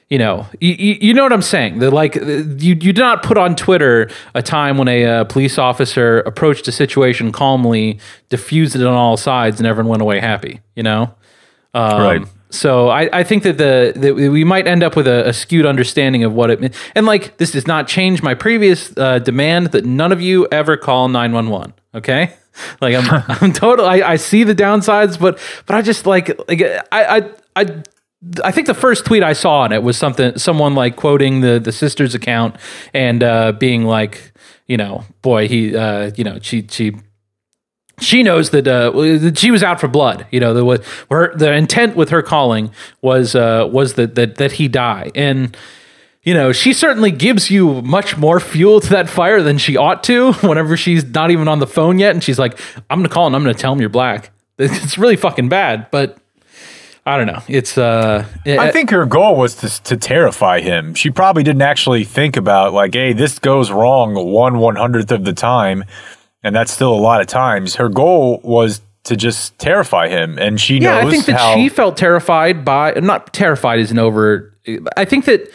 you 0.10 0.17
know, 0.17 0.47
you, 0.62 0.73
you 1.01 1.13
know 1.13 1.23
what 1.23 1.34
I'm 1.34 1.41
saying. 1.41 1.80
That 1.80 1.91
like 1.91 2.15
you 2.15 2.23
you 2.60 2.75
did 2.75 2.97
not 2.97 3.23
put 3.23 3.38
on 3.38 3.58
Twitter 3.58 4.10
a 4.34 4.41
time 4.41 4.77
when 4.77 4.88
a 4.88 5.03
uh, 5.06 5.23
police 5.25 5.58
officer 5.58 6.19
approached 6.21 6.65
a 6.69 6.71
situation 6.71 7.34
calmly, 7.34 7.99
diffused 8.30 8.77
it 8.77 8.84
on 8.86 8.93
all 8.93 9.17
sides, 9.17 9.60
and 9.60 9.67
everyone 9.67 9.89
went 9.89 10.01
away 10.01 10.21
happy. 10.21 10.62
You 10.77 10.84
know, 10.84 11.13
um, 11.73 12.01
Right. 12.01 12.27
So 12.49 12.88
I, 12.88 13.10
I 13.12 13.23
think 13.23 13.43
that 13.43 13.58
the 13.58 13.91
that 13.95 14.15
we 14.15 14.43
might 14.43 14.67
end 14.67 14.82
up 14.82 14.95
with 14.95 15.08
a, 15.08 15.27
a 15.27 15.34
skewed 15.34 15.65
understanding 15.65 16.23
of 16.23 16.34
what 16.34 16.49
it 16.49 16.62
means. 16.62 16.75
And 16.95 17.06
like 17.06 17.38
this 17.38 17.51
does 17.51 17.67
not 17.67 17.88
change 17.88 18.23
my 18.23 18.34
previous 18.36 18.95
uh, 18.97 19.19
demand 19.19 19.67
that 19.67 19.86
none 19.86 20.12
of 20.13 20.21
you 20.21 20.47
ever 20.51 20.77
call 20.77 21.10
nine 21.10 21.34
one 21.34 21.49
one. 21.49 21.73
Okay. 21.93 22.34
Like 22.82 22.95
I'm, 22.95 23.23
I'm 23.43 23.53
total. 23.53 23.86
I, 23.86 23.97
I 23.97 24.15
see 24.15 24.43
the 24.43 24.56
downsides, 24.56 25.19
but 25.19 25.38
but 25.67 25.75
I 25.75 25.84
just 25.84 26.08
like 26.08 26.30
like 26.49 26.60
I 26.91 27.17
I 27.17 27.30
I 27.56 27.84
I 28.43 28.51
think 28.51 28.65
the 28.65 28.73
first 28.73 29.06
tweet 29.06 29.21
I 29.21 29.34
saw 29.34 29.60
on 29.60 29.71
it 29.71 29.84
was 29.84 29.95
something 29.95 30.36
someone 30.39 30.73
like 30.73 30.95
quoting 30.95 31.41
the 31.41 31.60
the 31.60 31.71
sister's 31.71 32.15
account 32.15 32.56
and 32.95 33.21
uh, 33.21 33.51
being 33.51 33.86
like, 33.86 34.32
you 34.65 34.75
know, 34.75 35.03
boy, 35.21 35.47
he, 35.47 35.75
uh, 35.75 36.10
you 36.15 36.23
know, 36.23 36.39
she 36.41 36.65
she 36.67 36.95
she 37.99 38.23
knows 38.23 38.51
that 38.51 38.67
uh, 38.67 38.91
that 38.91 39.38
she 39.38 39.51
was 39.51 39.63
out 39.63 39.79
for 39.79 39.88
blood. 39.88 40.27
You 40.31 40.39
know, 40.39 40.53
the 40.53 40.83
her 41.10 41.36
the 41.36 41.53
intent 41.53 41.95
with 41.95 42.10
her 42.10 42.21
calling 42.21 42.71
was 43.01 43.36
uh, 43.36 43.67
was 43.71 43.95
that 43.95 44.15
that 44.15 44.36
that 44.36 44.53
he 44.53 44.67
die 44.67 45.12
and. 45.15 45.55
You 46.23 46.33
know, 46.33 46.51
she 46.51 46.73
certainly 46.73 47.12
gives 47.12 47.49
you 47.49 47.81
much 47.83 48.17
more 48.17 48.41
fuel 48.41 48.81
to 48.81 48.89
that 48.89 49.10
fire 49.10 49.41
than 49.41 49.57
she 49.57 49.77
ought 49.77 50.03
to 50.05 50.33
whenever 50.41 50.75
she's 50.75 51.05
not 51.05 51.31
even 51.31 51.47
on 51.47 51.60
the 51.60 51.67
phone 51.67 51.99
yet. 51.99 52.12
And 52.12 52.21
she's 52.21 52.38
like, 52.38 52.60
I'm 52.89 53.01
to 53.03 53.07
call 53.07 53.27
and 53.27 53.36
I'm 53.36 53.45
to 53.45 53.53
tell 53.53 53.71
him 53.71 53.79
you're 53.79 53.88
black. 53.88 54.31
It's 54.60 54.97
really 54.97 55.15
fucking 55.15 55.47
bad, 55.47 55.89
but 55.89 56.17
I 57.07 57.15
don't 57.15 57.27
know. 57.27 57.41
It's, 57.47 57.77
uh, 57.77 58.25
I 58.45 58.71
think 58.71 58.89
her 58.89 59.05
goal 59.05 59.38
was 59.38 59.55
to 59.57 59.83
to 59.83 59.95
terrify 59.95 60.60
him. 60.60 60.93
She 60.93 61.10
probably 61.10 61.43
didn't 61.43 61.62
actually 61.62 62.03
think 62.03 62.36
about 62.36 62.73
like, 62.73 62.93
hey, 62.93 63.13
this 63.13 63.39
goes 63.39 63.71
wrong 63.71 64.13
one 64.13 64.57
one 64.60 64.75
hundredth 64.75 65.13
of 65.13 65.23
the 65.23 65.31
time, 65.31 65.86
and 66.43 66.56
that's 66.56 66.71
still 66.71 66.93
a 66.93 67.00
lot 67.00 67.21
of 67.21 67.28
times. 67.28 67.76
Her 67.76 67.89
goal 67.89 68.39
was 68.43 68.82
to 69.04 69.15
just 69.15 69.58
terrify 69.58 70.10
him, 70.10 70.38
and 70.38 70.60
she 70.60 70.80
yeah, 70.80 71.02
knows 71.02 71.06
I 71.06 71.12
think 71.12 71.26
that 71.26 71.38
how. 71.38 71.56
she 71.56 71.69
felt 71.69 71.97
terrified 71.97 72.65
by 72.65 72.91
not 72.93 73.34
terrified 73.34 73.80
isn't 73.80 73.97
over. 73.97 74.54
I 74.95 75.06
think 75.06 75.26
that 75.26 75.50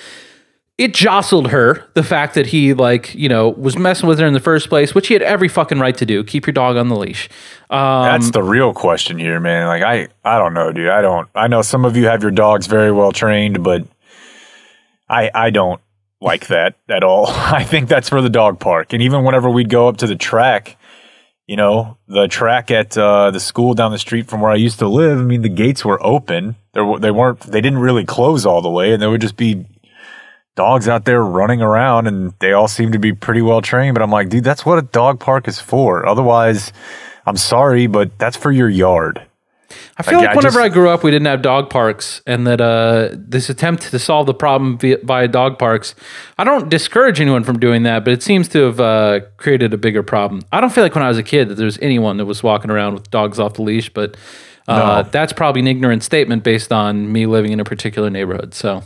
it 0.78 0.94
jostled 0.94 1.48
her 1.48 1.84
the 1.94 2.02
fact 2.02 2.34
that 2.34 2.46
he 2.46 2.72
like 2.74 3.14
you 3.14 3.28
know 3.28 3.50
was 3.50 3.76
messing 3.76 4.08
with 4.08 4.18
her 4.18 4.26
in 4.26 4.32
the 4.32 4.40
first 4.40 4.68
place, 4.68 4.94
which 4.94 5.08
he 5.08 5.14
had 5.14 5.22
every 5.22 5.48
fucking 5.48 5.78
right 5.78 5.96
to 5.96 6.06
do. 6.06 6.24
Keep 6.24 6.46
your 6.46 6.52
dog 6.52 6.76
on 6.76 6.88
the 6.88 6.96
leash. 6.96 7.28
Um, 7.70 8.04
that's 8.04 8.30
the 8.30 8.42
real 8.42 8.72
question 8.72 9.18
here, 9.18 9.38
man. 9.38 9.66
Like 9.66 9.82
I, 9.82 10.08
I 10.24 10.38
don't 10.38 10.54
know, 10.54 10.72
dude. 10.72 10.88
I 10.88 11.02
don't. 11.02 11.28
I 11.34 11.46
know 11.46 11.62
some 11.62 11.84
of 11.84 11.96
you 11.96 12.06
have 12.06 12.22
your 12.22 12.32
dogs 12.32 12.66
very 12.66 12.90
well 12.90 13.12
trained, 13.12 13.62
but 13.62 13.86
I, 15.08 15.30
I 15.34 15.50
don't 15.50 15.80
like 16.22 16.46
that 16.46 16.76
at 16.88 17.02
all. 17.04 17.26
I 17.28 17.64
think 17.64 17.88
that's 17.88 18.08
for 18.08 18.22
the 18.22 18.30
dog 18.30 18.60
park. 18.60 18.92
And 18.92 19.02
even 19.02 19.24
whenever 19.24 19.50
we'd 19.50 19.68
go 19.68 19.88
up 19.88 19.98
to 19.98 20.06
the 20.06 20.16
track, 20.16 20.76
you 21.46 21.56
know, 21.56 21.98
the 22.06 22.28
track 22.28 22.70
at 22.70 22.96
uh, 22.96 23.30
the 23.30 23.40
school 23.40 23.74
down 23.74 23.92
the 23.92 23.98
street 23.98 24.26
from 24.28 24.40
where 24.40 24.50
I 24.50 24.56
used 24.56 24.78
to 24.78 24.88
live. 24.88 25.18
I 25.18 25.22
mean, 25.22 25.42
the 25.42 25.48
gates 25.48 25.84
were 25.84 26.04
open. 26.04 26.56
There, 26.72 26.98
they 26.98 27.10
weren't. 27.10 27.40
They 27.40 27.60
didn't 27.60 27.80
really 27.80 28.04
close 28.04 28.46
all 28.46 28.62
the 28.62 28.70
way, 28.70 28.92
and 28.92 29.02
there 29.02 29.10
would 29.10 29.20
just 29.20 29.36
be 29.36 29.66
dogs 30.54 30.88
out 30.88 31.04
there 31.04 31.22
running 31.22 31.60
around, 31.60 32.06
and 32.06 32.32
they 32.38 32.52
all 32.52 32.68
seemed 32.68 32.92
to 32.92 32.98
be 32.98 33.12
pretty 33.12 33.42
well 33.42 33.60
trained. 33.60 33.94
But 33.94 34.02
I'm 34.02 34.10
like, 34.10 34.28
dude, 34.28 34.44
that's 34.44 34.64
what 34.64 34.78
a 34.78 34.82
dog 34.82 35.20
park 35.20 35.48
is 35.48 35.60
for. 35.60 36.06
Otherwise, 36.06 36.72
I'm 37.26 37.36
sorry, 37.36 37.86
but 37.86 38.18
that's 38.18 38.36
for 38.36 38.52
your 38.52 38.68
yard. 38.68 39.26
I 39.98 40.02
feel 40.02 40.18
Like, 40.18 40.28
like 40.28 40.34
I 40.34 40.36
whenever 40.36 40.54
just- 40.60 40.64
I 40.64 40.68
grew 40.68 40.88
up, 40.88 41.02
we 41.04 41.10
didn't 41.10 41.26
have 41.26 41.42
dog 41.42 41.70
parks, 41.70 42.22
and 42.26 42.46
that 42.46 42.60
uh, 42.60 43.08
this 43.12 43.50
attempt 43.50 43.82
to 43.90 43.98
solve 43.98 44.26
the 44.26 44.34
problem 44.34 44.78
via, 44.78 44.98
via 45.02 45.28
dog 45.28 45.58
parks, 45.58 45.94
I 46.38 46.44
don't 46.44 46.68
discourage 46.68 47.20
anyone 47.20 47.44
from 47.44 47.58
doing 47.58 47.82
that, 47.84 48.04
but 48.04 48.12
it 48.12 48.22
seems 48.22 48.48
to 48.48 48.60
have 48.64 48.80
uh, 48.80 49.20
created 49.36 49.72
a 49.74 49.76
bigger 49.76 50.02
problem. 50.02 50.42
I 50.52 50.60
don't 50.60 50.72
feel 50.72 50.84
like 50.84 50.94
when 50.94 51.04
I 51.04 51.08
was 51.08 51.18
a 51.18 51.22
kid 51.22 51.48
that 51.48 51.54
there 51.56 51.66
was 51.66 51.78
anyone 51.82 52.16
that 52.16 52.26
was 52.26 52.42
walking 52.42 52.70
around 52.70 52.94
with 52.94 53.10
dogs 53.10 53.38
off 53.38 53.54
the 53.54 53.62
leash, 53.62 53.90
but 53.92 54.16
uh, 54.68 55.02
No. 55.02 55.08
that's 55.10 55.32
probably 55.32 55.60
an 55.60 55.66
ignorant 55.68 56.02
statement 56.04 56.44
based 56.44 56.72
on 56.72 57.12
me 57.12 57.26
living 57.26 57.52
in 57.52 57.60
a 57.60 57.64
particular 57.64 58.08
neighborhood. 58.10 58.54
So 58.54 58.82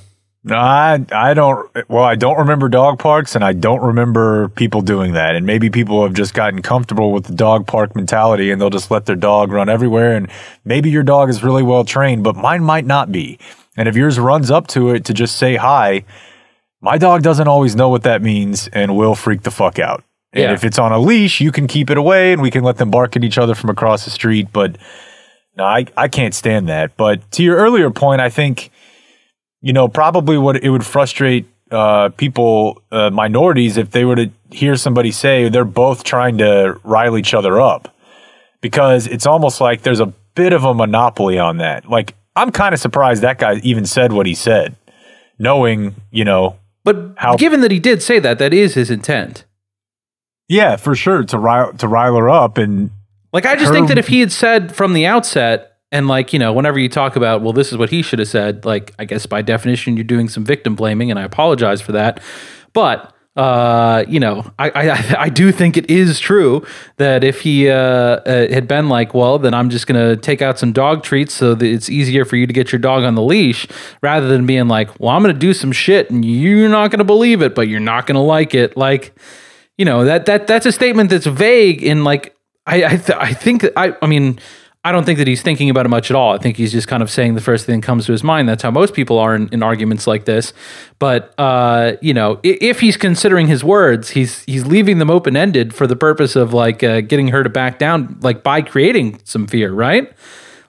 No, 0.49 0.55
I 0.57 1.05
I 1.11 1.35
don't. 1.35 1.69
Well, 1.89 2.05
I 2.05 2.15
don't 2.15 2.39
remember 2.39 2.69
dog 2.69 3.01
parks, 3.01 3.35
and 3.35 3.43
I 3.45 3.53
don't 3.53 3.81
remember 3.83 4.49
people 4.51 4.81
doing 4.81 5.15
that. 5.15 5.35
And 5.35 5.45
maybe 5.45 5.71
people 5.71 6.05
have 6.05 6.15
just 6.15 6.35
gotten 6.35 6.63
comfortable 6.63 7.11
with 7.11 7.25
the 7.25 7.35
dog 7.35 7.67
park 7.67 7.97
mentality, 7.97 8.53
and 8.53 8.61
they'll 8.61 8.71
just 8.71 8.89
let 8.93 9.07
their 9.07 9.17
dog 9.17 9.51
run 9.51 9.69
everywhere. 9.69 10.15
And 10.15 10.31
maybe 10.65 10.89
your 10.89 11.03
dog 11.03 11.31
is 11.31 11.43
really 11.43 11.65
well 11.65 11.85
trained, 11.85 12.23
but 12.23 12.37
mine 12.37 12.63
might 12.63 12.87
not 12.87 13.11
be. 13.11 13.41
And 13.77 13.89
if 13.89 13.97
yours 13.97 14.21
runs 14.21 14.49
up 14.49 14.69
to 14.69 14.91
it 14.91 15.05
to 15.07 15.13
just 15.13 15.35
say 15.37 15.57
hi, 15.57 16.05
my 16.81 16.97
dog 16.97 17.23
doesn't 17.25 17.49
always 17.49 17.75
know 17.75 17.89
what 17.89 18.05
that 18.05 18.23
means 18.23 18.69
and 18.69 18.97
will 18.97 19.17
freak 19.17 19.43
the 19.43 19.51
fuck 19.51 19.81
out. 19.81 20.05
And 20.33 20.45
Yeah. 20.45 20.53
if 20.53 20.63
it's 20.63 20.79
on 20.79 20.93
a 20.93 20.99
leash, 21.01 21.41
you 21.41 21.51
can 21.51 21.67
keep 21.67 21.91
it 21.91 21.99
away, 21.99 22.33
and 22.33 22.41
we 22.41 22.53
can 22.53 22.63
let 22.63 22.77
them 22.77 22.93
bark 22.93 23.17
at 23.17 23.25
each 23.25 23.37
other 23.37 23.57
from 23.57 23.69
across 23.69 24.05
the 24.05 24.11
street. 24.13 24.47
But 24.53 24.77
no, 25.57 25.65
I 25.65 25.87
I 25.97 26.07
can't 26.07 26.35
stand 26.35 26.69
that. 26.69 26.97
But 26.97 27.29
to 27.33 27.43
your 27.43 27.57
earlier 27.57 27.91
point, 27.91 28.21
I 28.21 28.31
think 28.31 28.71
you 29.67 29.73
know, 29.73 29.89
probably 29.89 30.39
what 30.39 30.63
it 30.63 30.71
would 30.71 30.87
frustrate 30.87 31.45
uh, 31.73 32.09
people, 32.11 32.81
uh, 32.93 33.11
minorities, 33.11 33.77
if 33.77 33.91
they 33.91 34.05
were 34.05 34.15
to 34.15 34.31
hear 34.53 34.77
somebody 34.77 35.11
say 35.11 35.49
they're 35.49 35.65
both 35.65 36.05
trying 36.05 36.39
to 36.39 36.79
rile 36.85 37.19
each 37.19 37.35
other 37.35 37.61
up, 37.61 37.93
because 38.61 39.09
it's 39.09 39.27
almost 39.27 39.61
like 39.61 39.83
there's 39.83 39.99
a 39.99 40.07
bit 40.37 40.53
of 40.53 40.63
a 40.63 40.73
monopoly 40.73 41.37
on 41.41 41.57
that. 41.57 41.91
Like, 41.91 42.15
I'm 42.37 42.53
kind 42.53 42.75
of 42.75 42.81
surprised 42.81 43.23
that 43.23 43.39
guy 43.41 43.57
even 43.65 43.87
said 43.87 44.13
what 44.13 44.27
he 44.27 44.37
said, 44.37 44.77
knowing, 45.37 45.97
you 46.13 46.25
know, 46.25 46.55
But 46.85 47.15
How- 47.17 47.35
given 47.35 47.61
that 47.63 47.73
he 47.73 47.81
did 47.81 48.05
say 48.05 48.21
that, 48.21 48.39
that 48.39 48.55
is 48.55 48.75
his 48.75 48.89
intent. 48.89 49.45
Yeah, 50.49 50.77
for 50.77 50.95
sure 50.95 51.25
to 51.25 51.39
rile 51.39 51.73
to 51.73 51.89
rile 51.89 52.15
her 52.15 52.31
up 52.31 52.57
and 52.57 52.91
Like 53.33 53.45
I 53.47 53.57
just 53.57 53.67
Her- 53.67 53.73
think 53.75 53.89
that 53.89 53.99
if 53.99 54.07
he 54.07 54.21
had 54.21 54.31
said 54.31 54.77
from 54.77 54.93
the 54.93 55.07
outset, 55.07 55.76
and 55.93 56.09
like 56.09 56.33
you 56.33 56.39
know, 56.39 56.53
whenever 56.53 56.79
you 56.79 56.89
talk 56.89 57.17
about, 57.17 57.43
well, 57.43 57.53
this 57.53 57.73
is 57.73 57.79
what 57.79 57.91
he 57.91 58.03
should 58.03 58.19
have 58.19 58.29
said. 58.29 58.65
Like 58.65 58.93
I 58.99 59.05
guess 59.05 59.27
by 59.27 59.43
definition, 59.43 59.97
you're 59.97 60.05
doing 60.05 60.29
some 60.29 60.45
victim 60.45 60.75
blaming, 60.75 61.11
and 61.11 61.19
I 61.19 61.23
apologize 61.23 61.81
for 61.81 61.93
that. 61.93 62.21
But 62.73 63.13
uh, 63.37 64.05
you 64.09 64.19
know, 64.19 64.51
I, 64.59 64.71
I 64.71 65.17
I 65.25 65.29
do 65.29 65.53
think 65.53 65.77
it 65.77 65.91
is 65.91 66.19
true 66.19 66.67
that 66.97 67.23
if 67.23 67.43
he 67.43 67.69
uh, 67.69 67.75
uh, 67.77 68.53
had 68.53 68.67
been 68.67 68.89
like, 68.89 69.15
well, 69.15 69.39
then 69.39 69.55
I'm 69.55 69.71
just 69.71 69.87
gonna 69.87 70.17
take 70.17 70.43
out 70.43 70.59
some 70.59 70.73
dog 70.73 71.03
treats 71.03 71.35
so 71.35 71.55
that 71.55 71.67
it's 71.67 71.89
easier 71.91 72.25
for 72.25 72.37
you 72.37 72.47
to 72.47 72.53
get 72.53 72.73
your 72.73 72.79
dog 72.79 73.05
on 73.05 73.15
the 73.15 73.23
leash, 73.23 73.67
rather 74.03 74.27
than 74.29 74.47
being 74.47 74.69
like, 74.69 74.99
well, 74.99 75.11
I'm 75.11 75.23
gonna 75.23 75.35
do 75.35 75.53
some 75.53 75.73
shit 75.73 76.11
and 76.11 76.25
you're 76.25 76.69
not 76.69 76.91
gonna 76.91 77.05
believe 77.05 77.43
it, 77.43 77.55
but 77.55 77.69
you're 77.69 77.81
not 77.81 78.07
gonna 78.07 78.23
like 78.23 78.55
it, 78.55 78.77
like 78.77 79.15
you 79.77 79.85
know 79.85 80.05
that 80.05 80.27
that 80.27 80.47
that's 80.47 80.67
a 80.67 80.73
statement 80.73 81.11
that's 81.11 81.27
vague 81.27 81.83
in 81.83 82.03
like 82.05 82.35
I 82.67 82.85
I, 82.85 82.97
th- 82.97 83.19
I 83.19 83.33
think 83.35 83.65
I 83.77 83.95
I 84.01 84.07
mean 84.07 84.39
I 84.87 84.93
don't 84.93 85.03
think 85.05 85.19
that 85.19 85.27
he's 85.27 85.43
thinking 85.43 85.69
about 85.69 85.85
it 85.85 85.89
much 85.89 86.13
at 86.13 86.17
all. 86.17 86.33
I 86.33 86.39
think 86.39 86.57
he's 86.57 86.71
just 86.71 86.87
kind 86.87 87.03
of 87.03 87.11
saying 87.11 87.35
the 87.35 87.41
first 87.41 87.67
thing 87.67 87.81
that 87.81 87.85
comes 87.85 88.07
to 88.07 88.13
his 88.13 88.23
mind. 88.23 88.49
That's 88.49 88.63
how 88.63 88.71
most 88.71 88.95
people 88.95 89.19
are 89.19 89.35
in, 89.35 89.49
in 89.49 89.61
arguments 89.61 90.07
like 90.07 90.27
this. 90.27 90.53
But 91.01 91.35
uh, 91.39 91.95
you 92.01 92.15
know, 92.15 92.39
if, 92.45 92.59
if 92.63 92.81
he's 92.81 92.97
considering 92.97 93.49
his 93.49 93.65
words, 93.65 94.11
he's 94.11 94.45
he's 94.45 94.65
leaving 94.65 94.99
them 94.99 95.11
open 95.11 95.37
ended 95.37 95.75
for 95.75 95.89
the 95.89 95.97
purpose 95.97 96.37
of 96.37 96.55
like 96.55 96.85
uh, 96.85 97.01
getting 97.01 97.27
her 97.29 97.43
to 97.43 97.51
back 97.51 97.81
down, 97.81 98.17
like 98.21 98.45
by 98.45 98.63
creating 98.63 99.21
some 99.25 99.49
fear, 99.49 99.73
right? 99.73 100.13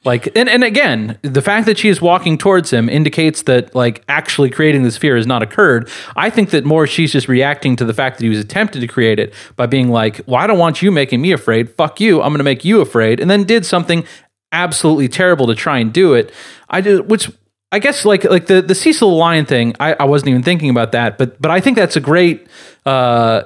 Like, 0.07 0.33
and, 0.37 0.47
and 0.47 0.63
again, 0.63 1.19
the 1.21 1.41
fact 1.41 1.65
that 1.65 1.77
she 1.77 1.89
is 1.89 2.01
walking 2.01 2.37
towards 2.37 2.71
him 2.71 2.87
indicates 2.87 3.41
that, 3.41 3.75
like, 3.75 4.05
actually 4.07 4.49
creating 4.49 4.83
this 4.83 4.95
fear 4.95 5.17
has 5.17 5.27
not 5.27 5.43
occurred. 5.43 5.89
I 6.15 6.29
think 6.29 6.51
that 6.51 6.63
more 6.63 6.87
she's 6.87 7.11
just 7.11 7.27
reacting 7.27 7.75
to 7.75 7.83
the 7.83 7.93
fact 7.93 8.17
that 8.17 8.23
he 8.23 8.29
was 8.29 8.39
attempting 8.39 8.79
to 8.79 8.87
create 8.87 9.19
it 9.19 9.33
by 9.57 9.65
being 9.65 9.89
like, 9.89 10.21
well, 10.25 10.37
I 10.37 10.47
don't 10.47 10.57
want 10.57 10.81
you 10.81 10.93
making 10.93 11.21
me 11.21 11.33
afraid. 11.33 11.69
Fuck 11.71 11.99
you. 11.99 12.21
I'm 12.21 12.29
going 12.29 12.37
to 12.37 12.45
make 12.45 12.63
you 12.63 12.79
afraid. 12.79 13.19
And 13.19 13.29
then 13.29 13.43
did 13.43 13.65
something 13.65 14.05
absolutely 14.53 15.09
terrible 15.09 15.45
to 15.47 15.55
try 15.55 15.77
and 15.77 15.91
do 15.91 16.13
it. 16.13 16.31
I 16.69 16.79
did, 16.79 17.09
which 17.11 17.29
I 17.73 17.79
guess 17.79 18.05
like 18.05 18.23
like 18.23 18.45
the 18.45 18.61
the 18.61 18.75
Cecil 18.75 19.13
Lion 19.17 19.45
thing. 19.45 19.75
I, 19.77 19.93
I 19.99 20.05
wasn't 20.05 20.29
even 20.29 20.41
thinking 20.41 20.69
about 20.69 20.93
that, 20.93 21.17
but 21.17 21.41
but 21.41 21.51
I 21.51 21.59
think 21.59 21.75
that's 21.75 21.97
a 21.97 21.99
great. 21.99 22.47
Uh, 22.85 23.43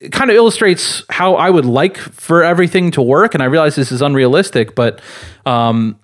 it 0.00 0.12
kind 0.12 0.30
of 0.30 0.36
illustrates 0.36 1.02
how 1.08 1.34
I 1.34 1.50
would 1.50 1.64
like 1.64 1.96
for 1.96 2.44
everything 2.44 2.90
to 2.92 3.02
work. 3.02 3.34
And 3.34 3.42
I 3.42 3.46
realize 3.46 3.76
this 3.76 3.92
is 3.92 4.02
unrealistic, 4.02 4.74
but 4.74 5.00
um, 5.46 5.98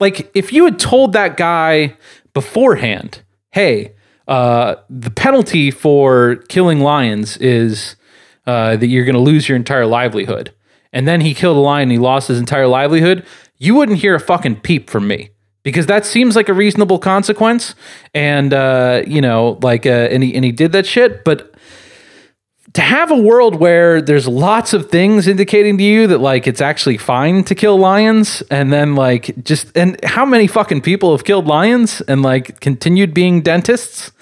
like 0.00 0.30
if 0.34 0.52
you 0.52 0.64
had 0.64 0.78
told 0.78 1.12
that 1.12 1.36
guy 1.36 1.96
beforehand, 2.34 3.22
hey, 3.52 3.94
uh, 4.26 4.76
the 4.88 5.10
penalty 5.10 5.70
for 5.70 6.36
killing 6.48 6.80
lions 6.80 7.36
is 7.38 7.96
uh, 8.46 8.76
that 8.76 8.86
you're 8.86 9.04
going 9.04 9.14
to 9.14 9.20
lose 9.20 9.48
your 9.48 9.56
entire 9.56 9.86
livelihood. 9.86 10.52
And 10.92 11.06
then 11.06 11.20
he 11.20 11.34
killed 11.34 11.56
a 11.56 11.60
lion 11.60 11.84
and 11.84 11.92
he 11.92 11.98
lost 11.98 12.28
his 12.28 12.38
entire 12.38 12.66
livelihood. 12.66 13.24
You 13.58 13.74
wouldn't 13.74 13.98
hear 13.98 14.14
a 14.14 14.20
fucking 14.20 14.60
peep 14.60 14.90
from 14.90 15.06
me 15.06 15.30
because 15.62 15.86
that 15.86 16.06
seems 16.06 16.34
like 16.34 16.48
a 16.48 16.54
reasonable 16.54 16.98
consequence. 16.98 17.74
And, 18.14 18.52
uh, 18.52 19.02
you 19.06 19.20
know, 19.20 19.58
like, 19.62 19.86
uh, 19.86 20.08
and, 20.10 20.22
he, 20.22 20.34
and 20.34 20.44
he 20.44 20.52
did 20.52 20.72
that 20.72 20.86
shit. 20.86 21.24
But 21.24 21.49
to 22.74 22.80
have 22.82 23.10
a 23.10 23.16
world 23.16 23.56
where 23.56 24.00
there's 24.00 24.28
lots 24.28 24.72
of 24.72 24.90
things 24.90 25.26
indicating 25.26 25.76
to 25.78 25.84
you 25.84 26.06
that 26.06 26.18
like 26.18 26.46
it's 26.46 26.60
actually 26.60 26.98
fine 26.98 27.42
to 27.44 27.54
kill 27.54 27.76
lions 27.78 28.42
and 28.50 28.72
then 28.72 28.94
like 28.94 29.42
just 29.42 29.76
and 29.76 30.02
how 30.04 30.24
many 30.24 30.46
fucking 30.46 30.80
people 30.80 31.10
have 31.10 31.24
killed 31.24 31.46
lions 31.46 32.00
and 32.02 32.22
like 32.22 32.60
continued 32.60 33.12
being 33.12 33.42
dentists? 33.42 34.12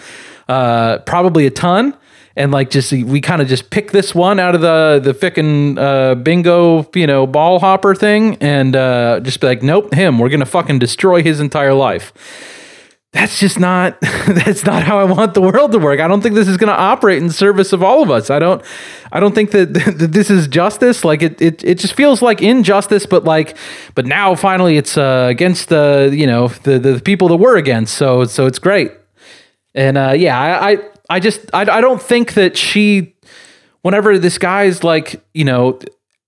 Uh 0.49 0.99
probably 0.99 1.47
a 1.47 1.51
ton. 1.51 1.95
And 2.37 2.53
like 2.53 2.71
just 2.71 2.93
we 2.93 3.21
kind 3.21 3.43
of 3.43 3.49
just 3.49 3.69
pick 3.71 3.91
this 3.91 4.15
one 4.15 4.39
out 4.41 4.55
of 4.55 4.61
the 4.63 5.01
the 5.03 5.13
fickin' 5.13 5.77
uh 5.77 6.15
bingo 6.15 6.89
you 6.95 7.07
know 7.07 7.27
ball 7.27 7.59
hopper 7.59 7.95
thing 7.95 8.37
and 8.41 8.75
uh 8.75 9.21
just 9.21 9.41
be 9.41 9.47
like 9.47 9.63
nope 9.63 9.93
him. 9.93 10.19
We're 10.19 10.31
gonna 10.31 10.47
fucking 10.47 10.79
destroy 10.79 11.23
his 11.23 11.41
entire 11.41 11.75
life 11.75 12.15
that's 13.13 13.41
just 13.41 13.59
not 13.59 13.99
that's 14.01 14.65
not 14.65 14.83
how 14.83 14.99
I 14.99 15.05
want 15.05 15.35
the 15.35 15.41
world 15.41 15.73
to 15.73 15.79
work. 15.79 16.01
I 16.01 16.09
don't 16.09 16.21
think 16.21 16.35
this 16.35 16.49
is 16.49 16.57
going 16.57 16.69
to 16.69 16.79
operate 16.79 17.23
in 17.23 17.31
service 17.31 17.73
of 17.73 17.83
all 17.83 18.03
of 18.03 18.11
us. 18.11 18.29
I 18.29 18.39
don't 18.39 18.63
I 19.11 19.21
don't 19.21 19.35
think 19.35 19.51
that, 19.53 19.73
that 19.99 20.13
this 20.13 20.31
is 20.31 20.47
justice. 20.47 21.05
Like 21.05 21.23
it, 21.23 21.41
it 21.41 21.65
it 21.65 21.79
just 21.79 21.95
feels 21.95 22.21
like 22.21 22.43
injustice, 22.43 23.07
but 23.07 23.25
like 23.25 23.57
but 23.95 24.05
now 24.05 24.35
finally 24.35 24.77
it's 24.77 24.99
uh, 24.99 25.27
against 25.31 25.71
the 25.71 26.11
you 26.13 26.27
know 26.27 26.49
the 26.49 26.79
the 26.79 27.01
people 27.01 27.29
that 27.29 27.37
we're 27.37 27.57
against. 27.57 27.95
So 27.95 28.25
so 28.25 28.47
it's 28.47 28.59
great. 28.59 28.93
And 29.75 29.97
uh, 29.97 30.15
yeah, 30.17 30.39
I, 30.39 30.73
I 30.73 30.79
I 31.11 31.21
just 31.21 31.41
I 31.55 31.63
I 31.63 31.81
don't 31.81 32.03
think 32.03 32.35
that 32.35 32.57
she 32.59 33.15
whenever 33.83 34.19
this 34.19 34.37
guy's 34.37 34.85
like 34.85 35.25
you 35.33 35.45
know 35.45 35.79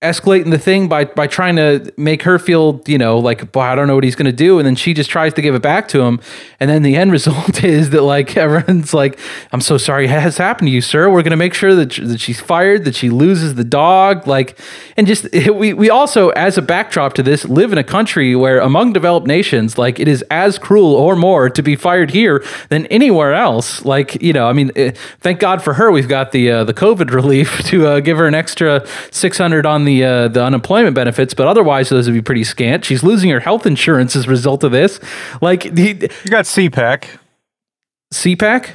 escalating 0.01 0.49
the 0.49 0.57
thing 0.57 0.87
by 0.87 1.05
by 1.05 1.27
trying 1.27 1.55
to 1.55 1.93
make 1.95 2.23
her 2.23 2.39
feel 2.39 2.81
you 2.87 2.97
know 2.97 3.19
like 3.19 3.51
boy 3.51 3.61
I 3.61 3.75
don't 3.75 3.85
know 3.85 3.93
what 3.93 4.03
he's 4.03 4.15
gonna 4.15 4.31
do. 4.31 4.57
And 4.57 4.65
then 4.65 4.75
she 4.75 4.95
just 4.95 5.11
tries 5.11 5.33
to 5.35 5.43
give 5.43 5.53
it 5.53 5.61
back 5.61 5.87
to 5.89 6.01
him. 6.01 6.19
And 6.59 6.69
then 6.69 6.81
the 6.81 6.95
end 6.95 7.11
result 7.21 7.63
is 7.63 7.91
that 7.91 8.01
like 8.01 8.35
everyone's 8.35 8.93
like 8.93 9.19
I'm 9.51 9.61
so 9.61 9.77
sorry 9.77 10.05
it 10.05 10.09
has 10.09 10.37
happened 10.37 10.69
to 10.69 10.71
you 10.71 10.81
sir. 10.81 11.09
We're 11.09 11.21
gonna 11.21 11.37
make 11.37 11.53
sure 11.53 11.75
that, 11.75 11.91
that 11.91 12.19
she's 12.19 12.39
fired 12.39 12.85
that 12.85 12.95
she 12.95 13.11
loses 13.11 13.55
the 13.55 13.63
dog. 13.63 14.25
Like 14.25 14.57
and 14.97 15.05
just 15.05 15.27
we 15.53 15.73
we 15.73 15.89
also 15.91 16.29
as 16.29 16.57
a 16.57 16.63
backdrop 16.63 17.13
to 17.13 17.23
this 17.23 17.45
live 17.45 17.71
in 17.71 17.77
a 17.77 17.83
country 17.83 18.35
where 18.35 18.59
among 18.59 18.93
developed 18.93 19.27
nations 19.27 19.77
like 19.77 19.99
it 19.99 20.07
is 20.07 20.23
as 20.31 20.57
cruel 20.57 20.95
or 20.95 21.15
more 21.15 21.47
to 21.47 21.61
be 21.61 21.75
fired 21.75 22.09
here 22.09 22.43
than 22.69 22.87
anywhere 22.87 23.35
else. 23.35 23.85
Like 23.85 24.19
you 24.19 24.33
know 24.33 24.47
I 24.47 24.53
mean 24.53 24.71
eh, 24.75 24.93
thank 25.19 25.39
God 25.39 25.61
for 25.61 25.75
her. 25.75 25.91
We've 25.91 26.09
got 26.09 26.31
the 26.31 26.49
uh, 26.49 26.63
the 26.63 26.73
COVID 26.73 27.11
relief 27.21 27.63
to 27.65 27.85
uh, 27.85 27.99
give 27.99 28.17
her 28.17 28.25
an 28.25 28.33
extra 28.33 28.83
600 29.11 29.67
on 29.67 29.85
the 29.85 29.90
uh, 30.03 30.27
the 30.29 30.43
unemployment 30.43 30.95
benefits, 30.95 31.33
but 31.33 31.47
otherwise 31.47 31.89
those 31.89 32.07
would 32.07 32.13
be 32.13 32.21
pretty 32.21 32.43
scant. 32.43 32.85
She's 32.85 33.03
losing 33.03 33.29
her 33.31 33.39
health 33.41 33.65
insurance 33.65 34.15
as 34.15 34.25
a 34.25 34.29
result 34.29 34.63
of 34.63 34.71
this. 34.71 34.99
Like 35.41 35.63
the 35.73 36.09
you 36.23 36.31
got 36.31 36.45
CPAC. 36.45 37.05
CPAC. 38.13 38.69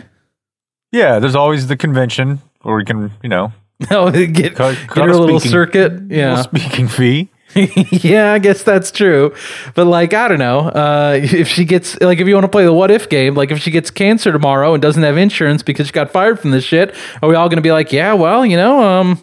Yeah, 0.93 1.19
there's 1.19 1.35
always 1.35 1.67
the 1.67 1.77
convention 1.77 2.41
where 2.63 2.77
we 2.77 2.85
can, 2.85 3.13
you 3.23 3.29
know, 3.29 3.53
No, 3.91 4.11
get, 4.11 4.55
Cut- 4.55 4.77
get 4.95 4.97
her 5.05 5.11
a 5.11 5.17
little 5.19 5.39
speaking- 5.41 5.51
circuit. 5.53 5.93
little 5.93 6.17
Yeah, 6.17 6.43
speaking 6.43 6.89
fee. 6.89 7.29
yeah, 7.55 8.33
I 8.33 8.39
guess 8.39 8.63
that's 8.63 8.91
true. 8.91 9.35
But 9.75 9.87
like, 9.87 10.13
I 10.13 10.29
don't 10.29 10.39
know. 10.39 10.61
Uh, 10.61 11.19
if 11.23 11.49
she 11.49 11.65
gets 11.65 11.99
like, 12.01 12.19
if 12.19 12.27
you 12.27 12.35
want 12.35 12.45
to 12.45 12.49
play 12.51 12.65
the 12.65 12.73
what 12.73 12.91
if 12.91 13.09
game, 13.09 13.35
like 13.35 13.51
if 13.51 13.59
she 13.61 13.71
gets 13.71 13.91
cancer 13.91 14.31
tomorrow 14.33 14.75
and 14.75 14.83
doesn't 14.83 15.03
have 15.03 15.17
insurance 15.17 15.63
because 15.63 15.87
she 15.87 15.93
got 15.93 16.11
fired 16.11 16.39
from 16.39 16.51
this 16.51 16.65
shit, 16.65 16.95
are 17.23 17.29
we 17.29 17.35
all 17.35 17.49
going 17.49 17.57
to 17.57 17.63
be 17.63 17.73
like, 17.73 17.93
yeah, 17.93 18.13
well, 18.13 18.45
you 18.45 18.57
know, 18.59 18.83
um, 18.83 19.23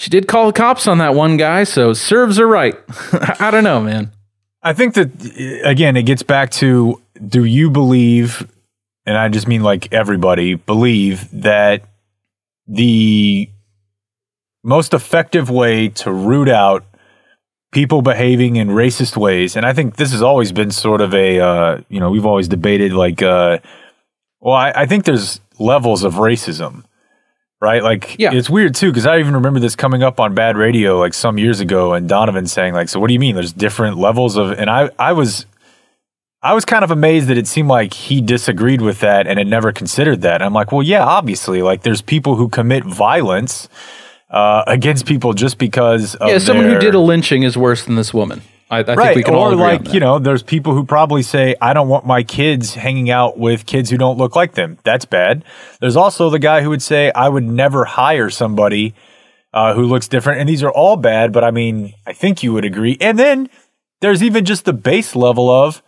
she 0.00 0.08
did 0.08 0.26
call 0.26 0.46
the 0.46 0.54
cops 0.54 0.88
on 0.88 0.96
that 0.96 1.14
one 1.14 1.36
guy, 1.36 1.62
so 1.64 1.92
serves 1.92 2.38
her 2.38 2.46
right. 2.46 2.74
I 3.38 3.50
don't 3.50 3.64
know, 3.64 3.82
man. 3.82 4.10
I 4.62 4.72
think 4.72 4.94
that 4.94 5.10
again, 5.62 5.94
it 5.94 6.04
gets 6.04 6.22
back 6.22 6.50
to 6.52 7.02
do 7.28 7.44
you 7.44 7.70
believe, 7.70 8.50
and 9.04 9.18
I 9.18 9.28
just 9.28 9.46
mean 9.46 9.62
like 9.62 9.92
everybody 9.92 10.54
believe 10.54 11.28
that 11.42 11.82
the 12.66 13.50
most 14.64 14.94
effective 14.94 15.50
way 15.50 15.88
to 15.88 16.10
root 16.10 16.48
out 16.48 16.82
people 17.70 18.00
behaving 18.00 18.56
in 18.56 18.68
racist 18.68 19.18
ways, 19.18 19.54
and 19.54 19.66
I 19.66 19.74
think 19.74 19.96
this 19.96 20.12
has 20.12 20.22
always 20.22 20.50
been 20.50 20.70
sort 20.70 21.02
of 21.02 21.12
a, 21.12 21.40
uh, 21.40 21.80
you 21.90 22.00
know, 22.00 22.10
we've 22.10 22.24
always 22.24 22.48
debated 22.48 22.94
like, 22.94 23.20
uh, 23.20 23.58
well, 24.40 24.54
I, 24.54 24.72
I 24.74 24.86
think 24.86 25.04
there's 25.04 25.42
levels 25.58 26.04
of 26.04 26.14
racism. 26.14 26.84
Right, 27.62 27.82
like 27.82 28.16
Yeah. 28.18 28.32
it's 28.32 28.48
weird 28.48 28.74
too 28.74 28.88
because 28.90 29.04
I 29.04 29.18
even 29.18 29.34
remember 29.34 29.60
this 29.60 29.76
coming 29.76 30.02
up 30.02 30.18
on 30.18 30.34
bad 30.34 30.56
radio 30.56 30.98
like 30.98 31.12
some 31.12 31.36
years 31.36 31.60
ago, 31.60 31.92
and 31.92 32.08
Donovan 32.08 32.46
saying 32.46 32.72
like, 32.72 32.88
"So 32.88 32.98
what 32.98 33.08
do 33.08 33.12
you 33.12 33.20
mean? 33.20 33.34
There's 33.34 33.52
different 33.52 33.98
levels 33.98 34.36
of?" 34.38 34.52
And 34.52 34.70
I, 34.70 34.88
I 34.98 35.12
was, 35.12 35.44
I 36.42 36.54
was 36.54 36.64
kind 36.64 36.82
of 36.84 36.90
amazed 36.90 37.28
that 37.28 37.36
it 37.36 37.46
seemed 37.46 37.68
like 37.68 37.92
he 37.92 38.22
disagreed 38.22 38.80
with 38.80 39.00
that 39.00 39.26
and 39.26 39.38
had 39.38 39.46
never 39.46 39.72
considered 39.72 40.22
that. 40.22 40.40
I'm 40.40 40.54
like, 40.54 40.72
well, 40.72 40.82
yeah, 40.82 41.04
obviously, 41.04 41.60
like 41.60 41.82
there's 41.82 42.00
people 42.00 42.36
who 42.36 42.48
commit 42.48 42.82
violence 42.84 43.68
uh, 44.30 44.64
against 44.66 45.04
people 45.04 45.34
just 45.34 45.58
because 45.58 46.14
of 46.14 46.30
Yeah, 46.30 46.38
someone 46.38 46.64
who 46.64 46.78
did 46.78 46.94
a 46.94 46.98
lynching 46.98 47.42
is 47.42 47.58
worse 47.58 47.84
than 47.84 47.96
this 47.96 48.14
woman. 48.14 48.40
I, 48.70 48.78
I 48.78 48.94
right, 48.94 49.04
think 49.06 49.16
we 49.16 49.22
can 49.24 49.34
all 49.34 49.50
or 49.50 49.52
agree 49.52 49.64
on 49.64 49.84
like 49.84 49.92
you 49.92 50.00
know, 50.00 50.18
there's 50.18 50.44
people 50.44 50.74
who 50.74 50.84
probably 50.84 51.22
say, 51.22 51.56
"I 51.60 51.72
don't 51.72 51.88
want 51.88 52.06
my 52.06 52.22
kids 52.22 52.74
hanging 52.74 53.10
out 53.10 53.36
with 53.36 53.66
kids 53.66 53.90
who 53.90 53.98
don't 53.98 54.16
look 54.16 54.36
like 54.36 54.54
them." 54.54 54.78
That's 54.84 55.04
bad. 55.04 55.44
There's 55.80 55.96
also 55.96 56.30
the 56.30 56.38
guy 56.38 56.62
who 56.62 56.70
would 56.70 56.82
say, 56.82 57.10
"I 57.12 57.28
would 57.28 57.44
never 57.44 57.84
hire 57.84 58.30
somebody 58.30 58.94
uh, 59.52 59.74
who 59.74 59.82
looks 59.82 60.06
different," 60.06 60.38
and 60.38 60.48
these 60.48 60.62
are 60.62 60.70
all 60.70 60.96
bad. 60.96 61.32
But 61.32 61.42
I 61.42 61.50
mean, 61.50 61.94
I 62.06 62.12
think 62.12 62.44
you 62.44 62.52
would 62.52 62.64
agree. 62.64 62.96
And 63.00 63.18
then 63.18 63.50
there's 64.00 64.22
even 64.22 64.44
just 64.44 64.64
the 64.64 64.72
base 64.72 65.16
level 65.16 65.50
of, 65.50 65.82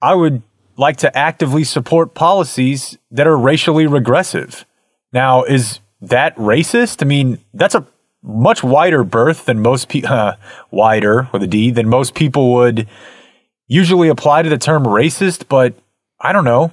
I 0.00 0.14
would 0.14 0.42
like 0.76 0.96
to 0.98 1.16
actively 1.16 1.64
support 1.64 2.14
policies 2.14 2.96
that 3.10 3.26
are 3.26 3.36
racially 3.36 3.86
regressive. 3.86 4.64
Now, 5.12 5.42
is 5.42 5.80
that 6.00 6.34
racist? 6.36 7.02
I 7.02 7.06
mean, 7.06 7.38
that's 7.52 7.74
a 7.74 7.86
much 8.22 8.62
wider 8.62 9.04
berth 9.04 9.44
than 9.44 9.60
most 9.60 9.88
people, 9.88 10.10
uh, 10.12 10.36
wider 10.70 11.28
with 11.32 11.42
a 11.42 11.46
D, 11.46 11.70
than 11.70 11.88
most 11.88 12.14
people 12.14 12.54
would 12.54 12.88
usually 13.66 14.08
apply 14.08 14.42
to 14.42 14.48
the 14.48 14.58
term 14.58 14.84
racist. 14.84 15.48
But 15.48 15.74
I 16.20 16.32
don't 16.32 16.44
know. 16.44 16.72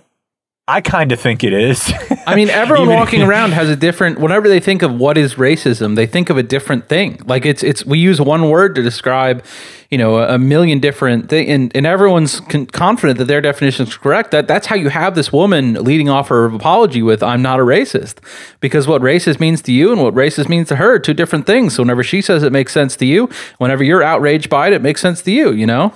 I 0.70 0.82
kind 0.82 1.14
of 1.14 1.20
think 1.22 1.46
it 1.46 1.54
is. 1.54 1.94
I 2.26 2.36
mean, 2.36 2.50
everyone 2.50 2.90
walking 2.90 3.22
around 3.22 3.52
has 3.52 3.70
a 3.70 3.76
different. 3.78 4.20
Whenever 4.20 4.50
they 4.50 4.60
think 4.60 4.82
of 4.82 4.94
what 4.94 5.18
is 5.18 5.36
racism, 5.36 5.96
they 5.96 6.06
think 6.06 6.30
of 6.30 6.36
a 6.36 6.44
different 6.44 6.90
thing. 6.90 7.22
Like 7.26 7.46
it's 7.46 7.64
it's 7.64 7.86
we 7.86 8.00
use 8.00 8.20
one 8.20 8.50
word 8.50 8.76
to 8.76 8.84
describe, 8.84 9.46
you 9.90 9.98
know, 9.98 10.18
a, 10.18 10.36
a 10.36 10.38
million 10.38 10.82
different 10.82 11.30
things, 11.30 11.50
and, 11.50 11.72
and 11.74 11.86
everyone's 11.86 12.42
con- 12.42 12.66
confident 12.66 13.18
that 13.20 13.30
their 13.30 13.40
definition 13.40 13.88
is 13.88 13.96
correct. 13.96 14.32
That 14.32 14.50
that's 14.50 14.68
how 14.68 14.76
you 14.76 14.90
have 14.90 15.16
this 15.16 15.32
woman 15.32 15.76
leading 15.76 16.10
off 16.10 16.28
her 16.28 16.46
apology 16.48 17.02
with 17.02 17.24
"I'm 17.24 17.42
not 17.42 17.62
a 17.62 17.64
racist," 17.64 18.18
because 18.60 18.90
what 18.90 19.02
racist 19.02 19.40
means 19.40 19.62
to 19.62 19.72
you 19.72 19.94
and 19.94 20.04
what 20.04 20.16
racist 20.16 20.50
means 20.50 20.68
to 20.68 20.76
her 20.76 20.96
are 20.96 21.00
two 21.00 21.14
different 21.14 21.46
things. 21.46 21.76
So 21.76 21.84
whenever 21.84 22.04
she 22.04 22.22
says 22.22 22.44
it 22.44 22.52
makes 22.52 22.74
sense 22.74 22.98
to 22.98 23.06
you, 23.06 23.30
whenever 23.58 23.86
you're 23.86 24.04
outraged 24.04 24.50
by 24.50 24.68
it, 24.68 24.74
it 24.74 24.82
makes 24.82 25.00
sense 25.00 25.22
to 25.22 25.32
you. 25.32 25.54
You 25.54 25.66
know. 25.66 25.94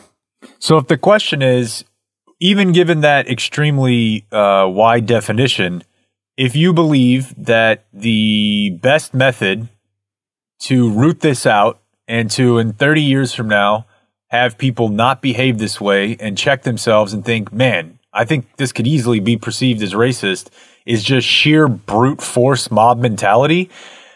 So 0.60 0.78
if 0.78 0.88
the 0.88 0.98
question 0.98 1.42
is, 1.42 1.84
even 2.42 2.72
given 2.72 3.02
that 3.02 3.30
extremely 3.30 4.26
uh, 4.32 4.68
wide 4.68 5.06
definition, 5.06 5.84
if 6.36 6.56
you 6.56 6.74
believe 6.74 7.34
that 7.38 7.86
the 7.94 8.72
best 8.82 9.14
method 9.14 9.70
to 10.62 10.90
root 10.90 11.20
this 11.20 11.46
out 11.46 11.80
and 12.08 12.32
to 12.32 12.58
in 12.58 12.74
30 12.74 13.02
years 13.04 13.32
from 13.32 13.48
now 13.48 13.86
have 14.30 14.58
people 14.58 14.90
not 14.90 15.22
behave 15.22 15.60
this 15.60 15.80
way 15.80 16.18
and 16.20 16.36
check 16.36 16.64
themselves 16.64 17.14
and 17.14 17.24
think, 17.24 17.54
man, 17.54 18.00
I 18.12 18.26
think 18.26 18.56
this 18.58 18.72
could 18.72 18.88
easily 18.88 19.20
be 19.20 19.38
perceived 19.38 19.84
as 19.84 19.94
racist 19.94 20.50
is 20.84 21.04
just 21.04 21.28
sheer 21.28 21.68
brute 21.68 22.24
force 22.24 22.72
mob 22.72 22.98
mentality. 22.98 23.70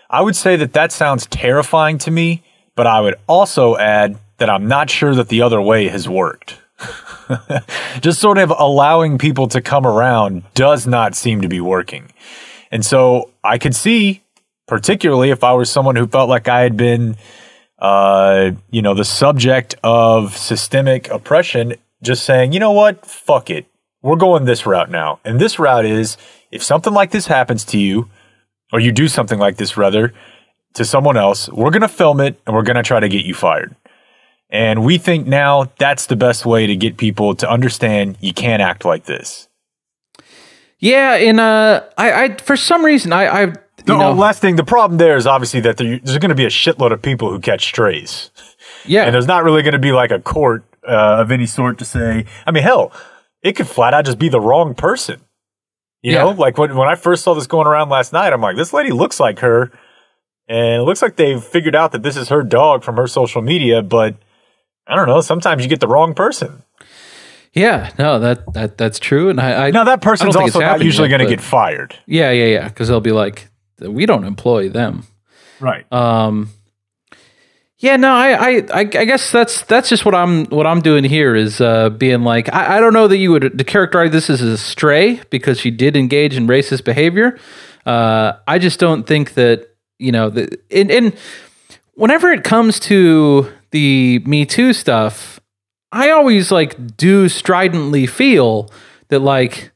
I 0.09 0.21
would 0.21 0.35
say 0.35 0.55
that 0.55 0.73
that 0.73 0.91
sounds 0.91 1.27
terrifying 1.27 1.99
to 1.99 2.11
me, 2.11 2.43
but 2.75 2.87
I 2.87 3.01
would 3.01 3.15
also 3.27 3.77
add 3.77 4.17
that 4.37 4.49
I'm 4.49 4.67
not 4.67 4.89
sure 4.89 5.13
that 5.13 5.27
the 5.27 5.43
other 5.43 5.61
way 5.61 5.89
has 5.89 6.09
worked. 6.09 6.59
just 8.01 8.19
sort 8.19 8.37
of 8.37 8.51
allowing 8.51 9.17
people 9.17 9.47
to 9.49 9.61
come 9.61 9.85
around 9.85 10.43
does 10.53 10.85
not 10.87 11.15
seem 11.15 11.41
to 11.41 11.47
be 11.47 11.59
working. 11.59 12.11
And 12.71 12.85
so 12.85 13.31
I 13.43 13.57
could 13.57 13.75
see, 13.75 14.21
particularly 14.67 15.29
if 15.29 15.43
I 15.43 15.53
was 15.53 15.69
someone 15.69 15.95
who 15.95 16.07
felt 16.07 16.29
like 16.29 16.47
I 16.47 16.61
had 16.61 16.77
been, 16.77 17.17
uh, 17.79 18.51
you 18.71 18.81
know, 18.81 18.93
the 18.93 19.05
subject 19.05 19.75
of 19.83 20.35
systemic 20.37 21.09
oppression, 21.09 21.75
just 22.01 22.23
saying, 22.23 22.53
you 22.53 22.59
know 22.59 22.71
what, 22.71 23.05
fuck 23.05 23.49
it. 23.49 23.65
We're 24.01 24.17
going 24.17 24.45
this 24.45 24.65
route 24.65 24.91
now. 24.91 25.19
And 25.25 25.39
this 25.39 25.57
route 25.57 25.85
is 25.85 26.17
if 26.51 26.63
something 26.63 26.93
like 26.93 27.11
this 27.11 27.27
happens 27.27 27.65
to 27.65 27.77
you, 27.77 28.09
or 28.71 28.79
you 28.79 28.91
do 28.91 29.07
something 29.07 29.39
like 29.39 29.57
this 29.57 29.77
rather, 29.77 30.13
to 30.73 30.85
someone 30.85 31.17
else, 31.17 31.49
we're 31.49 31.71
going 31.71 31.81
to 31.81 31.87
film 31.87 32.19
it 32.19 32.39
and 32.45 32.55
we're 32.55 32.63
going 32.63 32.75
to 32.75 32.83
try 32.83 32.99
to 32.99 33.09
get 33.09 33.25
you 33.25 33.33
fired. 33.33 33.75
And 34.49 34.85
we 34.85 34.97
think 34.97 35.27
now 35.27 35.71
that's 35.79 36.05
the 36.05 36.15
best 36.15 36.45
way 36.45 36.67
to 36.67 36.75
get 36.75 36.97
people 36.97 37.35
to 37.35 37.49
understand 37.49 38.17
you 38.21 38.33
can't 38.33 38.61
act 38.61 38.85
like 38.85 39.05
this. 39.05 39.49
Yeah, 40.79 41.15
and 41.15 41.39
uh, 41.39 41.83
I, 41.97 42.23
I 42.25 42.35
for 42.37 42.55
some 42.55 42.83
reason 42.85 43.11
I, 43.13 43.27
I 43.27 43.45
The 43.85 43.97
know, 43.97 44.11
last 44.11 44.41
thing, 44.41 44.55
the 44.55 44.63
problem 44.63 44.97
there 44.97 45.15
is 45.15 45.25
obviously 45.25 45.61
that 45.61 45.77
there, 45.77 45.99
there's 45.99 46.17
going 46.19 46.29
to 46.29 46.35
be 46.35 46.45
a 46.45 46.49
shitload 46.49 46.91
of 46.91 47.01
people 47.01 47.29
who 47.31 47.39
catch 47.39 47.65
strays. 47.65 48.29
yeah, 48.85 49.05
And 49.05 49.13
there's 49.15 49.27
not 49.27 49.43
really 49.43 49.63
going 49.63 49.73
to 49.73 49.79
be 49.79 49.91
like 49.91 50.11
a 50.11 50.19
court 50.19 50.63
uh, 50.87 51.17
of 51.21 51.31
any 51.31 51.45
sort 51.47 51.77
to 51.79 51.85
say, 51.85 52.25
I 52.45 52.51
mean, 52.51 52.63
hell, 52.63 52.91
it 53.41 53.53
could 53.53 53.67
flat 53.67 53.93
out 53.93 54.05
just 54.05 54.19
be 54.19 54.29
the 54.29 54.39
wrong 54.41 54.75
person. 54.75 55.21
You 56.03 56.13
Yeah. 56.13 56.23
know, 56.25 56.29
like 56.31 56.57
when, 56.59 56.75
when 56.75 56.87
I 56.87 56.95
first 56.95 57.23
saw 57.23 57.33
this 57.33 57.47
going 57.47 57.65
around 57.67 57.89
last 57.89 58.13
night, 58.13 58.31
I'm 58.31 58.41
like, 58.41 58.57
this 58.57 58.73
lady 58.73 58.91
looks 58.91 59.19
like 59.19 59.39
her. 59.39 59.71
And 60.47 60.81
it 60.81 60.85
looks 60.85 61.01
like 61.01 61.15
they've 61.15 61.43
figured 61.43 61.75
out 61.75 61.91
that 61.93 62.03
this 62.03 62.15
is 62.15 62.29
her 62.29 62.43
dog 62.43 62.83
from 62.83 62.97
her 62.97 63.07
social 63.07 63.41
media, 63.41 63.81
but 63.81 64.15
I 64.87 64.95
don't 64.95 65.07
know. 65.07 65.21
Sometimes 65.21 65.63
you 65.63 65.69
get 65.69 65.79
the 65.79 65.87
wrong 65.87 66.13
person. 66.13 66.63
Yeah, 67.53 67.91
no, 67.97 68.19
that 68.19 68.53
that 68.53 68.77
that's 68.77 68.99
true, 68.99 69.29
and 69.29 69.39
I, 69.39 69.67
I 69.67 69.71
Now, 69.71 69.85
that 69.85 70.01
person's 70.01 70.35
also 70.35 70.59
not 70.59 70.83
usually 70.83 71.07
going 71.07 71.21
to 71.21 71.27
get 71.27 71.39
fired. 71.39 71.97
Yeah, 72.05 72.31
yeah, 72.31 72.47
yeah, 72.47 72.67
because 72.67 72.89
they'll 72.89 72.99
be 72.99 73.13
like, 73.13 73.47
we 73.79 74.05
don't 74.05 74.25
employ 74.25 74.67
them. 74.67 75.05
Right. 75.61 75.89
Um, 75.91 76.49
yeah, 77.77 77.97
no, 77.97 78.13
I, 78.13 78.31
I, 78.31 78.49
I, 78.73 78.79
I 78.79 78.83
guess 78.83 79.31
that's 79.31 79.61
that's 79.63 79.89
just 79.89 80.05
what 80.05 80.15
I'm 80.15 80.45
what 80.45 80.67
I'm 80.67 80.81
doing 80.81 81.03
here 81.03 81.35
is 81.35 81.61
uh, 81.61 81.89
being 81.89 82.23
like, 82.23 82.53
I, 82.53 82.77
I 82.77 82.79
don't 82.79 82.93
know 82.93 83.07
that 83.07 83.17
you 83.17 83.31
would 83.31 83.65
characterize 83.67 84.11
this 84.11 84.29
as 84.29 84.41
a 84.41 84.57
stray 84.57 85.21
because 85.29 85.59
she 85.59 85.71
did 85.71 85.95
engage 85.95 86.35
in 86.35 86.47
racist 86.47 86.83
behavior. 86.83 87.37
Uh, 87.85 88.33
I 88.47 88.59
just 88.59 88.79
don't 88.79 89.05
think 89.05 89.35
that 89.35 89.75
you 89.99 90.11
know 90.11 90.29
the 90.29 90.57
and, 90.71 90.89
and 90.91 91.15
whenever 91.93 92.31
it 92.31 92.43
comes 92.43 92.79
to 92.81 93.51
the 93.75 94.19
Me 94.25 94.45
Too 94.45 94.71
stuff, 94.71 95.41
I 95.91 96.09
always 96.09 96.49
like 96.49 96.95
do 96.95 97.27
stridently 97.27 98.07
feel 98.07 98.71
that 99.09 99.19
like 99.19 99.73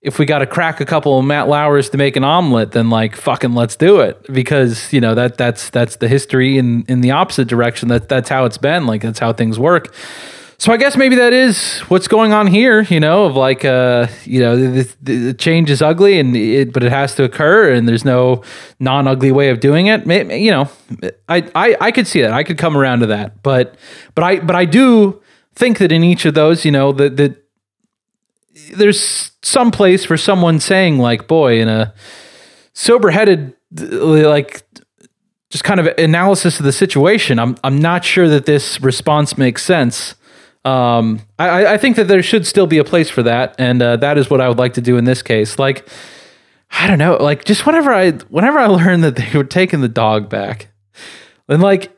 if 0.00 0.18
we 0.18 0.24
got 0.24 0.38
to 0.38 0.46
crack 0.46 0.80
a 0.80 0.86
couple 0.86 1.18
of 1.18 1.26
Matt 1.26 1.46
Lauers 1.46 1.90
to 1.90 1.98
make 1.98 2.16
an 2.16 2.24
omelet, 2.24 2.72
then 2.72 2.88
like 2.88 3.14
fucking 3.14 3.52
let's 3.52 3.76
do 3.76 4.00
it 4.00 4.32
because 4.32 4.90
you 4.94 5.00
know 5.00 5.14
that 5.14 5.36
that's 5.36 5.68
that's 5.68 5.96
the 5.96 6.08
history 6.08 6.56
in 6.56 6.84
in 6.88 7.02
the 7.02 7.10
opposite 7.10 7.46
direction. 7.46 7.88
That 7.88 8.08
that's 8.08 8.30
how 8.30 8.46
it's 8.46 8.56
been. 8.56 8.86
Like 8.86 9.02
that's 9.02 9.18
how 9.18 9.34
things 9.34 9.58
work. 9.58 9.94
So 10.58 10.72
I 10.72 10.76
guess 10.76 10.96
maybe 10.96 11.16
that 11.16 11.32
is 11.32 11.80
what's 11.88 12.08
going 12.08 12.32
on 12.32 12.46
here. 12.46 12.82
You 12.82 13.00
know, 13.00 13.24
of 13.26 13.36
like 13.36 13.64
uh, 13.64 14.06
you 14.24 14.40
know, 14.40 14.56
the, 14.56 14.94
the, 15.02 15.16
the 15.16 15.34
change 15.34 15.70
is 15.70 15.82
ugly, 15.82 16.18
and 16.18 16.36
it 16.36 16.72
but 16.72 16.82
it 16.82 16.90
has 16.90 17.14
to 17.16 17.24
occur, 17.24 17.72
and 17.72 17.88
there's 17.88 18.04
no 18.04 18.42
non-ugly 18.80 19.32
way 19.32 19.50
of 19.50 19.60
doing 19.60 19.86
it. 19.86 20.06
You 20.06 20.50
know, 20.50 20.70
I, 21.28 21.50
I 21.54 21.76
I 21.80 21.90
could 21.90 22.06
see 22.06 22.22
that. 22.22 22.32
I 22.32 22.44
could 22.44 22.58
come 22.58 22.76
around 22.76 23.00
to 23.00 23.06
that, 23.06 23.42
but 23.42 23.74
but 24.14 24.24
I 24.24 24.40
but 24.40 24.56
I 24.56 24.64
do 24.64 25.20
think 25.54 25.78
that 25.78 25.92
in 25.92 26.04
each 26.04 26.24
of 26.24 26.34
those, 26.34 26.64
you 26.64 26.70
know, 26.70 26.92
that 26.92 27.16
that 27.16 27.44
there's 28.76 29.32
some 29.42 29.70
place 29.70 30.04
for 30.04 30.16
someone 30.16 30.60
saying 30.60 30.98
like 30.98 31.26
boy 31.26 31.60
in 31.60 31.68
a 31.68 31.92
sober-headed 32.72 33.54
like 33.70 34.62
just 35.50 35.64
kind 35.64 35.80
of 35.80 35.86
analysis 35.98 36.58
of 36.58 36.64
the 36.64 36.72
situation 36.72 37.38
i'm 37.38 37.56
i'm 37.64 37.78
not 37.78 38.04
sure 38.04 38.28
that 38.28 38.46
this 38.46 38.80
response 38.80 39.36
makes 39.36 39.62
sense 39.62 40.14
um 40.64 41.20
i 41.38 41.74
i 41.74 41.78
think 41.78 41.96
that 41.96 42.08
there 42.08 42.22
should 42.22 42.46
still 42.46 42.66
be 42.66 42.78
a 42.78 42.84
place 42.84 43.10
for 43.10 43.22
that 43.22 43.54
and 43.58 43.82
uh, 43.82 43.96
that 43.96 44.16
is 44.16 44.30
what 44.30 44.40
i 44.40 44.48
would 44.48 44.58
like 44.58 44.74
to 44.74 44.80
do 44.80 44.96
in 44.96 45.04
this 45.04 45.22
case 45.22 45.58
like 45.58 45.88
i 46.70 46.86
don't 46.86 46.98
know 46.98 47.16
like 47.16 47.44
just 47.44 47.66
whenever 47.66 47.92
i 47.92 48.10
whenever 48.10 48.58
i 48.58 48.66
learned 48.80 49.04
that 49.04 49.16
they 49.16 49.30
were 49.34 49.44
taking 49.44 49.80
the 49.80 49.88
dog 49.88 50.28
back 50.28 50.68
and 51.48 51.62
like 51.62 51.90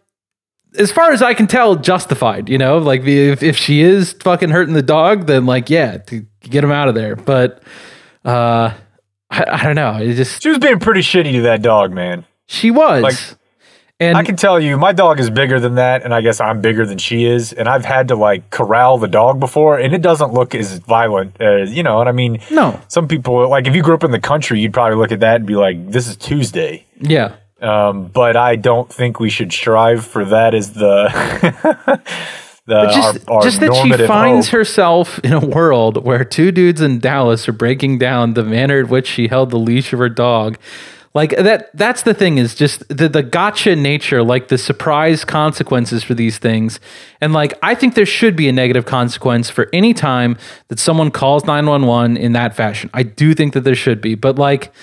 as 0.79 0.93
far 0.93 1.13
as 1.13 1.23
I 1.23 1.35
can 1.35 1.47
tell, 1.47 1.77
justified. 1.77 2.49
You 2.49 2.59
know, 2.59 2.79
like 2.79 3.03
if 3.05 3.43
if 3.43 3.57
she 3.57 3.81
is 3.81 4.13
fucking 4.13 4.51
hurting 4.51 4.75
the 4.75 4.83
dog, 4.83 5.27
then 5.27 5.47
like 5.47 5.71
yeah, 5.71 5.99
to 5.99 6.27
get 6.41 6.63
him 6.65 6.71
out 6.71 6.89
of 6.89 6.95
there. 6.95 7.17
But 7.17 7.63
uh, 8.25 8.75
I, 9.31 9.45
I 9.49 9.63
don't 9.65 9.77
know. 9.77 9.97
It 9.97 10.15
just 10.15 10.43
She 10.43 10.49
was 10.49 10.59
being 10.59 10.79
pretty 10.79 11.01
shitty 11.01 11.33
to 11.33 11.43
that 11.43 11.63
dog, 11.63 11.93
man. 11.93 12.25
she 12.47 12.71
was, 12.71 13.03
Like, 13.03 13.17
and 13.99 14.19
I 14.19 14.25
can 14.25 14.37
tell 14.37 14.61
you, 14.61 14.77
my 14.77 14.93
dog 14.93 15.21
is 15.21 15.31
bigger 15.31 15.59
than 15.59 15.77
that, 15.77 16.03
and 16.03 16.13
I 16.13 16.21
guess 16.21 16.39
I'm 16.39 16.61
bigger 16.61 16.85
than 16.85 16.99
she 16.99 17.25
is. 17.25 17.53
And 17.55 17.67
I've 17.69 17.85
had 17.85 18.09
to 18.09 18.17
like 18.17 18.51
corral 18.51 18.99
the 18.99 19.09
dog 19.09 19.41
before, 19.41 19.79
and 19.79 19.95
it 19.95 20.03
doesn't 20.03 20.35
look 20.35 20.55
as 20.55 20.79
violent 20.81 21.41
as 21.41 21.73
you 21.73 21.83
know. 21.83 22.01
And 22.01 22.09
I 22.09 22.13
mean, 22.13 22.41
no, 22.51 22.79
some 22.89 23.09
people 23.09 23.49
like 23.49 23.67
if 23.67 23.75
you 23.75 23.83
grew 23.83 23.95
up 23.95 24.05
in 24.05 24.11
the 24.11 24.21
country, 24.21 24.61
you'd 24.61 24.75
probably 24.75 24.99
look 24.99 25.13
at 25.13 25.21
that 25.21 25.37
and 25.37 25.47
be 25.47 25.57
like, 25.57 25.91
"This 25.91 26.09
is 26.09 26.17
Tuesday." 26.17 26.85
yeah, 27.01 27.37
Um, 27.61 28.09
but 28.09 28.37
I 28.37 28.57
don't 28.57 28.93
think 28.93 29.19
we 29.19 29.31
should 29.31 29.53
strive 29.53 30.05
for 30.05 30.27
that 30.27 30.55
as 30.55 30.75
the 30.75 31.09
the 32.67 32.75
but 32.75 32.91
just 32.93 33.29
our, 33.29 33.37
our 33.37 33.43
just 33.43 33.61
that 33.61 33.75
she 33.77 34.07
finds 34.07 34.49
hope. 34.49 34.59
herself 34.59 35.19
in 35.21 35.33
a 35.33 35.41
world 35.41 36.05
where 36.05 36.23
two 36.25 36.53
dudes 36.53 36.83
in 36.83 36.99
Dallas 36.99 37.49
are 37.49 37.53
breaking 37.53 37.99
down 37.99 38.35
the 38.35 38.45
manner 38.45 38.81
in 38.81 38.89
which 38.89 39.07
she 39.07 39.29
held 39.29 39.51
the 39.51 39.59
leash 39.59 39.93
of 39.95 40.01
her 40.01 40.11
dog. 40.11 40.59
Like 41.17 41.31
that 41.31 41.71
that's 41.73 42.03
the 42.03 42.13
thing 42.13 42.37
is 42.37 42.55
just 42.55 42.87
the 42.89 43.09
the 43.09 43.23
gotcha 43.23 43.75
nature, 43.75 44.23
like 44.23 44.49
the 44.49 44.59
surprise 44.59 45.25
consequences 45.25 46.05
for 46.05 46.13
these 46.13 46.37
things. 46.37 46.79
And 47.23 47.33
like 47.33 47.55
I 47.63 47.75
think 47.75 47.95
there 47.95 48.05
should 48.05 48.37
be 48.37 48.51
a 48.51 48.53
negative 48.53 48.85
consequence 48.85 49.49
for 49.49 49.71
any 49.73 49.95
time 49.95 50.37
that 50.69 50.79
someone 50.79 51.11
calls 51.11 51.47
911 51.47 52.19
in 52.19 52.33
that 52.33 52.55
fashion. 52.55 52.91
I 52.93 53.03
do 53.03 53.33
think 53.33 53.55
that 53.55 53.63
there 53.63 53.75
should 53.75 54.03
be. 54.03 54.15
But 54.15 54.39
like 54.39 54.75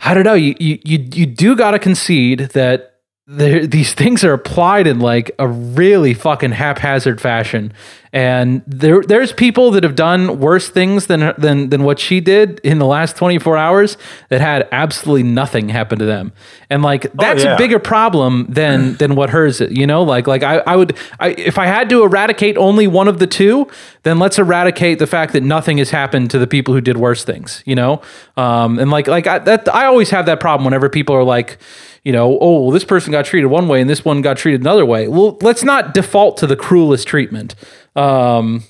I 0.00 0.12
don't 0.12 0.24
know. 0.24 0.34
You 0.34 0.54
you 0.60 0.78
you, 0.84 0.98
you 1.14 1.24
do 1.24 1.56
got 1.56 1.70
to 1.70 1.78
concede 1.78 2.40
that 2.52 2.91
these 3.28 3.94
things 3.94 4.24
are 4.24 4.32
applied 4.32 4.88
in 4.88 4.98
like 4.98 5.30
a 5.38 5.46
really 5.46 6.12
fucking 6.12 6.50
haphazard 6.50 7.20
fashion, 7.20 7.72
and 8.12 8.62
there 8.66 9.00
there's 9.00 9.32
people 9.32 9.70
that 9.70 9.84
have 9.84 9.94
done 9.94 10.40
worse 10.40 10.68
things 10.68 11.06
than 11.06 11.32
than 11.38 11.70
than 11.70 11.84
what 11.84 12.00
she 12.00 12.20
did 12.20 12.58
in 12.64 12.80
the 12.80 12.84
last 12.84 13.16
24 13.16 13.56
hours 13.56 13.96
that 14.28 14.40
had 14.40 14.68
absolutely 14.72 15.22
nothing 15.22 15.68
happen 15.68 16.00
to 16.00 16.04
them, 16.04 16.32
and 16.68 16.82
like 16.82 17.12
that's 17.12 17.44
yeah. 17.44 17.54
a 17.54 17.58
bigger 17.58 17.78
problem 17.78 18.46
than 18.48 18.94
than 18.98 19.14
what 19.14 19.30
hers. 19.30 19.60
is, 19.60 19.70
You 19.70 19.86
know, 19.86 20.02
like 20.02 20.26
like 20.26 20.42
I 20.42 20.58
I 20.58 20.74
would 20.74 20.96
I, 21.20 21.28
if 21.28 21.58
I 21.58 21.66
had 21.66 21.88
to 21.90 22.02
eradicate 22.02 22.56
only 22.56 22.88
one 22.88 23.06
of 23.06 23.20
the 23.20 23.28
two, 23.28 23.68
then 24.02 24.18
let's 24.18 24.36
eradicate 24.36 24.98
the 24.98 25.06
fact 25.06 25.32
that 25.34 25.44
nothing 25.44 25.78
has 25.78 25.90
happened 25.90 26.32
to 26.32 26.40
the 26.40 26.48
people 26.48 26.74
who 26.74 26.80
did 26.80 26.96
worse 26.96 27.22
things. 27.22 27.62
You 27.66 27.76
know, 27.76 28.02
um, 28.36 28.80
and 28.80 28.90
like 28.90 29.06
like 29.06 29.28
I, 29.28 29.38
that 29.38 29.72
I 29.72 29.86
always 29.86 30.10
have 30.10 30.26
that 30.26 30.40
problem 30.40 30.64
whenever 30.64 30.88
people 30.88 31.14
are 31.14 31.22
like 31.22 31.58
you 32.04 32.12
know, 32.12 32.38
oh, 32.40 32.62
well, 32.62 32.70
this 32.70 32.84
person 32.84 33.12
got 33.12 33.24
treated 33.24 33.46
one 33.46 33.68
way 33.68 33.80
and 33.80 33.88
this 33.88 34.04
one 34.04 34.22
got 34.22 34.36
treated 34.36 34.60
another 34.60 34.84
way. 34.84 35.08
Well, 35.08 35.38
let's 35.40 35.62
not 35.62 35.94
default 35.94 36.36
to 36.38 36.46
the 36.46 36.56
cruelest 36.56 37.06
treatment. 37.06 37.54
Um, 37.94 38.64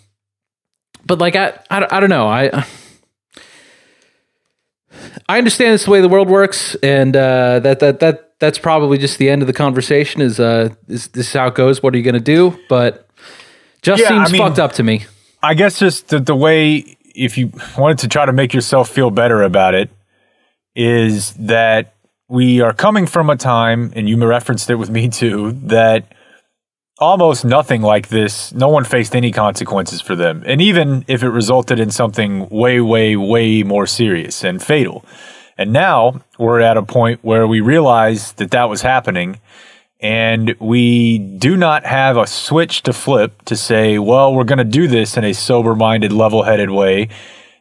but 1.06 1.18
like, 1.18 1.34
I, 1.36 1.58
I, 1.70 1.86
I 1.90 2.00
don't 2.00 2.10
know. 2.10 2.26
I, 2.28 2.64
I 5.28 5.38
understand 5.38 5.74
this 5.74 5.82
is 5.82 5.84
the 5.86 5.90
way 5.90 6.00
the 6.00 6.08
world 6.08 6.28
works, 6.28 6.74
and 6.76 7.16
uh, 7.16 7.60
that 7.60 7.80
that 7.80 8.00
that 8.00 8.38
that's 8.38 8.58
probably 8.58 8.98
just 8.98 9.18
the 9.18 9.30
end 9.30 9.42
of 9.42 9.46
the 9.46 9.52
conversation. 9.54 10.20
Is 10.20 10.38
uh, 10.38 10.70
is 10.88 11.08
this 11.08 11.28
is 11.28 11.32
how 11.32 11.46
it 11.48 11.54
goes? 11.54 11.82
What 11.82 11.94
are 11.94 11.96
you 11.96 12.04
going 12.04 12.14
to 12.14 12.20
do? 12.20 12.58
But 12.68 13.08
just 13.80 14.02
Yeah, 14.02 14.08
seems 14.08 14.28
I 14.28 14.32
mean- 14.32 14.42
fucked 14.42 14.58
up 14.58 14.72
to 14.74 14.82
me. 14.82 15.06
I 15.42 15.54
guess 15.54 15.78
just 15.80 16.08
the, 16.08 16.20
the 16.20 16.36
way, 16.36 16.96
if 17.16 17.36
you 17.36 17.50
wanted 17.76 17.98
to 17.98 18.08
try 18.08 18.24
to 18.26 18.32
make 18.32 18.54
yourself 18.54 18.88
feel 18.88 19.10
better 19.10 19.42
about 19.42 19.74
it, 19.74 19.90
is 20.76 21.32
that 21.34 21.94
we 22.32 22.62
are 22.62 22.72
coming 22.72 23.04
from 23.04 23.28
a 23.28 23.36
time, 23.36 23.92
and 23.94 24.08
you 24.08 24.16
referenced 24.26 24.70
it 24.70 24.76
with 24.76 24.88
me 24.88 25.10
too, 25.10 25.52
that 25.64 26.06
almost 26.98 27.44
nothing 27.44 27.82
like 27.82 28.08
this, 28.08 28.54
no 28.54 28.68
one 28.68 28.84
faced 28.84 29.14
any 29.14 29.30
consequences 29.30 30.00
for 30.00 30.16
them. 30.16 30.42
And 30.46 30.62
even 30.62 31.04
if 31.08 31.22
it 31.22 31.28
resulted 31.28 31.78
in 31.78 31.90
something 31.90 32.48
way, 32.48 32.80
way, 32.80 33.16
way 33.16 33.62
more 33.62 33.86
serious 33.86 34.44
and 34.44 34.62
fatal. 34.62 35.04
And 35.58 35.74
now 35.74 36.22
we're 36.38 36.60
at 36.60 36.78
a 36.78 36.82
point 36.82 37.22
where 37.22 37.46
we 37.46 37.60
realize 37.60 38.32
that 38.32 38.50
that 38.52 38.70
was 38.70 38.80
happening 38.80 39.38
and 40.00 40.56
we 40.58 41.18
do 41.18 41.54
not 41.54 41.84
have 41.84 42.16
a 42.16 42.26
switch 42.26 42.82
to 42.84 42.94
flip 42.94 43.42
to 43.42 43.56
say, 43.56 43.98
well, 43.98 44.34
we're 44.34 44.44
going 44.44 44.56
to 44.56 44.64
do 44.64 44.88
this 44.88 45.18
in 45.18 45.24
a 45.24 45.34
sober 45.34 45.74
minded, 45.74 46.12
level 46.12 46.44
headed 46.44 46.70
way. 46.70 47.10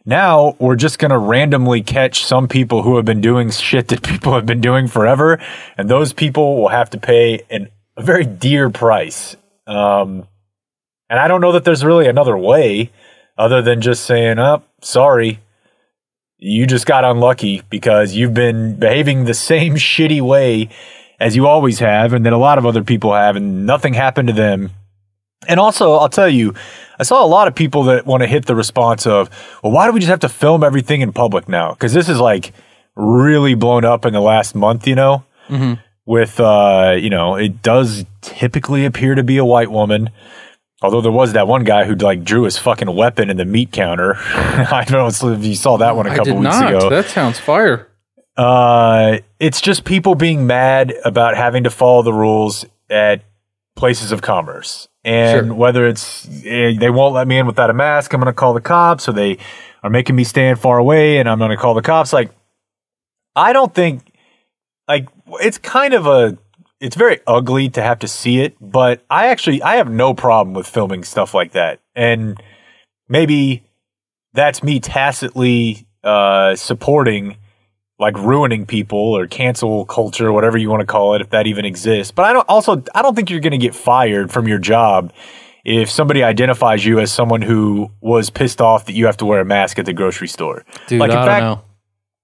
Now 0.06 0.56
we're 0.60 0.76
just 0.76 1.00
going 1.00 1.12
to 1.12 1.18
randomly 1.18 1.82
catch 1.82 2.26
some 2.26 2.48
people 2.48 2.84
who 2.84 2.96
have 2.96 3.06
been 3.06 3.22
doing 3.22 3.50
shit 3.52 3.88
that 3.90 4.04
people 4.04 4.34
have 4.34 4.46
been 4.46 4.62
doing 4.62 4.88
forever. 4.88 5.40
And 5.78 5.90
those 5.90 6.14
people 6.14 6.58
will 6.58 6.70
have 6.70 6.90
to 6.92 7.00
pay 7.00 7.42
an, 7.50 7.70
a 7.98 8.04
very 8.04 8.26
dear 8.26 8.70
price. 8.70 9.36
Um, 9.68 10.28
and 11.10 11.20
I 11.20 11.28
don't 11.28 11.42
know 11.42 11.52
that 11.52 11.66
there's 11.66 11.84
really 11.84 12.08
another 12.08 12.38
way 12.38 12.92
other 13.38 13.62
than 13.62 13.82
just 13.82 14.06
saying, 14.06 14.40
oh, 14.40 14.64
sorry. 14.82 15.40
You 16.38 16.66
just 16.66 16.88
got 16.88 17.04
unlucky 17.04 17.62
because 17.70 18.16
you've 18.16 18.34
been 18.34 18.76
behaving 18.80 19.26
the 19.26 19.34
same 19.34 19.76
shitty 19.76 20.22
way 20.22 20.70
as 21.20 21.36
you 21.36 21.46
always 21.46 21.78
have, 21.78 22.14
and 22.14 22.26
that 22.26 22.34
a 22.34 22.38
lot 22.38 22.58
of 22.58 22.66
other 22.66 22.84
people 22.84 23.14
have, 23.14 23.36
and 23.36 23.68
nothing 23.68 23.94
happened 23.94 24.28
to 24.28 24.34
them. 24.34 24.72
And 25.48 25.60
also, 25.60 25.94
I'll 25.94 26.10
tell 26.10 26.30
you, 26.30 26.54
I 27.00 27.04
saw 27.04 27.26
a 27.26 27.28
lot 27.28 27.48
of 27.48 27.56
people 27.56 27.84
that 27.86 28.06
want 28.06 28.22
to 28.22 28.28
hit 28.28 28.46
the 28.46 28.56
response 28.56 29.08
of, 29.08 29.30
well, 29.64 29.72
why 29.72 29.88
do 29.88 29.92
we 29.92 30.00
just 30.00 30.10
have 30.10 30.20
to 30.20 30.30
film 30.30 30.64
everything 30.64 31.02
in 31.02 31.14
public 31.14 31.50
now? 31.50 31.72
Because 31.72 31.94
this 31.94 32.08
is 32.10 32.20
like 32.20 32.54
really 32.96 33.56
blown 33.56 33.84
up 33.84 34.06
in 34.06 34.14
the 34.14 34.22
last 34.22 34.54
month, 34.56 34.88
you 34.88 34.96
know? 34.96 35.24
With, 36.06 36.40
uh, 36.40 36.96
you 37.00 37.10
know, 37.10 37.36
it 37.36 37.62
does 37.62 38.06
typically 38.22 38.86
appear 38.86 39.16
to 39.16 39.24
be 39.24 39.38
a 39.38 39.46
white 39.46 39.72
woman. 39.72 40.10
Although 40.82 41.02
there 41.02 41.12
was 41.12 41.34
that 41.34 41.48
one 41.48 41.64
guy 41.64 41.86
who 41.86 41.96
like 41.96 42.24
drew 42.24 42.44
his 42.44 42.58
fucking 42.58 42.94
weapon 42.96 43.30
in 43.30 43.38
the 43.38 43.46
meat 43.46 43.72
counter. 43.72 44.16
I 44.18 44.84
don't 44.88 45.24
know 45.24 45.34
if 45.34 45.44
you 45.44 45.56
saw 45.56 45.78
that 45.78 45.96
one 45.96 46.08
a 46.08 46.10
couple 46.10 46.26
did 46.26 46.36
weeks 46.36 46.56
not. 46.56 46.74
ago. 46.74 46.90
That 46.90 47.06
sounds 47.06 47.40
fire. 47.40 47.88
Uh, 48.38 49.18
it's 49.40 49.62
just 49.62 49.86
people 49.86 50.16
being 50.16 50.48
mad 50.48 50.94
about 51.06 51.36
having 51.36 51.64
to 51.66 51.70
follow 51.70 52.02
the 52.02 52.14
rules 52.14 52.66
at 52.90 53.24
places 53.76 54.12
of 54.12 54.22
commerce. 54.22 54.88
And 55.04 55.48
Sure. 55.48 55.56
whether 55.56 55.88
it's 55.88 56.28
eh, 56.46 56.74
they 56.78 56.90
won't 56.90 57.14
let 57.16 57.28
me 57.28 57.38
in 57.38 57.48
without 57.48 57.70
a 57.70 57.74
mask, 57.74 58.14
I'm 58.14 58.20
going 58.20 58.28
to 58.28 58.34
call 58.34 58.54
the 58.54 58.62
cops, 58.62 59.10
or 59.10 59.14
they 59.14 59.38
are 59.84 59.90
making 59.90 60.16
me 60.16 60.24
stand 60.24 60.60
far 60.60 60.78
away 60.78 61.18
and 61.18 61.28
I'm 61.30 61.40
going 61.40 61.52
to 61.52 61.58
call 61.58 61.74
the 61.74 61.82
cops. 61.82 62.14
Like, 62.14 62.32
I 63.36 63.54
don't 63.54 63.74
think, 63.74 64.12
like, 64.88 65.08
it's 65.40 65.58
kind 65.58 65.94
of 65.94 66.06
a, 66.06 66.38
it's 66.80 66.96
very 66.96 67.20
ugly 67.26 67.70
to 67.70 67.82
have 67.82 68.00
to 68.00 68.08
see 68.08 68.42
it, 68.42 68.56
but 68.60 69.04
I 69.10 69.28
actually, 69.28 69.64
I 69.64 69.78
have 69.78 69.90
no 69.90 70.14
problem 70.14 70.54
with 70.54 70.68
filming 70.68 71.04
stuff 71.04 71.34
like 71.34 71.54
that. 71.54 71.80
And 71.96 72.42
maybe 73.08 73.64
that's 74.34 74.62
me 74.62 74.80
tacitly 74.80 75.88
uh, 76.04 76.56
supporting 76.56 77.38
like 78.02 78.18
ruining 78.18 78.66
people 78.66 78.98
or 78.98 79.28
cancel 79.28 79.86
culture, 79.86 80.34
whatever 80.34 80.58
you 80.58 80.70
want 80.70 80.82
to 80.82 80.86
call 80.88 81.14
it, 81.16 81.22
if 81.22 81.30
that 81.30 81.48
even 81.48 81.64
exists. 81.64 82.12
But 82.12 82.26
I 82.26 82.34
don't 82.34 82.50
also 82.50 82.84
I 82.94 83.02
don't 83.02 83.16
think 83.16 83.30
you're 83.30 83.40
going 83.40 83.52
to 83.52 83.58
get 83.58 83.74
fired 83.76 84.32
from 84.32 84.48
your 84.48 84.58
job 84.60 85.14
if 85.64 85.90
somebody 85.90 86.24
identifies 86.24 86.84
you 86.84 87.00
as 87.00 87.12
someone 87.14 87.42
who 87.44 87.92
was 88.02 88.30
pissed 88.32 88.60
off 88.60 88.86
that 88.88 88.94
you 88.94 89.06
have 89.06 89.18
to 89.18 89.26
wear 89.26 89.40
a 89.42 89.46
mask 89.46 89.78
at 89.80 89.86
the 89.86 89.94
grocery 89.94 90.28
store. 90.28 90.66
Dude, 90.88 91.00
Like, 91.00 91.12
in 91.12 91.18
I 91.18 91.20
don't 91.20 91.28
fact- 91.28 91.44
know. 91.44 91.62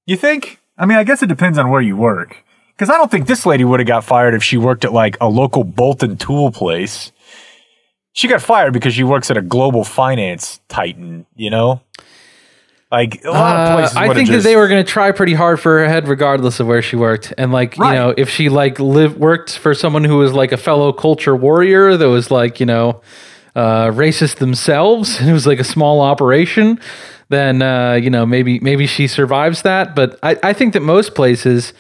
You 0.08 0.18
think? 0.18 0.60
I 0.78 0.86
mean, 0.88 0.98
I 0.98 1.04
guess 1.04 1.22
it 1.22 1.28
depends 1.28 1.58
on 1.58 1.70
where 1.70 1.82
you 1.82 1.96
work. 1.96 2.44
Because 2.76 2.90
I 2.90 2.98
don't 2.98 3.10
think 3.12 3.28
this 3.28 3.46
lady 3.46 3.64
would 3.64 3.80
have 3.80 3.88
got 3.88 4.04
fired 4.04 4.34
if 4.34 4.44
she 4.44 4.58
worked 4.58 4.86
at 4.86 4.94
like 4.94 5.18
a 5.22 5.28
local 5.28 5.64
Bolton 5.64 6.18
tool 6.18 6.52
place. 6.52 7.12
She 8.14 8.28
got 8.28 8.42
fired 8.42 8.74
because 8.74 8.94
she 8.96 9.04
works 9.04 9.30
at 9.30 9.38
a 9.38 9.42
global 9.42 9.84
finance 9.84 10.60
titan, 10.70 11.26
you 11.36 11.50
know? 11.52 11.82
Like 12.92 13.24
a 13.26 13.32
lot 13.32 13.56
of 13.56 13.68
Uh, 13.68 13.76
places. 13.76 13.98
I 13.98 14.14
think 14.14 14.30
that 14.30 14.44
they 14.44 14.56
were 14.56 14.68
going 14.70 14.84
to 14.84 14.90
try 14.90 15.12
pretty 15.12 15.34
hard 15.34 15.60
for 15.60 15.80
her 15.80 15.90
head, 15.90 16.08
regardless 16.08 16.60
of 16.62 16.68
where 16.68 16.82
she 16.82 16.96
worked. 16.96 17.34
And 17.38 17.52
like, 17.52 17.78
Right. 17.78 17.90
you 17.90 17.96
know, 18.00 18.14
if 18.18 18.30
she 18.30 18.48
like 18.48 18.80
lived 18.80 19.18
worked 19.20 19.58
for 19.58 19.74
someone 19.74 20.06
who 20.06 20.18
was 20.18 20.32
like 20.34 20.54
a 20.54 20.58
fellow 20.58 20.94
culture 20.94 21.36
warrior 21.36 21.98
that 21.98 22.08
was 22.10 22.32
like, 22.32 22.60
you 22.62 22.66
know, 22.66 23.02
uh, 23.56 23.88
racist 23.88 24.36
themselves, 24.38 25.20
and 25.20 25.30
it 25.30 25.34
was 25.34 25.46
like 25.48 25.60
a 25.60 25.64
small 25.66 26.00
operation, 26.00 26.80
then 27.30 27.62
uh, 27.62 27.94
you 27.94 28.10
know 28.10 28.26
maybe 28.26 28.60
maybe 28.60 28.86
she 28.88 29.08
survives 29.08 29.64
that. 29.64 29.96
But 29.96 30.18
I, 30.24 30.38
I 30.44 30.54
think 30.54 30.74
that 30.74 30.82
most 30.82 31.14
places 31.16 31.74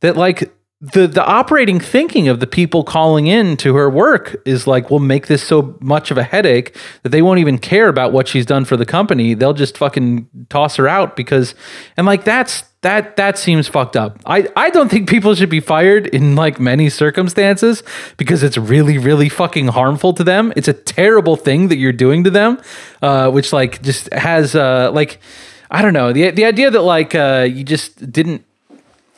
that 0.00 0.16
like 0.16 0.50
the 0.92 1.06
the 1.06 1.24
operating 1.24 1.80
thinking 1.80 2.28
of 2.28 2.40
the 2.40 2.46
people 2.46 2.84
calling 2.84 3.26
in 3.26 3.56
to 3.56 3.74
her 3.74 3.88
work 3.88 4.36
is 4.44 4.66
like 4.66 4.90
we'll 4.90 5.00
make 5.00 5.28
this 5.28 5.42
so 5.42 5.78
much 5.80 6.10
of 6.10 6.18
a 6.18 6.22
headache 6.22 6.76
that 7.02 7.08
they 7.08 7.22
won't 7.22 7.38
even 7.38 7.56
care 7.56 7.88
about 7.88 8.12
what 8.12 8.28
she's 8.28 8.44
done 8.44 8.66
for 8.66 8.76
the 8.76 8.84
company. 8.84 9.32
They'll 9.32 9.54
just 9.54 9.78
fucking 9.78 10.28
toss 10.50 10.76
her 10.76 10.86
out 10.86 11.16
because 11.16 11.54
and 11.96 12.06
like 12.06 12.24
that's 12.24 12.64
that 12.82 13.16
that 13.16 13.38
seems 13.38 13.66
fucked 13.66 13.96
up. 13.96 14.18
I 14.26 14.46
i 14.56 14.68
don't 14.68 14.90
think 14.90 15.08
people 15.08 15.34
should 15.34 15.48
be 15.48 15.60
fired 15.60 16.06
in 16.08 16.36
like 16.36 16.60
many 16.60 16.90
circumstances 16.90 17.82
because 18.18 18.42
it's 18.42 18.58
really 18.58 18.98
really 18.98 19.30
fucking 19.30 19.68
harmful 19.68 20.12
to 20.12 20.24
them. 20.24 20.52
It's 20.54 20.68
a 20.68 20.74
terrible 20.74 21.36
thing 21.36 21.68
that 21.68 21.78
you're 21.78 21.92
doing 21.92 22.24
to 22.24 22.30
them 22.30 22.60
uh 23.00 23.30
which 23.30 23.54
like 23.54 23.80
just 23.80 24.12
has 24.12 24.54
uh 24.54 24.90
like 24.92 25.18
i 25.70 25.80
don't 25.80 25.94
know. 25.94 26.12
The 26.12 26.30
the 26.30 26.44
idea 26.44 26.70
that 26.70 26.82
like 26.82 27.14
uh 27.14 27.46
you 27.48 27.64
just 27.64 28.12
didn't 28.12 28.44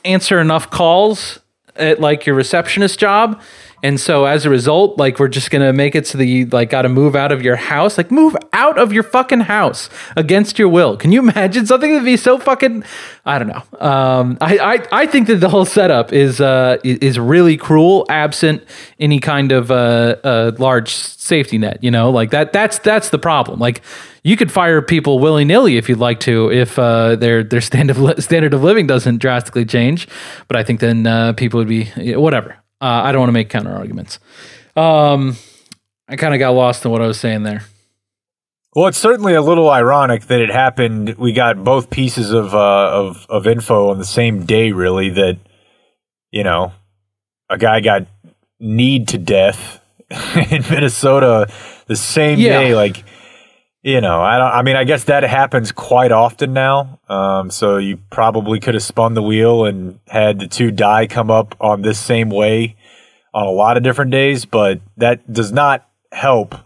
answer 0.05 0.39
enough 0.39 0.71
calls 0.71 1.41
at 1.79 2.01
like 2.01 2.27
your 2.27 2.35
receptionist 2.35 2.99
job 2.99 3.41
and 3.83 4.01
so 4.01 4.25
as 4.25 4.45
a 4.45 4.51
result 4.51 4.99
like 4.99 5.19
we're 5.19 5.29
just 5.29 5.51
gonna 5.51 5.73
make 5.73 5.95
it 5.95 6.07
so 6.07 6.19
that 6.19 6.27
you 6.27 6.47
like 6.47 6.71
gotta 6.71 6.89
move 6.89 7.15
out 7.15 7.33
of 7.33 7.43
your 7.43 7.57
house. 7.57 7.99
Like 7.99 8.11
move 8.11 8.37
out 8.53 8.79
of 8.79 8.93
your 8.93 9.03
fucking 9.03 9.41
house 9.41 9.89
against 10.17 10.59
your 10.59 10.69
will. 10.69 10.97
Can 10.97 11.13
you 11.13 11.21
imagine 11.29 11.67
something 11.67 11.91
that'd 11.91 12.05
be 12.05 12.17
so 12.17 12.39
fucking 12.39 12.85
i 13.25 13.39
don't 13.39 13.49
know. 13.49 13.63
Um 13.81 14.39
i 14.41 14.59
i, 14.59 15.03
I 15.03 15.07
think 15.07 15.27
that 15.29 15.37
the 15.37 15.49
whole 15.49 15.65
setup 15.65 16.13
is 16.13 16.41
uh 16.41 16.79
is 16.85 17.19
really 17.19 17.57
cruel 17.57 18.07
absent 18.09 18.65
any 18.99 19.21
kind 19.21 19.53
of 19.53 19.71
uh, 19.71 20.17
uh 20.25 20.53
large 20.59 20.93
safety 20.95 21.59
net 21.59 21.83
you 21.83 21.91
know? 21.91 22.11
Like 22.11 22.31
that 22.31 22.53
that's 22.53 22.79
that's 22.79 23.11
the 23.11 23.19
problem. 23.19 23.59
Like 23.59 23.83
you 24.27 24.37
could 24.37 24.51
fire 24.51 24.83
people 24.83 25.21
willy 25.21 25.45
nilly 25.45 25.77
if 25.77 25.89
you'd 25.89 26.01
like 26.01 26.19
to, 26.21 26.51
if 26.51 26.81
uh, 26.81 27.15
their 27.15 27.45
their 27.45 27.61
standard 27.71 27.97
of 27.97 28.03
li- 28.03 28.21
standard 28.21 28.55
of 28.55 28.63
living 28.65 28.89
doesn't 28.89 29.19
drastically 29.19 29.65
change. 29.65 30.09
But 30.49 30.57
I 30.57 30.65
think 30.65 30.81
then 30.81 31.07
uh, 31.07 31.33
people 31.35 31.59
would 31.59 31.69
be 31.69 31.85
whatever. 32.15 32.57
Uh, 32.81 32.85
I 33.05 33.13
don't 33.13 33.21
want 33.21 33.29
to 33.29 33.33
make 33.35 33.49
counter 33.49 33.73
arguments. 33.73 34.19
Um, 34.77 35.37
I 36.09 36.17
kind 36.17 36.35
of 36.35 36.39
got 36.39 36.51
lost 36.51 36.85
in 36.85 36.91
what 36.91 37.01
I 37.03 37.07
was 37.07 37.19
saying 37.19 37.43
there. 37.43 37.63
Well, 38.75 38.89
it's 38.89 38.99
certainly 38.99 39.33
a 39.35 39.41
little 39.41 39.71
ironic 39.71 40.27
that 40.27 40.41
it 40.41 40.51
happened. 40.51 41.15
We 41.17 41.33
got 41.33 41.65
both 41.65 41.89
pieces 41.89 42.31
of 42.33 42.55
uh, 42.55 42.91
of 42.93 43.27
of 43.31 43.47
info 43.47 43.89
on 43.89 43.99
the 43.99 44.05
same 44.05 44.45
day. 44.45 44.73
Really, 44.73 45.09
that 45.11 45.39
you 46.31 46.45
know, 46.45 46.73
a 47.49 47.57
guy 47.57 47.81
got 47.81 48.07
kneed 48.61 49.09
to 49.09 49.19
death 49.19 49.81
in 50.51 50.63
Minnesota 50.71 51.51
the 51.87 51.97
same 51.97 52.39
Yeah. 52.39 52.61
day. 52.61 52.75
Like, 52.75 53.03
you 53.87 54.01
know, 54.01 54.21
I 54.21 54.37
don't. 54.37 54.51
I 54.51 54.63
mean, 54.63 54.75
I 54.75 54.83
guess 54.83 55.05
that 55.05 55.23
happens 55.23 55.71
quite 55.71 56.11
often 56.11 56.53
now. 56.53 56.99
Um, 57.09 57.53
so 57.53 57.77
you 57.77 57.99
probably 58.11 58.59
could 58.59 58.75
have 58.75 58.83
spun 58.83 59.15
the 59.15 59.23
wheel 59.23 59.65
and 59.65 60.01
had 60.09 60.41
the 60.41 60.49
two 60.49 60.73
die 60.73 61.07
come 61.07 61.31
up 61.31 61.55
on 61.61 61.83
this 61.83 61.97
same 62.01 62.29
way 62.29 62.75
on 63.33 63.47
a 63.47 63.51
lot 63.51 63.77
of 63.77 63.85
different 63.85 64.11
days, 64.11 64.45
but 64.45 64.81
that 64.97 65.33
does 65.33 65.53
not 65.53 65.89
help 66.11 66.57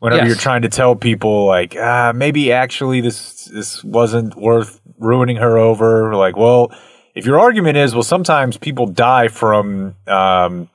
whenever 0.00 0.20
Yes. 0.20 0.28
you're 0.28 0.36
trying 0.36 0.60
to 0.62 0.68
tell 0.68 0.94
people 0.94 1.46
like 1.46 1.76
ah, 1.80 2.12
maybe 2.14 2.52
actually 2.52 3.00
this 3.00 3.46
this 3.46 3.82
wasn't 3.82 4.36
worth 4.36 4.82
ruining 4.98 5.36
her 5.36 5.56
over 5.56 6.14
like 6.14 6.36
well 6.36 6.70
if 7.14 7.24
your 7.24 7.38
argument 7.40 7.78
is 7.78 7.94
well 7.94 8.02
sometimes 8.02 8.58
people 8.58 8.86
die 8.86 9.28
from 9.28 9.94
um, 10.06 10.68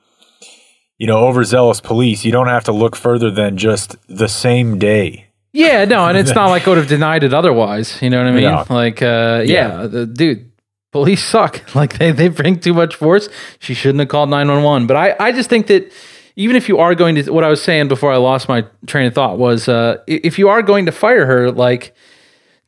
you 0.98 1.06
know 1.06 1.18
overzealous 1.18 1.80
police 1.80 2.24
you 2.24 2.32
don't 2.32 2.48
have 2.48 2.64
to 2.64 2.72
look 2.72 2.96
further 2.96 3.30
than 3.30 3.56
just 3.56 3.96
the 4.08 4.28
same 4.28 4.78
day 4.78 5.26
Yeah, 5.52 5.84
no, 5.84 6.06
and 6.06 6.16
it's 6.16 6.34
not 6.34 6.48
like 6.54 6.66
I 6.66 6.70
would 6.70 6.78
have 6.78 6.86
denied 6.88 7.24
it 7.24 7.34
otherwise. 7.34 8.00
You 8.02 8.10
know 8.10 8.18
what 8.18 8.26
I 8.28 8.32
mean? 8.32 8.42
Yeah. 8.42 8.64
Like, 8.68 9.02
uh, 9.02 9.42
yeah, 9.44 9.80
Yeah. 9.82 9.86
the, 9.86 10.06
dude, 10.06 10.50
police 10.92 11.24
suck. 11.24 11.62
Like 11.74 11.98
they 11.98 12.12
they 12.12 12.28
bring 12.28 12.58
too 12.60 12.74
much 12.74 12.94
force. 12.94 13.28
She 13.58 13.74
shouldn't 13.74 14.00
have 14.00 14.08
called 14.08 14.30
nine 14.30 14.48
one 14.48 14.62
one. 14.62 14.86
But 14.86 14.96
I 14.96 15.16
I 15.18 15.32
just 15.32 15.48
think 15.50 15.66
that 15.68 15.92
even 16.36 16.56
if 16.56 16.68
you 16.68 16.78
are 16.78 16.94
going 16.94 17.16
to, 17.16 17.30
what 17.32 17.44
I 17.44 17.48
was 17.48 17.62
saying 17.62 17.88
before 17.88 18.12
I 18.12 18.16
lost 18.16 18.48
my 18.48 18.64
train 18.86 19.06
of 19.06 19.14
thought 19.14 19.36
was, 19.38 19.68
uh, 19.68 19.96
if 20.06 20.38
you 20.38 20.48
are 20.48 20.62
going 20.62 20.86
to 20.86 20.92
fire 20.92 21.26
her, 21.26 21.50
like, 21.50 21.94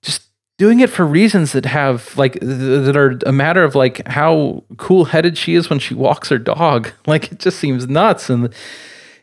just 0.03 0.23
doing 0.59 0.81
it 0.81 0.91
for 0.91 1.07
reasons 1.07 1.53
that 1.53 1.65
have 1.65 2.15
like 2.19 2.33
th- 2.41 2.85
that 2.87 2.97
are 2.97 3.19
a 3.25 3.33
matter 3.33 3.63
of 3.65 3.75
like 3.75 4.07
how 4.09 4.63
cool 4.77 5.05
headed 5.07 5.39
she 5.39 5.55
is 5.55 5.71
when 5.71 5.79
she 5.79 5.95
walks 5.95 6.29
her 6.29 6.39
dog. 6.39 6.91
Like 7.07 7.31
it 7.33 7.39
just 7.39 7.59
seems 7.61 7.87
nuts. 7.89 8.29
And 8.29 8.53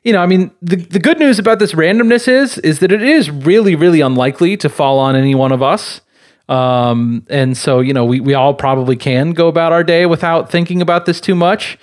you 0.04 0.14
know, 0.14 0.22
I 0.22 0.26
mean, 0.26 0.52
the 0.62 0.78
the 0.78 1.00
good 1.00 1.20
news 1.20 1.40
about 1.40 1.60
this 1.60 1.74
randomness 1.74 2.28
is 2.28 2.58
is 2.60 2.80
that 2.80 2.92
it 2.92 3.02
is 3.02 3.30
really 3.30 3.76
really 3.76 4.02
unlikely 4.02 4.58
to 4.58 4.70
fall 4.70 5.00
on 5.00 5.16
any 5.16 5.36
one 5.36 5.52
of 5.52 5.62
us. 5.62 6.02
Um, 6.48 7.26
and 7.30 7.56
so 7.56 7.80
you 7.80 7.94
know, 7.94 8.06
we 8.06 8.20
we 8.20 8.34
all 8.34 8.54
probably 8.54 8.96
can 8.96 9.32
go 9.32 9.48
about 9.48 9.72
our 9.72 9.84
day 9.84 10.06
without 10.06 10.50
thinking 10.50 10.82
about 10.82 11.06
this 11.06 11.22
too 11.22 11.36
much. 11.36 11.78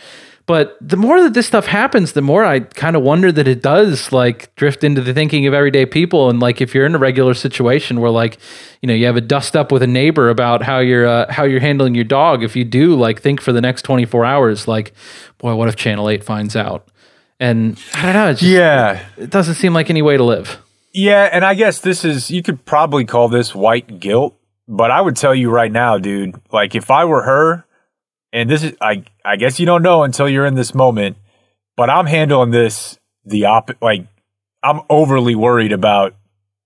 But 0.46 0.78
the 0.80 0.96
more 0.96 1.20
that 1.22 1.34
this 1.34 1.48
stuff 1.48 1.66
happens, 1.66 2.12
the 2.12 2.22
more 2.22 2.44
I 2.44 2.60
kind 2.60 2.94
of 2.94 3.02
wonder 3.02 3.32
that 3.32 3.48
it 3.48 3.62
does 3.62 4.12
like 4.12 4.54
drift 4.54 4.84
into 4.84 5.00
the 5.00 5.12
thinking 5.12 5.44
of 5.48 5.52
everyday 5.52 5.86
people. 5.86 6.30
And 6.30 6.38
like 6.38 6.60
if 6.60 6.72
you're 6.72 6.86
in 6.86 6.94
a 6.94 6.98
regular 6.98 7.34
situation 7.34 8.00
where 8.00 8.12
like, 8.12 8.38
you 8.80 8.86
know, 8.86 8.94
you 8.94 9.06
have 9.06 9.16
a 9.16 9.20
dust 9.20 9.56
up 9.56 9.72
with 9.72 9.82
a 9.82 9.88
neighbor 9.88 10.30
about 10.30 10.62
how 10.62 10.78
you're 10.78 11.04
uh, 11.04 11.32
how 11.32 11.42
you're 11.42 11.58
handling 11.58 11.96
your 11.96 12.04
dog, 12.04 12.44
if 12.44 12.54
you 12.54 12.64
do 12.64 12.94
like 12.94 13.20
think 13.20 13.40
for 13.40 13.52
the 13.52 13.60
next 13.60 13.82
24 13.82 14.24
hours, 14.24 14.68
like, 14.68 14.94
boy, 15.38 15.52
what 15.56 15.66
if 15.66 15.74
Channel 15.74 16.08
8 16.08 16.22
finds 16.22 16.54
out? 16.54 16.88
And 17.38 17.78
I 17.94 18.02
don't 18.02 18.14
know, 18.14 18.32
just, 18.32 18.42
Yeah. 18.42 19.04
it 19.16 19.30
doesn't 19.30 19.54
seem 19.56 19.74
like 19.74 19.90
any 19.90 20.02
way 20.02 20.16
to 20.16 20.24
live. 20.24 20.58
Yeah, 20.92 21.28
and 21.30 21.44
I 21.44 21.54
guess 21.54 21.80
this 21.80 22.04
is 22.04 22.30
you 22.30 22.42
could 22.42 22.64
probably 22.64 23.04
call 23.04 23.28
this 23.28 23.54
white 23.54 24.00
guilt, 24.00 24.34
but 24.66 24.90
I 24.90 25.00
would 25.02 25.16
tell 25.16 25.34
you 25.34 25.50
right 25.50 25.70
now, 25.70 25.98
dude, 25.98 26.40
like 26.50 26.74
if 26.74 26.90
I 26.90 27.04
were 27.04 27.22
her, 27.22 27.66
and 28.32 28.48
this 28.48 28.62
is 28.62 28.74
I 28.80 29.04
I 29.24 29.36
guess 29.36 29.60
you 29.60 29.66
don't 29.66 29.82
know 29.82 30.04
until 30.04 30.26
you're 30.28 30.46
in 30.46 30.54
this 30.54 30.74
moment, 30.74 31.18
but 31.76 31.90
I'm 31.90 32.06
handling 32.06 32.50
this 32.50 32.98
the 33.26 33.44
op 33.44 33.70
like 33.82 34.06
I'm 34.62 34.80
overly 34.88 35.34
worried 35.34 35.72
about 35.72 36.14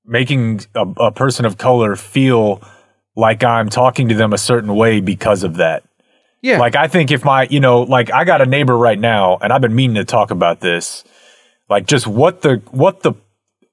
making 0.05 0.61
a, 0.77 0.83
a 0.99 1.11
person 1.13 1.45
of 1.45 1.59
color 1.59 1.97
feel 1.97 2.63
like 3.17 3.43
I'm 3.43 3.69
talking 3.69 4.09
to 4.11 4.15
them 4.15 4.33
a 4.33 4.39
certain 4.39 4.75
way 4.77 5.01
because 5.01 5.43
of 5.43 5.57
that. 5.57 5.83
Yeah. 6.43 6.59
Like 6.59 6.77
I 6.77 6.89
think 6.89 7.11
if 7.11 7.25
my, 7.25 7.47
you 7.51 7.61
know, 7.61 7.83
like 7.83 8.13
I 8.13 8.25
got 8.25 8.41
a 8.41 8.47
neighbor 8.47 8.77
right 8.77 8.99
now 8.99 9.39
and 9.39 9.53
I've 9.53 9.61
been 9.61 9.75
meaning 9.75 9.97
to 9.97 10.05
talk 10.05 10.31
about 10.31 10.61
this. 10.61 11.05
Like 11.69 11.87
just 11.87 12.07
what 12.07 12.43
the 12.43 12.63
what 12.71 13.03
the 13.03 13.15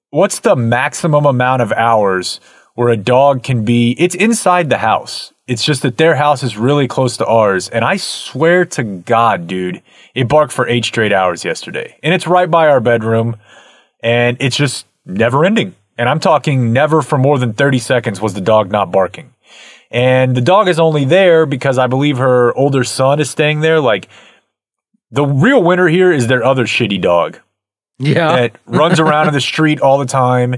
what's 0.10 0.40
the 0.40 0.56
maximum 0.56 1.26
amount 1.26 1.62
of 1.62 1.72
hours 1.72 2.40
where 2.76 2.90
a 2.90 2.98
dog 2.98 3.44
can 3.44 3.66
be 3.66 3.96
it's 3.98 4.16
inside 4.16 4.70
the 4.70 4.78
house. 4.78 5.34
It's 5.48 5.64
just 5.64 5.82
that 5.84 5.98
their 5.98 6.16
house 6.16 6.44
is 6.44 6.58
really 6.58 6.88
close 6.90 7.18
to 7.18 7.26
ours 7.26 7.70
and 7.70 7.86
I 7.86 7.98
swear 7.98 8.66
to 8.66 8.84
god, 8.84 9.48
dude, 9.48 9.82
it 10.14 10.28
barked 10.28 10.52
for 10.52 10.68
8 10.68 10.84
straight 10.84 11.14
hours 11.14 11.46
yesterday. 11.46 11.98
And 12.04 12.14
it's 12.14 12.28
right 12.28 12.52
by 12.52 12.68
our 12.68 12.82
bedroom 12.82 13.38
and 14.02 14.38
it's 14.42 14.58
just 14.58 14.86
never 15.06 15.46
ending. 15.46 15.74
And 15.98 16.08
I'm 16.08 16.20
talking 16.20 16.74
never 16.74 17.02
for 17.02 17.18
more 17.18 17.40
than 17.40 17.54
30 17.54 17.80
seconds 17.80 18.22
was 18.22 18.34
the 18.34 18.42
dog 18.42 18.72
not 18.72 18.92
barking. 18.92 19.34
And 19.90 20.36
the 20.36 20.42
dog 20.42 20.68
is 20.68 20.80
only 20.80 21.06
there 21.06 21.46
because 21.46 21.78
I 21.78 21.88
believe 21.88 22.18
her 22.18 22.54
older 22.56 22.84
son 22.84 23.20
is 23.20 23.30
staying 23.30 23.62
there. 23.62 23.80
Like 23.80 24.10
the 25.12 25.26
real 25.26 25.64
winner 25.64 25.88
here 25.88 26.12
is 26.12 26.28
their 26.28 26.44
other 26.44 26.66
shitty 26.66 27.02
dog 27.02 27.40
yeah. 27.98 28.36
that 28.36 28.60
runs 28.66 29.00
around 29.00 29.28
in 29.28 29.34
the 29.34 29.42
street 29.42 29.80
all 29.80 29.98
the 29.98 30.06
time. 30.06 30.56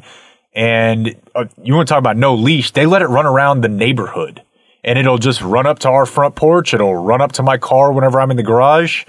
And 0.53 1.15
uh, 1.35 1.45
you 1.61 1.75
want 1.75 1.87
to 1.87 1.93
talk 1.93 1.99
about 1.99 2.17
no 2.17 2.33
leash? 2.35 2.71
They 2.71 2.85
let 2.85 3.01
it 3.01 3.07
run 3.07 3.25
around 3.25 3.61
the 3.61 3.69
neighborhood 3.69 4.41
and 4.83 4.97
it'll 4.97 5.17
just 5.17 5.41
run 5.41 5.67
up 5.67 5.79
to 5.79 5.89
our 5.89 6.05
front 6.05 6.35
porch. 6.35 6.73
It'll 6.73 6.95
run 6.95 7.21
up 7.21 7.33
to 7.33 7.43
my 7.43 7.57
car 7.57 7.91
whenever 7.91 8.19
I'm 8.19 8.31
in 8.31 8.37
the 8.37 8.43
garage 8.43 9.05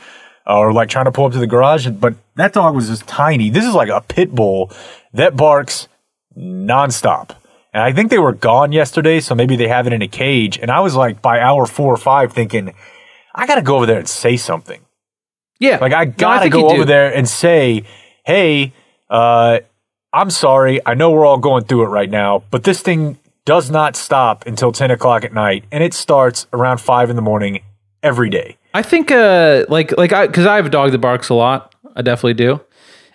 or 0.46 0.72
like 0.72 0.88
trying 0.88 1.06
to 1.06 1.12
pull 1.12 1.26
up 1.26 1.32
to 1.32 1.38
the 1.38 1.46
garage. 1.46 1.88
But 1.88 2.14
that 2.34 2.52
dog 2.52 2.74
was 2.74 2.88
just 2.88 3.06
tiny. 3.06 3.50
This 3.50 3.64
is 3.64 3.74
like 3.74 3.88
a 3.88 4.00
pit 4.00 4.34
bull 4.34 4.70
that 5.14 5.36
barks 5.36 5.88
nonstop. 6.36 7.36
And 7.72 7.82
I 7.82 7.92
think 7.92 8.10
they 8.10 8.18
were 8.18 8.32
gone 8.32 8.72
yesterday, 8.72 9.20
so 9.20 9.34
maybe 9.34 9.56
they 9.56 9.68
have 9.68 9.86
it 9.86 9.92
in 9.92 10.02
a 10.02 10.08
cage. 10.08 10.58
And 10.58 10.70
I 10.70 10.80
was 10.80 10.94
like, 10.96 11.22
by 11.22 11.40
hour 11.40 11.66
four 11.66 11.92
or 11.94 11.96
five, 11.96 12.32
thinking, 12.32 12.74
I 13.34 13.46
got 13.46 13.56
to 13.56 13.62
go 13.62 13.76
over 13.76 13.86
there 13.86 13.98
and 13.98 14.08
say 14.08 14.36
something. 14.36 14.80
yeah. 15.60 15.78
Like, 15.80 15.92
I 15.92 16.04
got 16.04 16.40
to 16.40 16.44
you 16.46 16.50
go 16.50 16.68
do. 16.68 16.74
over 16.74 16.84
there 16.84 17.14
and 17.14 17.28
say, 17.28 17.84
hey, 18.24 18.72
uh, 19.08 19.60
I'm 20.12 20.30
sorry. 20.30 20.80
I 20.84 20.94
know 20.94 21.12
we're 21.12 21.24
all 21.24 21.38
going 21.38 21.64
through 21.64 21.84
it 21.84 21.88
right 21.88 22.10
now, 22.10 22.42
but 22.50 22.64
this 22.64 22.80
thing 22.82 23.18
does 23.44 23.70
not 23.70 23.94
stop 23.94 24.46
until 24.46 24.72
10 24.72 24.90
o'clock 24.90 25.24
at 25.24 25.32
night. 25.32 25.64
And 25.70 25.84
it 25.84 25.94
starts 25.94 26.46
around 26.52 26.78
five 26.78 27.08
in 27.10 27.16
the 27.16 27.22
morning 27.22 27.60
every 28.02 28.30
day. 28.30 28.56
I 28.74 28.82
think 28.82 29.10
uh 29.10 29.64
like 29.68 29.96
like 29.98 30.12
I 30.12 30.26
because 30.28 30.46
I 30.46 30.56
have 30.56 30.66
a 30.66 30.70
dog 30.70 30.92
that 30.92 30.98
barks 30.98 31.28
a 31.28 31.34
lot. 31.34 31.74
I 31.96 32.02
definitely 32.02 32.34
do. 32.34 32.60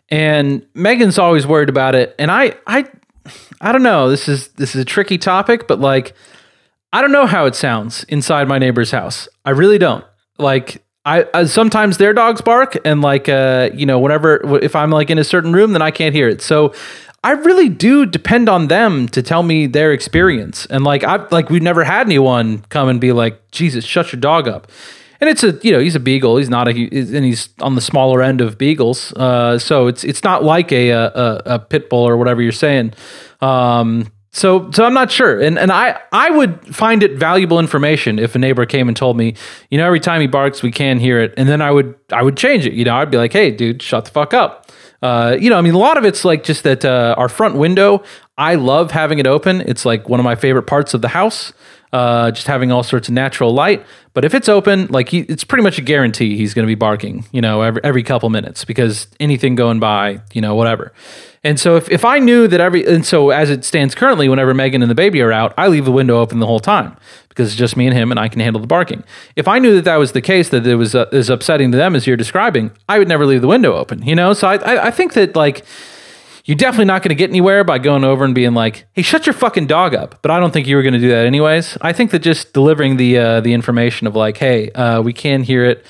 And 0.09 0.65
Megan's 0.73 1.17
always 1.17 1.47
worried 1.47 1.69
about 1.69 1.95
it. 1.95 2.13
And 2.19 2.29
I 2.29 2.55
I 2.67 2.85
I 3.61 3.71
don't 3.71 3.83
know. 3.83 4.09
This 4.09 4.27
is 4.27 4.49
this 4.49 4.75
is 4.75 4.81
a 4.81 4.85
tricky 4.85 5.17
topic, 5.17 5.67
but 5.67 5.79
like 5.79 6.13
I 6.93 7.01
don't 7.01 7.11
know 7.11 7.25
how 7.25 7.45
it 7.45 7.55
sounds 7.55 8.03
inside 8.05 8.47
my 8.47 8.59
neighbor's 8.59 8.91
house. 8.91 9.27
I 9.43 9.51
really 9.51 9.77
don't. 9.77 10.05
Like 10.37 10.83
I, 11.05 11.25
I 11.33 11.45
sometimes 11.45 11.97
their 11.97 12.13
dogs 12.13 12.41
bark 12.41 12.77
and 12.85 13.01
like 13.01 13.29
uh 13.29 13.69
you 13.73 13.85
know 13.85 13.99
whenever 13.99 14.57
if 14.63 14.75
I'm 14.75 14.89
like 14.91 15.09
in 15.09 15.17
a 15.17 15.23
certain 15.23 15.53
room 15.53 15.73
then 15.73 15.81
I 15.81 15.91
can't 15.91 16.15
hear 16.15 16.27
it. 16.27 16.41
So 16.41 16.73
I 17.23 17.31
really 17.31 17.69
do 17.69 18.05
depend 18.05 18.49
on 18.49 18.67
them 18.67 19.07
to 19.09 19.23
tell 19.23 19.41
me 19.41 19.65
their 19.65 19.91
experience. 19.91 20.67
And 20.67 20.83
like 20.83 21.03
I 21.03 21.27
like 21.31 21.49
we've 21.49 21.61
never 21.61 21.83
had 21.83 22.05
anyone 22.05 22.59
come 22.69 22.87
and 22.87 23.01
be 23.01 23.11
like, 23.11 23.49
"Jesus, 23.51 23.83
shut 23.83 24.13
your 24.13 24.19
dog 24.19 24.47
up." 24.47 24.67
And 25.21 25.29
it's 25.29 25.43
a 25.43 25.57
you 25.61 25.71
know 25.71 25.79
he's 25.79 25.95
a 25.95 25.99
beagle. 25.99 26.37
He's 26.37 26.49
not 26.49 26.67
a 26.67 26.71
and 26.71 27.25
he's 27.25 27.49
on 27.61 27.75
the 27.75 27.81
smaller 27.81 28.21
end 28.21 28.41
of 28.41 28.57
beagles. 28.57 29.13
Uh, 29.13 29.57
so 29.57 29.87
it's 29.87 30.03
it's 30.03 30.23
not 30.23 30.43
like 30.43 30.71
a 30.71 30.89
a, 30.89 31.41
a 31.45 31.59
pit 31.59 31.89
bull 31.89 32.07
or 32.07 32.17
whatever 32.17 32.41
you're 32.41 32.51
saying. 32.51 32.93
Um, 33.41 34.11
so 34.31 34.69
so 34.71 34.83
I'm 34.83 34.93
not 34.93 35.11
sure. 35.11 35.39
And 35.39 35.57
and 35.57 35.71
I 35.71 35.99
I 36.11 36.29
would 36.29 36.75
find 36.75 37.03
it 37.03 37.17
valuable 37.17 37.59
information 37.59 38.19
if 38.19 38.35
a 38.35 38.39
neighbor 38.39 38.65
came 38.65 38.89
and 38.89 38.97
told 38.97 39.15
me, 39.15 39.35
you 39.69 39.77
know, 39.77 39.85
every 39.85 40.01
time 40.01 40.19
he 40.19 40.27
barks 40.27 40.61
we 40.61 40.71
can 40.71 40.99
hear 40.99 41.21
it, 41.21 41.33
and 41.37 41.47
then 41.47 41.61
I 41.61 41.71
would 41.71 41.95
I 42.11 42.21
would 42.21 42.35
change 42.35 42.65
it. 42.65 42.73
You 42.73 42.83
know, 42.83 42.95
I'd 42.95 43.09
be 43.09 43.17
like, 43.17 43.31
hey, 43.31 43.51
dude, 43.51 43.81
shut 43.81 44.05
the 44.05 44.11
fuck 44.11 44.33
up. 44.33 44.69
Uh, 45.01 45.37
you 45.39 45.49
know, 45.49 45.57
I 45.57 45.61
mean, 45.61 45.73
a 45.73 45.77
lot 45.77 45.97
of 45.97 46.03
it's 46.03 46.25
like 46.25 46.43
just 46.43 46.63
that 46.63 46.83
uh, 46.83 47.15
our 47.17 47.29
front 47.29 47.55
window. 47.55 48.03
I 48.37 48.55
love 48.55 48.91
having 48.91 49.19
it 49.19 49.27
open. 49.27 49.61
It's 49.61 49.85
like 49.85 50.09
one 50.09 50.19
of 50.19 50.23
my 50.25 50.35
favorite 50.35 50.63
parts 50.63 50.93
of 50.93 51.01
the 51.01 51.07
house. 51.07 51.53
Uh, 51.95 52.29
just 52.29 52.45
having 52.47 52.73
all 52.73 52.83
sorts 52.83 53.07
of 53.07 53.13
natural 53.13 53.53
light. 53.53 53.85
But 54.13 54.25
if 54.25 54.33
it's 54.33 54.49
open, 54.49 54.87
like 54.87 55.07
he, 55.07 55.19
it's 55.19 55.45
pretty 55.45 55.63
much 55.63 55.77
a 55.77 55.81
guarantee 55.81 56.35
he's 56.35 56.53
going 56.53 56.65
to 56.65 56.67
be 56.67 56.75
barking. 56.75 57.25
You 57.31 57.39
know, 57.39 57.61
every 57.61 57.81
every 57.85 58.03
couple 58.03 58.29
minutes 58.29 58.65
because 58.65 59.07
anything 59.17 59.55
going 59.55 59.79
by, 59.79 60.19
you 60.33 60.41
know, 60.41 60.55
whatever. 60.55 60.91
And 61.41 61.57
so 61.57 61.77
if, 61.77 61.89
if 61.89 62.03
I 62.03 62.19
knew 62.19 62.49
that 62.49 62.59
every 62.59 62.85
and 62.85 63.05
so 63.05 63.29
as 63.29 63.49
it 63.49 63.63
stands 63.63 63.95
currently, 63.95 64.27
whenever 64.27 64.53
Megan 64.53 64.81
and 64.81 64.91
the 64.91 64.95
baby 64.95 65.21
are 65.21 65.31
out, 65.31 65.53
I 65.57 65.69
leave 65.69 65.85
the 65.85 65.91
window 65.93 66.19
open 66.19 66.39
the 66.39 66.47
whole 66.47 66.59
time 66.59 66.97
because 67.29 67.47
it's 67.47 67.57
just 67.57 67.77
me 67.77 67.87
and 67.87 67.95
him, 67.95 68.11
and 68.11 68.19
I 68.19 68.27
can 68.27 68.41
handle 68.41 68.59
the 68.59 68.67
barking. 68.67 69.05
If 69.37 69.47
I 69.47 69.59
knew 69.59 69.73
that 69.75 69.85
that 69.85 69.95
was 69.95 70.11
the 70.11 70.21
case, 70.21 70.49
that 70.49 70.67
it 70.67 70.75
was 70.75 70.95
uh, 70.95 71.05
as 71.13 71.29
upsetting 71.29 71.71
to 71.71 71.77
them 71.77 71.95
as 71.95 72.05
you're 72.05 72.17
describing, 72.17 72.71
I 72.89 72.99
would 72.99 73.07
never 73.07 73.25
leave 73.25 73.39
the 73.39 73.47
window 73.47 73.73
open. 73.73 74.03
You 74.03 74.15
know, 74.15 74.33
so 74.33 74.49
I 74.49 74.55
I, 74.57 74.87
I 74.87 74.91
think 74.91 75.13
that 75.13 75.37
like 75.37 75.63
you're 76.45 76.55
definitely 76.55 76.85
not 76.85 77.01
going 77.01 77.09
to 77.09 77.15
get 77.15 77.29
anywhere 77.29 77.63
by 77.63 77.79
going 77.79 78.03
over 78.03 78.23
and 78.23 78.33
being 78.33 78.53
like, 78.53 78.87
"Hey, 78.93 79.01
shut 79.01 79.25
your 79.25 79.33
fucking 79.33 79.67
dog 79.67 79.93
up." 79.95 80.21
But 80.21 80.31
I 80.31 80.39
don't 80.39 80.51
think 80.51 80.67
you 80.67 80.75
were 80.75 80.83
going 80.83 80.93
to 80.93 80.99
do 80.99 81.09
that 81.09 81.25
anyways. 81.25 81.77
I 81.81 81.91
think 81.91 82.11
that 82.11 82.19
just 82.19 82.53
delivering 82.53 82.97
the 82.97 83.17
uh, 83.17 83.41
the 83.41 83.53
information 83.53 84.07
of 84.07 84.15
like, 84.15 84.37
"Hey, 84.37 84.71
uh, 84.71 85.01
we 85.01 85.11
can 85.11 85.43
hear 85.43 85.65
it." 85.65 85.85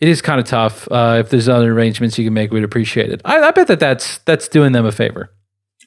It 0.00 0.08
is 0.08 0.22
kind 0.22 0.40
of 0.40 0.46
tough. 0.46 0.90
Uh, 0.90 1.18
if 1.20 1.30
there's 1.30 1.48
other 1.48 1.72
arrangements 1.72 2.18
you 2.18 2.24
can 2.24 2.32
make, 2.32 2.50
we'd 2.50 2.64
appreciate 2.64 3.10
it. 3.10 3.20
I, 3.24 3.38
I 3.40 3.50
bet 3.52 3.68
that 3.68 3.80
that's 3.80 4.18
that's 4.18 4.48
doing 4.48 4.72
them 4.72 4.84
a 4.84 4.92
favor. 4.92 5.30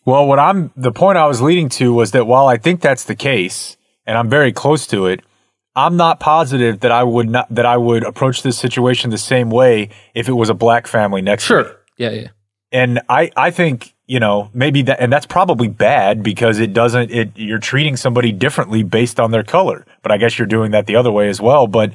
Well, 0.06 0.28
what 0.28 0.40
I'm 0.40 0.72
the 0.76 0.92
point 0.92 1.18
I 1.18 1.28
was 1.28 1.42
leading 1.42 1.70
to 1.70 1.94
was 1.94 2.12
that 2.12 2.26
while 2.26 2.48
I 2.48 2.58
think 2.58 2.82
that's 2.82 3.04
the 3.06 3.16
case, 3.16 3.76
and 4.06 4.18
I'm 4.18 4.30
very 4.30 4.54
close 4.54 4.88
to 4.88 5.08
it, 5.08 5.22
I'm 5.76 5.98
not 5.98 6.20
positive 6.20 6.82
that 6.82 6.92
I 6.92 7.04
would 7.04 7.30
not 7.30 7.54
that 7.54 7.66
I 7.66 7.78
would 7.78 8.04
approach 8.04 8.44
this 8.44 8.58
situation 8.58 9.10
the 9.10 9.18
same 9.18 9.50
way 9.50 9.90
if 10.14 10.30
it 10.30 10.34
was 10.34 10.50
a 10.50 10.54
black 10.54 10.88
family 10.88 11.22
next 11.22 11.48
to 11.48 11.58
me. 11.58 11.64
Sure. 11.64 11.78
Yeah, 11.98 12.10
yeah. 12.12 12.28
And 12.74 13.02
I 13.08 13.32
I 13.38 13.52
think 13.52 13.94
you 14.08 14.20
know 14.20 14.50
maybe 14.54 14.82
that 14.82 15.00
and 15.00 15.14
that's 15.14 15.26
probably 15.26 15.70
bad 15.70 16.24
because 16.24 16.60
it 16.60 16.74
doesn't 16.74 17.12
it 17.12 17.32
you're 17.36 17.60
treating 17.60 17.96
somebody 17.96 18.32
differently 18.34 18.84
based 18.84 19.20
on 19.20 19.32
their 19.32 19.44
color. 19.44 19.86
But 20.02 20.12
I 20.12 20.18
guess 20.18 20.38
you're 20.38 20.48
doing 20.48 20.72
that 20.72 20.88
the 20.88 20.98
other 20.98 21.12
way 21.12 21.30
as 21.30 21.40
well. 21.40 21.68
But 21.68 21.94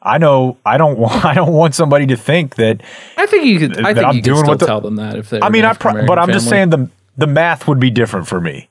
I 0.00 0.16
know 0.16 0.56
I 0.64 0.78
don't 0.78 0.98
want 1.04 1.24
I 1.24 1.34
don't 1.34 1.52
want 1.52 1.74
somebody 1.74 2.06
to 2.06 2.16
think 2.16 2.54
that 2.56 2.80
I 3.18 3.26
think 3.26 3.44
you 3.44 3.58
could. 3.58 3.84
i 3.84 3.92
think 3.92 4.06
I'm 4.06 4.16
you 4.16 4.22
could 4.22 4.24
doing 4.24 4.38
still 4.38 4.48
what 4.52 4.60
the- 4.60 4.66
tell 4.66 4.80
them 4.80 4.96
that 4.96 5.16
if 5.16 5.28
they. 5.28 5.40
I 5.42 5.50
mean, 5.50 5.66
I 5.66 5.74
pro- 5.74 6.06
but 6.06 6.18
I'm 6.18 6.30
just 6.32 6.48
saying 6.48 6.70
the 6.70 6.88
the 7.18 7.26
math 7.26 7.68
would 7.68 7.80
be 7.80 7.90
different 7.90 8.26
for 8.26 8.40
me 8.40 8.69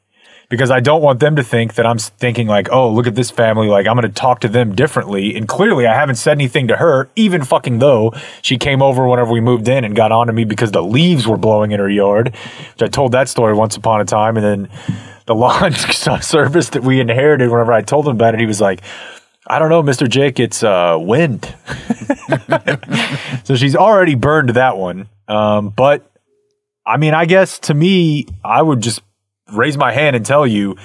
because 0.49 0.71
I 0.71 0.79
don't 0.79 1.01
want 1.01 1.19
them 1.19 1.35
to 1.35 1.43
think 1.43 1.75
that 1.75 1.85
I'm 1.85 1.99
thinking 1.99 2.47
like, 2.47 2.69
oh, 2.71 2.91
look 2.91 3.05
at 3.05 3.13
this 3.13 3.29
family, 3.29 3.67
like 3.67 3.87
I'm 3.87 3.95
going 3.95 4.07
to 4.07 4.13
talk 4.13 4.41
to 4.41 4.47
them 4.47 4.73
differently. 4.75 5.35
And 5.35 5.47
clearly, 5.47 5.85
I 5.85 5.93
haven't 5.93 6.15
said 6.15 6.31
anything 6.31 6.67
to 6.67 6.77
her, 6.77 7.09
even 7.15 7.43
fucking 7.43 7.79
though 7.79 8.13
she 8.41 8.57
came 8.57 8.81
over 8.81 9.07
whenever 9.07 9.31
we 9.31 9.41
moved 9.41 9.67
in 9.67 9.85
and 9.85 9.95
got 9.95 10.11
onto 10.11 10.33
me 10.33 10.43
because 10.43 10.71
the 10.71 10.83
leaves 10.83 11.27
were 11.27 11.37
blowing 11.37 11.71
in 11.71 11.79
her 11.79 11.89
yard. 11.89 12.35
Which 12.73 12.81
I 12.81 12.87
told 12.87 13.11
that 13.11 13.29
story 13.29 13.53
once 13.53 13.77
upon 13.77 14.01
a 14.01 14.05
time, 14.05 14.37
and 14.37 14.45
then 14.45 14.69
the 15.27 15.35
lawn 15.35 15.71
service 16.21 16.69
that 16.69 16.83
we 16.83 16.99
inherited. 16.99 17.49
Whenever 17.49 17.71
I 17.71 17.81
told 17.81 18.07
him 18.07 18.15
about 18.15 18.33
it, 18.33 18.39
he 18.39 18.45
was 18.45 18.59
like. 18.59 18.81
I 19.51 19.57
don't 19.57 19.69
know, 19.69 19.81
Mr. 19.81 20.07
Jake. 20.07 20.39
It's 20.39 20.61
uh, 20.61 20.95
wind. 20.99 21.55
so 23.45 23.55
she's 23.55 23.75
already 23.75 24.13
burned 24.13 24.49
that 24.49 24.77
one. 24.77 25.09
Um, 25.27 25.69
but 25.69 26.11
I 26.85 26.97
mean, 26.97 27.15
I 27.15 27.25
guess 27.25 27.57
to 27.59 27.73
me, 27.73 28.27
I 28.43 28.61
would 28.61 28.81
just 28.81 29.01
raise 29.51 29.77
my 29.77 29.91
hand 29.91 30.15
and 30.15 30.25
tell 30.25 30.45
you, 30.45 30.75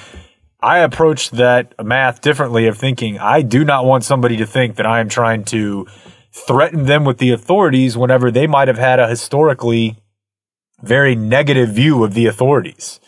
I 0.60 0.78
approach 0.78 1.30
that 1.32 1.74
math 1.84 2.20
differently 2.20 2.66
of 2.66 2.78
thinking 2.78 3.18
I 3.18 3.42
do 3.42 3.64
not 3.64 3.84
want 3.84 4.04
somebody 4.04 4.36
to 4.38 4.46
think 4.46 4.76
that 4.76 4.86
I 4.86 5.00
am 5.00 5.08
trying 5.08 5.44
to 5.46 5.86
threaten 6.32 6.86
them 6.86 7.04
with 7.04 7.18
the 7.18 7.30
authorities 7.30 7.96
whenever 7.96 8.30
they 8.30 8.46
might 8.46 8.68
have 8.68 8.78
had 8.78 8.98
a 8.98 9.08
historically 9.08 9.96
very 10.82 11.14
negative 11.14 11.70
view 11.70 12.02
of 12.02 12.14
the 12.14 12.26
authorities. 12.26 12.98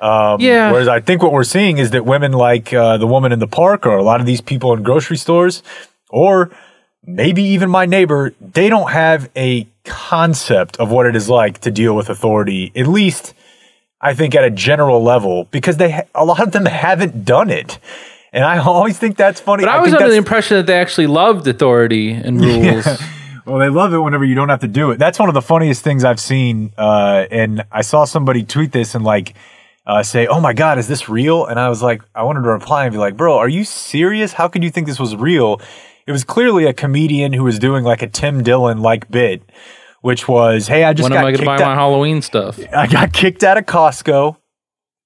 Um, 0.00 0.40
Yeah. 0.40 0.70
Whereas 0.72 0.88
I 0.88 1.00
think 1.00 1.22
what 1.22 1.32
we're 1.32 1.44
seeing 1.44 1.78
is 1.78 1.90
that 1.90 2.04
women 2.04 2.32
like 2.32 2.72
uh, 2.72 2.96
the 2.96 3.06
woman 3.06 3.32
in 3.32 3.38
the 3.38 3.46
park 3.48 3.86
or 3.86 3.96
a 3.96 4.02
lot 4.02 4.20
of 4.20 4.26
these 4.26 4.40
people 4.40 4.72
in 4.72 4.82
grocery 4.82 5.16
stores 5.16 5.62
or 6.10 6.50
maybe 7.04 7.42
even 7.42 7.70
my 7.70 7.86
neighbor, 7.86 8.34
they 8.40 8.68
don't 8.68 8.90
have 8.90 9.30
a 9.36 9.66
concept 9.84 10.76
of 10.78 10.90
what 10.90 11.06
it 11.06 11.16
is 11.16 11.28
like 11.28 11.60
to 11.60 11.70
deal 11.70 11.94
with 11.94 12.08
authority, 12.08 12.72
at 12.74 12.86
least 12.86 13.34
I 14.04 14.12
think 14.12 14.34
at 14.34 14.44
a 14.44 14.50
general 14.50 15.02
level, 15.02 15.44
because 15.50 15.78
they 15.78 16.02
a 16.14 16.24
lot 16.24 16.40
of 16.40 16.52
them 16.52 16.66
haven't 16.66 17.24
done 17.24 17.48
it. 17.48 17.78
And 18.34 18.44
I 18.44 18.58
always 18.64 18.98
think 18.98 19.16
that's 19.16 19.40
funny. 19.40 19.64
But 19.64 19.70
I 19.70 19.80
was 19.80 19.94
under 19.94 20.10
the 20.10 20.16
impression 20.16 20.58
that 20.58 20.66
they 20.66 20.78
actually 20.78 21.06
loved 21.06 21.48
authority 21.48 22.12
and 22.12 22.38
rules. 22.44 22.86
well, 23.46 23.58
they 23.58 23.70
love 23.70 23.94
it 23.94 23.98
whenever 23.98 24.24
you 24.24 24.34
don't 24.34 24.50
have 24.50 24.60
to 24.60 24.68
do 24.68 24.90
it. 24.90 24.98
That's 24.98 25.18
one 25.18 25.30
of 25.30 25.34
the 25.34 25.42
funniest 25.42 25.82
things 25.82 26.04
I've 26.04 26.20
seen. 26.20 26.72
Uh, 26.76 27.26
and 27.30 27.64
I 27.72 27.80
saw 27.80 28.04
somebody 28.04 28.44
tweet 28.44 28.72
this 28.72 28.94
and 28.94 29.04
like 29.04 29.34
uh, 29.86 30.02
say, 30.02 30.26
"Oh 30.26 30.40
my 30.40 30.52
God, 30.52 30.78
is 30.78 30.86
this 30.86 31.08
real?" 31.08 31.46
And 31.46 31.58
I 31.58 31.70
was 31.70 31.82
like, 31.82 32.02
I 32.14 32.24
wanted 32.24 32.42
to 32.42 32.50
reply 32.50 32.84
and 32.84 32.92
be 32.92 32.98
like, 32.98 33.16
"Bro, 33.16 33.38
are 33.38 33.48
you 33.48 33.64
serious? 33.64 34.34
How 34.34 34.48
could 34.48 34.62
you 34.62 34.70
think 34.70 34.86
this 34.86 35.00
was 35.00 35.16
real?" 35.16 35.62
It 36.06 36.12
was 36.12 36.24
clearly 36.24 36.66
a 36.66 36.74
comedian 36.74 37.32
who 37.32 37.44
was 37.44 37.58
doing 37.58 37.82
like 37.82 38.02
a 38.02 38.06
Tim 38.06 38.42
Dillon 38.42 38.82
like 38.82 39.10
bit, 39.10 39.42
which 40.04 40.28
was, 40.28 40.68
"Hey, 40.68 40.84
I 40.84 40.92
just 40.92 41.04
when 41.04 41.12
got 41.12 41.20
am 41.20 41.24
I 41.24 41.30
going 41.30 41.34
to 41.34 41.38
kicked 41.38 41.46
buy 41.46 41.54
out- 41.64 41.68
my 41.68 41.74
Halloween 41.76 42.20
stuff? 42.20 42.60
I 42.76 42.86
got 42.86 43.14
kicked 43.14 43.42
out 43.42 43.56
of 43.56 43.64
Costco 43.64 44.36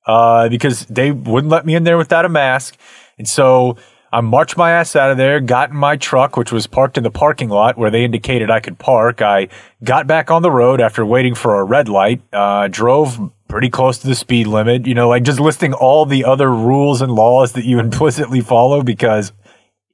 uh, 0.09 0.49
because 0.49 0.86
they 0.86 1.12
wouldn't 1.12 1.53
let 1.53 1.64
me 1.64 1.76
in 1.76 1.84
there 1.84 1.96
without 1.96 2.24
a 2.24 2.28
mask. 2.28 2.76
And 3.16 3.28
so 3.28 3.76
I 4.12 4.20
marched 4.22 4.57
my 4.57 4.72
ass 4.72 4.96
out 4.96 5.12
of 5.12 5.16
there, 5.16 5.38
got 5.38 5.70
in 5.70 5.76
my 5.76 5.96
truck, 5.96 6.36
which 6.36 6.51
was 6.51 6.66
parked 6.66 6.99
in 6.99 7.05
the 7.05 7.12
parking 7.12 7.49
lot 7.49 7.78
where 7.78 7.92
they 7.92 8.03
indicated 8.03 8.51
I 8.51 8.59
could 8.59 8.76
park. 8.80 9.22
I 9.22 9.46
got 9.84 10.09
back 10.09 10.32
on 10.32 10.42
the 10.42 10.51
road 10.51 10.80
after 10.80 11.07
waiting 11.07 11.36
for 11.36 11.61
a 11.61 11.64
red 11.64 11.88
light, 11.88 12.20
uh, 12.32 12.66
drove 12.66 13.30
pretty 13.46 13.70
close 13.70 13.99
to 13.99 14.09
the 14.09 14.16
speed 14.16 14.49
limit, 14.49 14.84
you 14.84 14.94
know, 14.94 15.09
like 15.09 15.22
just 15.22 15.38
listing 15.38 15.74
all 15.74 16.07
the 16.07 16.24
other 16.24 16.53
rules 16.53 17.03
and 17.03 17.12
laws 17.12 17.53
that 17.53 17.64
you 17.64 17.78
implicitly 17.86 18.40
follow 18.40 18.82
because 18.82 19.32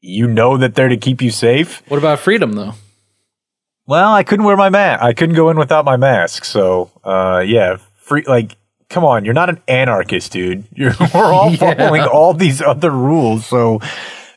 you 0.00 0.26
know 0.26 0.57
that 0.57 0.74
they're 0.74 0.88
to 0.88 0.96
keep 0.96 1.20
you 1.20 1.30
safe. 1.30 1.82
What 1.88 1.98
about 1.98 2.20
freedom, 2.20 2.55
though? 2.55 2.72
Well, 3.87 4.14
I 4.14 4.22
couldn't 4.22 4.47
wear 4.47 4.57
my 4.57 4.70
mask. 4.70 5.03
I 5.03 5.12
couldn't 5.12 5.35
go 5.35 5.51
in 5.51 5.59
without 5.59 5.85
my 5.85 5.97
mask. 5.97 6.45
So, 6.45 6.91
uh, 7.05 7.43
yeah, 7.47 7.76
free. 7.97 8.24
Like, 8.26 8.57
come 8.89 9.05
on, 9.05 9.24
you're 9.24 9.35
not 9.35 9.51
an 9.51 9.61
anarchist, 9.68 10.32
dude. 10.32 10.64
You're, 10.72 10.95
we're 11.14 11.32
all 11.32 11.55
following 11.57 12.03
all 12.03 12.32
these 12.32 12.62
other 12.62 12.91
rules. 12.91 13.47
So, 13.47 13.80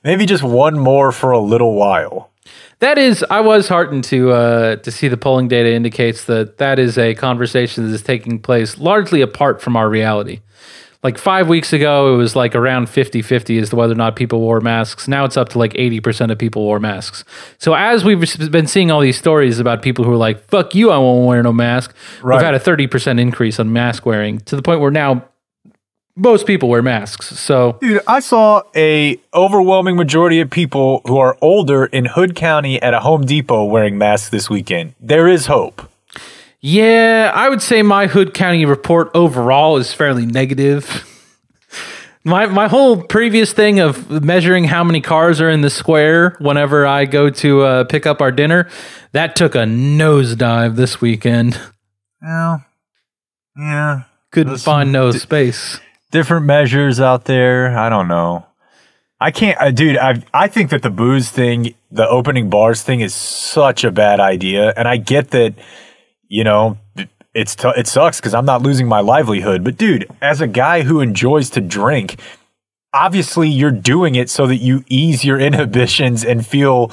maybe 0.03 0.25
just 0.25 0.43
one 0.43 0.77
more 0.77 1.11
for 1.11 1.31
a 1.31 1.39
little 1.39 1.75
while. 1.75 2.31
That 2.79 2.97
is, 2.97 3.25
I 3.29 3.39
was 3.39 3.69
heartened 3.69 4.03
to 4.05 4.31
uh, 4.31 4.75
to 4.77 4.91
see 4.91 5.07
the 5.07 5.17
polling 5.17 5.47
data 5.47 5.73
indicates 5.73 6.25
that 6.25 6.57
that 6.59 6.77
is 6.77 6.97
a 6.97 7.15
conversation 7.15 7.87
that 7.87 7.93
is 7.93 8.03
taking 8.03 8.39
place 8.39 8.77
largely 8.77 9.21
apart 9.21 9.61
from 9.61 9.75
our 9.75 9.89
reality. 9.89 10.41
Like 11.07 11.17
five 11.17 11.47
weeks 11.47 11.71
ago, 11.71 12.13
it 12.13 12.17
was 12.17 12.35
like 12.35 12.53
around 12.53 12.89
50 12.89 13.21
50 13.21 13.59
as 13.59 13.69
to 13.69 13.77
whether 13.77 13.93
or 13.93 13.95
not 13.95 14.17
people 14.17 14.41
wore 14.41 14.59
masks. 14.59 15.07
Now 15.07 15.23
it's 15.23 15.37
up 15.37 15.47
to 15.49 15.57
like 15.57 15.71
80% 15.71 16.31
of 16.31 16.37
people 16.37 16.63
wore 16.63 16.81
masks. 16.81 17.23
So, 17.59 17.73
as 17.73 18.03
we've 18.03 18.19
been 18.51 18.67
seeing 18.67 18.91
all 18.91 18.99
these 18.99 19.17
stories 19.17 19.57
about 19.57 19.81
people 19.81 20.03
who 20.03 20.11
are 20.11 20.17
like, 20.17 20.45
fuck 20.49 20.75
you, 20.75 20.91
I 20.91 20.97
won't 20.97 21.25
wear 21.25 21.41
no 21.41 21.53
mask, 21.53 21.95
Right. 22.21 22.35
we've 22.35 22.43
had 22.45 22.55
a 22.55 22.59
30% 22.59 23.21
increase 23.21 23.57
on 23.57 23.71
mask 23.71 24.05
wearing 24.05 24.39
to 24.41 24.57
the 24.57 24.61
point 24.61 24.81
where 24.81 24.91
now 24.91 25.23
most 26.17 26.45
people 26.45 26.67
wear 26.67 26.81
masks. 26.81 27.27
So, 27.39 27.77
Dude, 27.79 28.01
I 28.05 28.19
saw 28.19 28.63
a 28.75 29.17
overwhelming 29.33 29.95
majority 29.95 30.41
of 30.41 30.49
people 30.49 31.01
who 31.05 31.17
are 31.19 31.37
older 31.41 31.85
in 31.85 32.03
Hood 32.03 32.35
County 32.35 32.81
at 32.81 32.93
a 32.93 32.99
Home 32.99 33.21
Depot 33.25 33.63
wearing 33.63 33.97
masks 33.97 34.29
this 34.29 34.49
weekend. 34.49 34.93
There 34.99 35.29
is 35.29 35.45
hope. 35.45 35.89
Yeah, 36.69 37.31
I 37.33 37.47
would 37.47 37.61
say 37.61 37.81
my 37.81 38.07
Hood 38.07 38.33
County 38.33 38.65
report 38.65 39.09
overall 39.13 39.77
is 39.77 39.93
fairly 39.93 40.25
negative. 40.25 41.05
My 42.25 42.45
my 42.47 42.67
whole 42.67 43.01
previous 43.03 43.53
thing 43.53 43.79
of 43.79 44.09
measuring 44.21 44.65
how 44.65 44.83
many 44.83 44.99
cars 44.99 45.39
are 45.39 45.49
in 45.49 45.61
the 45.61 45.69
square 45.69 46.35
whenever 46.39 46.85
I 46.85 47.05
go 47.05 47.29
to 47.29 47.61
uh, 47.61 47.83
pick 47.85 48.05
up 48.05 48.19
our 48.19 48.33
dinner, 48.33 48.67
that 49.13 49.37
took 49.37 49.55
a 49.55 49.59
nosedive 49.59 50.75
this 50.75 50.99
weekend. 50.99 51.57
Well, 52.21 52.65
yeah. 53.57 54.01
Couldn't 54.31 54.53
Listen, 54.53 54.65
find 54.65 54.91
no 54.91 55.11
space. 55.11 55.79
different 56.11 56.45
measures 56.47 56.99
out 56.99 57.23
there. 57.25 57.77
I 57.77 57.87
don't 57.87 58.09
know. 58.09 58.45
I 59.21 59.31
can't, 59.31 59.57
uh, 59.61 59.71
dude. 59.71 59.97
I 59.97 60.21
I 60.33 60.49
think 60.49 60.69
that 60.71 60.81
the 60.81 60.89
booze 60.89 61.29
thing, 61.29 61.75
the 61.91 62.05
opening 62.09 62.49
bars 62.49 62.81
thing, 62.83 62.99
is 62.99 63.15
such 63.15 63.85
a 63.85 63.91
bad 63.91 64.19
idea. 64.19 64.73
And 64.75 64.85
I 64.85 64.97
get 64.97 65.29
that, 65.31 65.53
you 66.27 66.43
know, 66.43 66.77
it's 67.33 67.55
t- 67.55 67.71
it 67.77 67.87
sucks 67.87 68.19
because 68.19 68.33
I'm 68.33 68.45
not 68.45 68.61
losing 68.61 68.87
my 68.87 68.99
livelihood. 68.99 69.63
But 69.63 69.77
dude, 69.77 70.07
as 70.21 70.41
a 70.41 70.47
guy 70.47 70.81
who 70.81 71.01
enjoys 71.01 71.49
to 71.51 71.61
drink, 71.61 72.19
obviously 72.93 73.49
you're 73.49 73.71
doing 73.71 74.15
it 74.15 74.29
so 74.29 74.47
that 74.47 74.57
you 74.57 74.83
ease 74.87 75.23
your 75.23 75.39
inhibitions 75.47 76.25
and 76.25 76.45
feel 76.45 76.91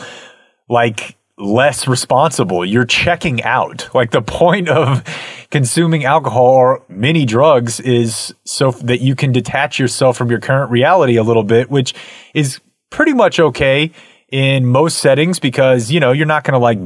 like 0.68 1.16
less 1.36 1.88
responsible. 1.88 2.64
You're 2.64 2.84
checking 2.84 3.42
out. 3.42 3.88
Like 3.94 4.10
the 4.10 4.22
point 4.22 4.68
of 4.68 5.02
consuming 5.50 6.04
alcohol 6.04 6.46
or 6.46 6.82
many 6.88 7.24
drugs 7.24 7.80
is 7.80 8.34
so 8.44 8.70
that 8.72 9.00
you 9.00 9.16
can 9.16 9.32
detach 9.32 9.78
yourself 9.78 10.16
from 10.16 10.30
your 10.30 10.40
current 10.40 10.70
reality 10.70 11.16
a 11.16 11.22
little 11.22 11.42
bit, 11.42 11.70
which 11.70 11.94
is 12.34 12.60
pretty 12.90 13.12
much 13.12 13.40
okay 13.40 13.90
in 14.30 14.66
most 14.66 14.98
settings 14.98 15.38
because, 15.38 15.90
you 15.90 16.00
know, 16.00 16.12
you're 16.12 16.26
not 16.26 16.44
going 16.44 16.52
to 16.52 16.58
like 16.58 16.78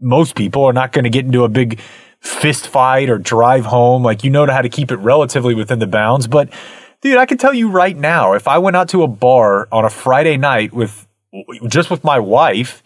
most 0.00 0.34
people 0.34 0.64
are 0.64 0.72
not 0.72 0.92
going 0.92 1.04
to 1.04 1.10
get 1.10 1.24
into 1.24 1.44
a 1.44 1.48
big 1.48 1.80
fist 2.20 2.66
fight 2.66 3.08
or 3.10 3.18
drive 3.18 3.64
home. 3.64 4.02
Like 4.02 4.24
you 4.24 4.30
know 4.30 4.46
how 4.46 4.62
to 4.62 4.68
keep 4.68 4.90
it 4.90 4.96
relatively 4.96 5.54
within 5.54 5.78
the 5.78 5.86
bounds. 5.86 6.26
But 6.26 6.50
dude, 7.00 7.18
I 7.18 7.26
can 7.26 7.38
tell 7.38 7.54
you 7.54 7.70
right 7.70 7.96
now, 7.96 8.34
if 8.34 8.48
I 8.48 8.58
went 8.58 8.76
out 8.76 8.88
to 8.90 9.02
a 9.02 9.08
bar 9.08 9.68
on 9.72 9.84
a 9.84 9.90
Friday 9.90 10.36
night 10.36 10.72
with 10.72 11.06
just 11.66 11.90
with 11.90 12.04
my 12.04 12.18
wife, 12.18 12.82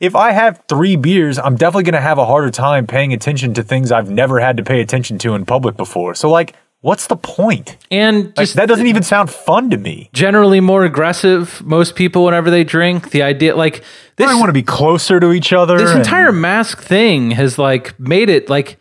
if 0.00 0.16
I 0.16 0.32
have 0.32 0.62
three 0.68 0.96
beers, 0.96 1.38
I'm 1.38 1.56
definitely 1.56 1.84
going 1.84 1.94
to 1.94 2.00
have 2.00 2.18
a 2.18 2.26
harder 2.26 2.50
time 2.50 2.86
paying 2.86 3.12
attention 3.12 3.54
to 3.54 3.62
things 3.62 3.92
I've 3.92 4.10
never 4.10 4.40
had 4.40 4.56
to 4.56 4.64
pay 4.64 4.80
attention 4.80 5.18
to 5.18 5.34
in 5.34 5.46
public 5.46 5.76
before. 5.76 6.14
So 6.14 6.30
like, 6.30 6.54
what's 6.84 7.06
the 7.06 7.16
point? 7.16 7.78
And 7.90 8.26
Like, 8.26 8.34
just 8.44 8.56
that 8.56 8.68
doesn't 8.68 8.86
even 8.86 9.02
sound 9.02 9.30
fun 9.30 9.70
to 9.70 9.78
me. 9.78 10.10
generally 10.12 10.60
more 10.60 10.84
aggressive. 10.84 11.62
Most 11.64 11.94
people, 11.96 12.24
whenever 12.26 12.50
they 12.50 12.62
drink, 12.62 13.10
the 13.10 13.22
idea 13.22 13.56
like 13.56 13.82
this. 14.16 14.28
I 14.30 14.34
want 14.34 14.48
to 14.50 14.52
be 14.52 14.62
closer 14.62 15.18
to 15.18 15.32
each 15.32 15.52
other. 15.52 15.78
this 15.78 15.90
and- 15.90 16.00
entire 16.00 16.30
mask 16.30 16.82
thing 16.82 17.30
has 17.32 17.58
like 17.58 17.98
made 17.98 18.28
it 18.28 18.50
like 18.50 18.76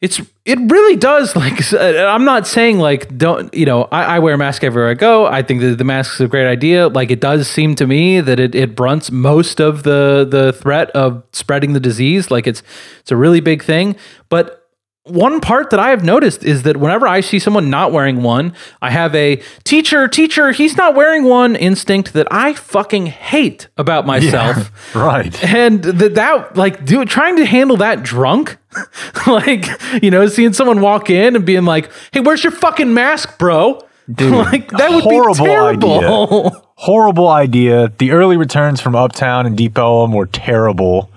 it's 0.00 0.20
it 0.44 0.58
really 0.70 0.96
does 0.96 1.36
like 1.36 1.72
uh, 1.72 2.06
i'm 2.14 2.24
not 2.24 2.44
saying 2.46 2.78
like 2.80 3.16
don't 3.16 3.52
you 3.54 3.64
know 3.64 3.84
i, 3.92 4.16
I 4.16 4.18
wear 4.18 4.34
a 4.34 4.38
mask 4.38 4.64
everywhere 4.64 4.90
i 4.90 4.94
go 4.94 5.26
i 5.26 5.42
think 5.42 5.60
that 5.60 5.78
the 5.78 5.84
mask 5.84 6.14
is 6.14 6.20
a 6.22 6.26
great 6.28 6.48
idea 6.48 6.88
like 6.88 7.12
it 7.12 7.20
does 7.20 7.46
seem 7.48 7.76
to 7.76 7.86
me 7.86 8.20
that 8.20 8.40
it, 8.40 8.54
it 8.56 8.74
brunts 8.74 9.12
most 9.12 9.60
of 9.60 9.84
the 9.84 10.26
the 10.28 10.52
threat 10.54 10.90
of 10.90 11.22
spreading 11.32 11.72
the 11.72 11.78
disease 11.80 12.30
like 12.32 12.48
it's 12.48 12.62
it's 13.00 13.12
a 13.12 13.16
really 13.16 13.40
big 13.40 13.62
thing 13.62 13.94
but 14.28 14.61
one 15.04 15.40
part 15.40 15.70
that 15.70 15.80
I 15.80 15.90
have 15.90 16.04
noticed 16.04 16.44
is 16.44 16.62
that 16.62 16.76
whenever 16.76 17.08
I 17.08 17.20
see 17.20 17.40
someone 17.40 17.70
not 17.70 17.90
wearing 17.90 18.22
one, 18.22 18.54
I 18.80 18.90
have 18.90 19.14
a 19.16 19.42
teacher, 19.64 20.06
teacher, 20.06 20.52
he's 20.52 20.76
not 20.76 20.94
wearing 20.94 21.24
one 21.24 21.56
instinct 21.56 22.12
that 22.12 22.28
I 22.30 22.52
fucking 22.52 23.06
hate 23.06 23.68
about 23.76 24.06
myself. 24.06 24.70
right. 24.94 25.42
And 25.42 25.82
that 25.82 26.14
that 26.14 26.56
like 26.56 26.84
do 26.84 27.04
trying 27.04 27.36
to 27.36 27.44
handle 27.44 27.76
that 27.78 28.04
drunk, 28.04 28.58
like 29.26 29.66
you 30.00 30.10
know, 30.10 30.28
seeing 30.28 30.52
someone 30.52 30.80
walk 30.80 31.10
in 31.10 31.34
and 31.34 31.44
being 31.44 31.64
like, 31.64 31.90
"Hey, 32.12 32.20
where's 32.20 32.44
your 32.44 32.52
fucking 32.52 32.94
mask, 32.94 33.38
bro?" 33.38 33.80
like 34.18 34.70
that 34.70 34.90
would 34.90 35.02
horrible 35.02 35.34
be 35.34 35.50
terrible. 35.50 36.50
Horrible 36.76 37.28
idea. 37.28 37.92
The 37.98 38.10
early 38.12 38.36
returns 38.36 38.80
from 38.80 38.96
Uptown 38.96 39.46
and 39.46 39.56
Deep 39.56 39.78
Ellum 39.78 40.12
were 40.12 40.26
terrible. 40.26 41.10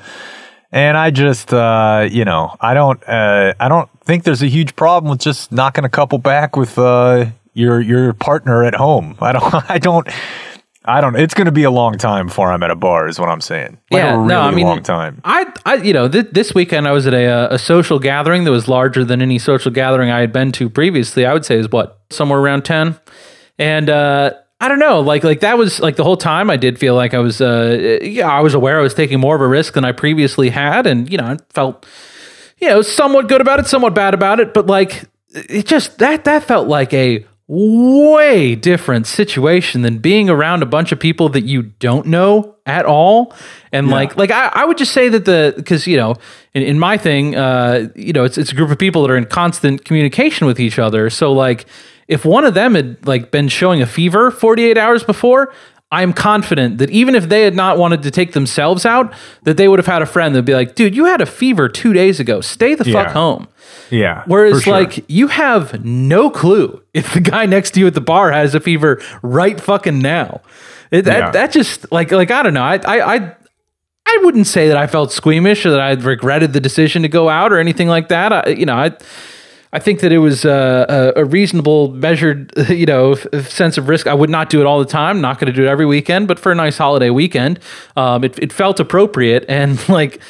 And 0.76 0.98
I 0.98 1.10
just, 1.10 1.54
uh, 1.54 2.06
you 2.12 2.26
know, 2.26 2.54
I 2.60 2.74
don't, 2.74 3.02
uh, 3.08 3.54
I 3.62 3.70
don't 3.70 3.90
think 4.02 4.26
there's 4.26 4.44
a 4.44 4.48
huge 4.48 4.76
problem 4.76 5.10
with 5.10 5.22
just 5.22 5.50
knocking 5.50 5.86
a 5.86 5.90
couple 5.90 6.18
back 6.18 6.58
with 6.58 6.78
uh, 6.78 7.28
your 7.54 7.80
your 7.80 8.12
partner 8.12 8.62
at 8.66 8.76
home. 8.76 9.16
I 9.22 9.32
don't, 9.32 9.54
I 9.72 9.78
don't, 9.78 10.06
I 10.84 11.00
don't. 11.00 11.16
It's 11.16 11.34
going 11.34 11.46
to 11.46 11.54
be 11.54 11.64
a 11.64 11.72
long 11.72 11.98
time 11.98 12.28
before 12.28 12.52
I'm 12.52 12.62
at 12.62 12.72
a 12.72 12.76
bar, 12.76 13.08
is 13.08 13.18
what 13.18 13.30
I'm 13.30 13.40
saying. 13.40 13.78
Like 13.90 14.04
yeah, 14.04 14.16
really 14.16 14.28
no, 14.28 14.42
I 14.42 14.52
mean, 14.52 14.66
long 14.66 14.84
time. 14.84 15.22
I, 15.24 15.50
I, 15.66 15.76
you 15.76 15.94
know, 15.94 16.10
th- 16.10 16.32
this 16.34 16.54
weekend 16.54 16.90
I 16.90 16.92
was 16.92 17.08
at 17.08 17.14
a, 17.14 17.54
a 17.54 17.58
social 17.58 17.98
gathering 17.98 18.44
that 18.44 18.52
was 18.52 18.68
larger 18.68 19.06
than 19.06 19.22
any 19.22 19.40
social 19.40 19.72
gathering 19.72 20.12
I 20.12 20.20
had 20.20 20.34
been 20.34 20.52
to 20.54 20.70
previously. 20.70 21.26
I 21.26 21.32
would 21.32 21.46
say 21.46 21.58
is 21.58 21.72
what 21.72 22.02
somewhere 22.10 22.40
around 22.40 22.66
ten, 22.66 23.00
and 23.58 23.90
uh, 23.90 24.34
I 24.60 24.68
don't 24.68 24.80
know, 24.80 25.02
like 25.02 25.24
like 25.24 25.42
that 25.42 25.58
was 25.58 25.80
like 25.80 25.98
the 25.98 26.04
whole 26.04 26.18
time 26.18 26.50
I 26.50 26.56
did 26.56 26.80
feel 26.80 26.96
like 26.96 27.14
I 27.14 27.20
was, 27.20 27.42
uh, 27.42 28.00
yeah, 28.02 28.30
I 28.30 28.40
was 28.40 28.54
aware 28.54 28.80
I 28.80 28.84
was 28.84 28.94
taking 28.94 29.20
more 29.20 29.36
of 29.36 29.42
a 29.42 29.48
risk 29.48 29.74
than 29.74 29.84
I 29.84 29.92
previously 29.92 30.50
had, 30.50 30.88
and 30.88 31.12
you 31.12 31.18
know, 31.18 31.26
I 31.26 31.38
felt, 31.50 31.86
you 32.60 32.70
know, 32.70 32.82
somewhat 32.82 33.28
good 33.28 33.42
about 33.42 33.60
it, 33.60 33.68
somewhat 33.68 33.94
bad 33.94 34.14
about 34.14 34.40
it, 34.40 34.54
but 34.54 34.68
like 34.68 35.04
it 35.34 35.66
just 35.66 35.98
that 36.00 36.24
that 36.24 36.44
felt 36.44 36.68
like 36.70 36.94
a 36.94 37.26
way 37.48 38.56
different 38.56 39.06
situation 39.06 39.84
than 39.84 40.00
being 40.00 40.30
around 40.30 40.64
a 40.64 40.66
bunch 40.66 40.92
of 40.92 41.00
people 41.00 41.30
that 41.30 41.44
you 41.44 41.62
don't 41.62 42.08
know 42.08 42.56
at 42.66 42.86
all. 42.86 43.34
And 43.72 43.90
like, 43.90 44.18
like 44.18 44.32
I, 44.32 44.50
I 44.54 44.66
would 44.66 44.78
just 44.78 44.94
say 44.94 45.10
that 45.10 45.26
the 45.26 45.54
because 45.56 45.86
you 45.86 45.98
know, 45.98 46.16
in, 46.54 46.64
in 46.64 46.80
my 46.80 46.98
thing, 46.98 47.36
uh, 47.36 47.90
you 47.96 48.14
know, 48.14 48.24
it's 48.24 48.38
it's 48.38 48.52
a 48.52 48.56
group 48.56 48.72
of 48.72 48.80
people 48.80 49.04
that 49.04 49.12
are 49.12 49.18
in 49.18 49.26
constant 49.26 49.86
communication 49.86 50.48
with 50.48 50.60
each 50.60 50.80
other. 50.80 51.10
So 51.10 51.34
like, 51.34 51.66
if 52.08 52.26
one 52.26 52.46
of 52.46 52.54
them 52.54 52.76
had 52.76 53.06
like 53.08 53.32
been 53.32 53.48
showing 53.48 53.82
a 53.82 53.86
fever 53.86 54.32
48 54.32 54.78
hours 54.78 55.04
before. 55.04 55.54
I'm 55.92 56.14
confident 56.14 56.80
that 56.80 56.90
even 56.90 57.14
if 57.14 57.30
they 57.30 57.44
had 57.44 57.56
not 57.56 57.78
wanted 57.78 58.02
to 58.04 58.12
take 58.12 58.34
themselves 58.34 58.86
out, 58.88 59.14
that 59.44 59.56
they 59.56 59.68
would 59.68 59.78
have 59.80 59.86
had 59.86 60.02
a 60.02 60.06
friend 60.08 60.34
that'd 60.34 60.44
be 60.44 60.56
like, 60.56 60.74
dude, 60.76 60.96
you 60.96 61.06
had 61.06 61.22
a 61.22 61.28
fever 61.28 61.70
two 61.70 61.94
days 61.94 62.20
ago. 62.20 62.42
Stay 62.42 62.74
the 62.74 62.84
fuck 62.84 63.10
home. 63.14 63.48
Yeah. 63.92 64.24
Whereas, 64.26 64.64
sure. 64.64 64.74
like, 64.74 65.06
you 65.08 65.28
have 65.28 65.86
no 65.86 66.32
clue 66.32 66.82
if 66.94 67.14
the 67.14 67.22
guy 67.22 67.46
next 67.46 67.72
to 67.76 67.80
you 67.80 67.88
at 67.88 67.94
the 67.94 68.02
bar 68.02 68.32
has 68.32 68.56
a 68.56 68.60
fever 68.60 69.00
right 69.22 69.62
fucking 69.62 70.00
now. 70.00 70.42
It, 70.92 71.04
that, 71.04 71.18
Yeah. 71.20 71.32
that 71.32 71.52
just 71.52 71.90
like 71.92 72.12
like 72.12 72.32
I 72.32 72.42
don't 72.42 72.56
know. 72.56 72.64
I 72.64 72.78
I 72.78 73.16
I, 73.16 73.36
I 74.08 74.20
wouldn't 74.24 74.48
say 74.48 74.68
that 74.68 74.78
I 74.78 74.88
felt 74.88 75.12
squeamish 75.12 75.66
or 75.66 75.70
that 75.70 75.80
I 75.82 75.92
regretted 75.94 76.52
the 76.52 76.60
decision 76.60 77.04
to 77.04 77.10
go 77.10 77.30
out 77.30 77.54
or 77.54 77.60
anything 77.60 77.88
like 77.88 78.10
that. 78.10 78.34
I, 78.34 78.50
you 78.50 78.66
know, 78.66 78.76
I 78.76 78.98
I 79.76 79.80
think 79.80 80.00
that 80.00 80.14
it 80.14 80.20
was 80.20 80.46
uh, 80.46 81.12
a, 81.18 81.22
a 81.24 81.26
reasonable, 81.26 81.92
measured, 81.92 82.54
you 82.70 82.86
know, 82.86 83.12
f- 83.12 83.50
sense 83.50 83.78
of 83.78 83.90
risk. 83.90 84.08
I 84.08 84.14
would 84.14 84.30
not 84.30 84.50
do 84.50 84.62
it 84.62 84.66
all 84.66 84.80
the 84.80 84.86
time. 84.86 85.20
Not 85.20 85.38
going 85.38 85.48
to 85.48 85.54
do 85.54 85.66
it 85.66 85.68
every 85.68 85.86
weekend, 85.86 86.30
but 86.30 86.40
for 86.40 86.50
a 86.50 86.56
nice 86.56 86.78
holiday 86.78 87.10
weekend, 87.10 87.60
um, 87.98 88.24
it, 88.24 88.40
it 88.40 88.54
felt 88.54 88.80
appropriate. 88.80 89.44
And 89.56 89.88
like, 89.90 90.22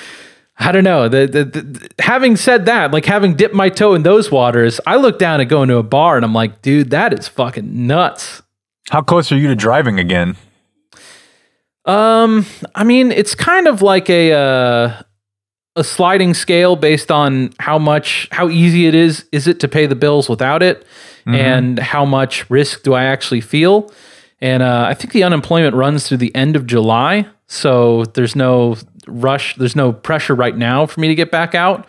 I 0.57 0.71
don't 0.71 0.83
know. 0.83 1.07
The, 1.09 1.27
the, 1.27 1.43
the 1.45 1.89
having 1.99 2.37
said 2.37 2.65
that, 2.65 2.91
like 2.91 3.05
having 3.05 3.35
dipped 3.35 3.53
my 3.53 3.69
toe 3.69 3.93
in 3.93 4.03
those 4.03 4.31
waters, 4.31 4.79
I 4.87 4.95
look 4.95 5.19
down 5.19 5.41
at 5.41 5.45
going 5.45 5.69
to 5.69 5.77
a 5.77 5.83
bar 5.83 6.15
and 6.15 6.25
I'm 6.25 6.33
like, 6.33 6.61
dude, 6.61 6.89
that 6.91 7.13
is 7.13 7.27
fucking 7.27 7.87
nuts. 7.87 8.41
how 8.89 9.01
close 9.01 9.31
are 9.31 9.37
you 9.37 9.47
to 9.47 9.55
driving 9.55 9.99
again? 9.99 10.37
Um, 11.85 12.45
I 12.73 12.83
mean, 12.83 13.11
it's 13.11 13.35
kind 13.35 13.67
of 13.67 13.81
like 13.81 14.09
a 14.09 14.33
uh, 14.33 15.01
a 15.75 15.83
sliding 15.83 16.33
scale 16.33 16.75
based 16.75 17.11
on 17.11 17.51
how 17.59 17.77
much 17.77 18.27
how 18.31 18.49
easy 18.49 18.87
it 18.87 18.95
is 18.95 19.25
is 19.31 19.47
it 19.47 19.59
to 19.59 19.67
pay 19.67 19.85
the 19.85 19.95
bills 19.95 20.29
without 20.29 20.63
it, 20.63 20.85
and 21.27 21.79
how 21.79 22.05
much 22.05 22.49
risk 22.49 22.83
do 22.83 22.93
I 22.93 23.05
actually 23.05 23.41
feel. 23.41 23.91
And 24.41 24.61
uh, 24.61 24.85
I 24.87 24.93
think 24.93 25.13
the 25.13 25.23
unemployment 25.23 25.75
runs 25.75 26.07
through 26.07 26.17
the 26.17 26.33
end 26.35 26.55
of 26.55 26.67
July, 26.67 27.27
so 27.47 28.05
there's 28.13 28.35
no 28.35 28.77
rush, 29.07 29.55
there's 29.55 29.75
no 29.75 29.91
pressure 29.93 30.35
right 30.35 30.55
now 30.55 30.85
for 30.85 30.99
me 30.99 31.07
to 31.07 31.15
get 31.15 31.31
back 31.31 31.55
out. 31.55 31.87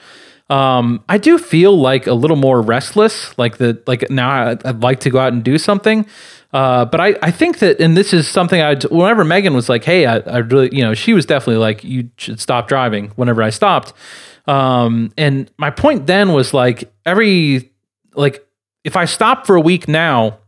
Um, 0.49 1.03
I 1.09 1.19
do 1.19 1.39
feel 1.39 1.77
like 1.77 2.07
a 2.07 2.15
little 2.15 2.37
more 2.37 2.63
restless, 2.63 3.37
like 3.37 3.59
the 3.59 3.83
like 3.87 4.09
now 4.11 4.31
I, 4.31 4.51
I'd 4.65 4.83
like 4.83 5.01
to 5.01 5.11
go 5.11 5.19
out 5.19 5.33
and 5.33 5.43
do 5.43 5.59
something. 5.59 6.07
Uh, 6.57 6.87
but 6.87 7.03
I, 7.03 7.15
I 7.21 7.31
think 7.31 7.59
that, 7.59 7.81
and 7.81 7.95
this 7.95 8.15
is 8.15 8.27
something 8.27 8.63
I, 8.63 8.77
whenever 8.91 9.27
Megan 9.27 9.53
was 9.53 9.69
like, 9.69 9.85
Hey, 9.85 10.07
I, 10.07 10.21
I 10.21 10.39
really, 10.39 10.75
you 10.75 10.83
know, 10.83 10.95
she 10.95 11.13
was 11.13 11.27
definitely 11.27 11.61
like, 11.61 11.85
you 11.85 12.09
should 12.17 12.41
stop 12.41 12.67
driving 12.67 13.09
whenever 13.11 13.43
I 13.43 13.51
stopped. 13.51 13.93
Um, 14.47 15.13
and 15.19 15.51
my 15.59 15.69
point 15.69 16.07
then 16.07 16.33
was 16.33 16.55
like 16.55 16.91
every, 17.05 17.73
like 18.15 18.43
if 18.85 18.97
I 18.97 19.05
stop 19.05 19.47
for 19.47 19.55
a 19.55 19.61
week 19.61 19.87
now, 19.87 20.39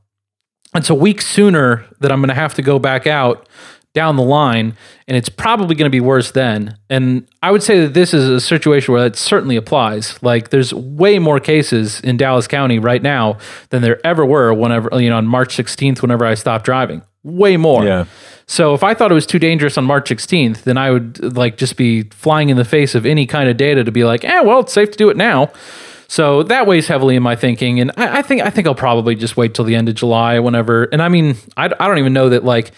it's 0.75 0.89
a 0.89 0.95
week 0.95 1.21
sooner 1.21 1.85
that 2.01 2.11
I'm 2.11 2.21
going 2.21 2.29
to 2.29 2.35
have 2.35 2.55
to 2.55 2.63
go 2.63 2.79
back 2.79 3.07
out 3.07 3.47
down 3.95 4.17
the 4.17 4.23
line, 4.23 4.77
and 5.07 5.17
it's 5.17 5.29
probably 5.29 5.75
going 5.75 5.91
to 5.91 5.95
be 5.95 6.01
worse 6.01 6.31
then. 6.31 6.79
And 6.89 7.27
I 7.43 7.51
would 7.51 7.63
say 7.63 7.81
that 7.81 7.95
this 7.95 8.15
is 8.15 8.29
a 8.29 8.41
situation 8.41 8.93
where 8.93 9.03
that 9.03 9.17
certainly 9.17 9.57
applies. 9.57 10.23
Like, 10.23 10.51
there's 10.51 10.73
way 10.73 11.19
more 11.19 11.41
cases 11.41 12.01
in 12.01 12.17
Dallas 12.17 12.47
County 12.47 12.79
right 12.79 13.03
now 13.03 13.39
than 13.71 13.83
there 13.83 14.05
ever 14.07 14.25
were 14.25 14.53
whenever, 14.53 15.01
you 15.01 15.11
know, 15.11 15.17
on 15.17 15.27
March 15.27 15.57
16th, 15.57 16.03
whenever 16.03 16.25
I 16.25 16.35
stopped 16.35 16.65
driving. 16.65 17.03
Way 17.25 17.57
more. 17.57 17.85
Yeah. 17.85 18.05
So 18.47 18.73
if 18.73 18.83
I 18.83 18.95
thought 18.95 19.11
it 19.11 19.15
was 19.15 19.27
too 19.27 19.39
dangerous 19.39 19.77
on 19.77 19.85
March 19.85 20.09
16th, 20.09 20.63
then 20.63 20.79
I 20.79 20.91
would 20.91 21.37
like 21.37 21.59
just 21.59 21.77
be 21.77 22.05
flying 22.05 22.49
in 22.49 22.57
the 22.57 22.65
face 22.65 22.95
of 22.95 23.05
any 23.05 23.27
kind 23.27 23.49
of 23.49 23.57
data 23.59 23.85
to 23.85 23.93
be 23.93 24.05
like, 24.05 24.25
eh, 24.25 24.41
well, 24.41 24.61
it's 24.61 24.73
safe 24.73 24.91
to 24.93 24.97
do 24.97 25.11
it 25.11 25.17
now. 25.17 25.53
So 26.11 26.43
that 26.45 26.67
weighs 26.67 26.89
heavily 26.89 27.17
in 27.17 27.23
my 27.23 27.37
thinking, 27.37 27.81
and 27.81 27.93
I, 27.99 28.21
I 28.21 28.23
think 28.23 28.41
I 28.41 28.49
think 28.49 28.67
I'll 28.67 28.75
probably 28.75 29.15
just 29.15 29.37
wait 29.37 29.53
till 29.53 29.67
the 29.67 29.75
end 29.75 29.91
of 29.91 29.95
July, 29.95 30.39
whenever. 30.39 30.85
And 30.85 31.03
I 31.03 31.11
mean, 31.11 31.37
I, 31.55 31.67
I 31.67 31.87
don't 31.87 31.99
even 31.99 32.15
know 32.15 32.31
that 32.31 32.45
like 32.45 32.73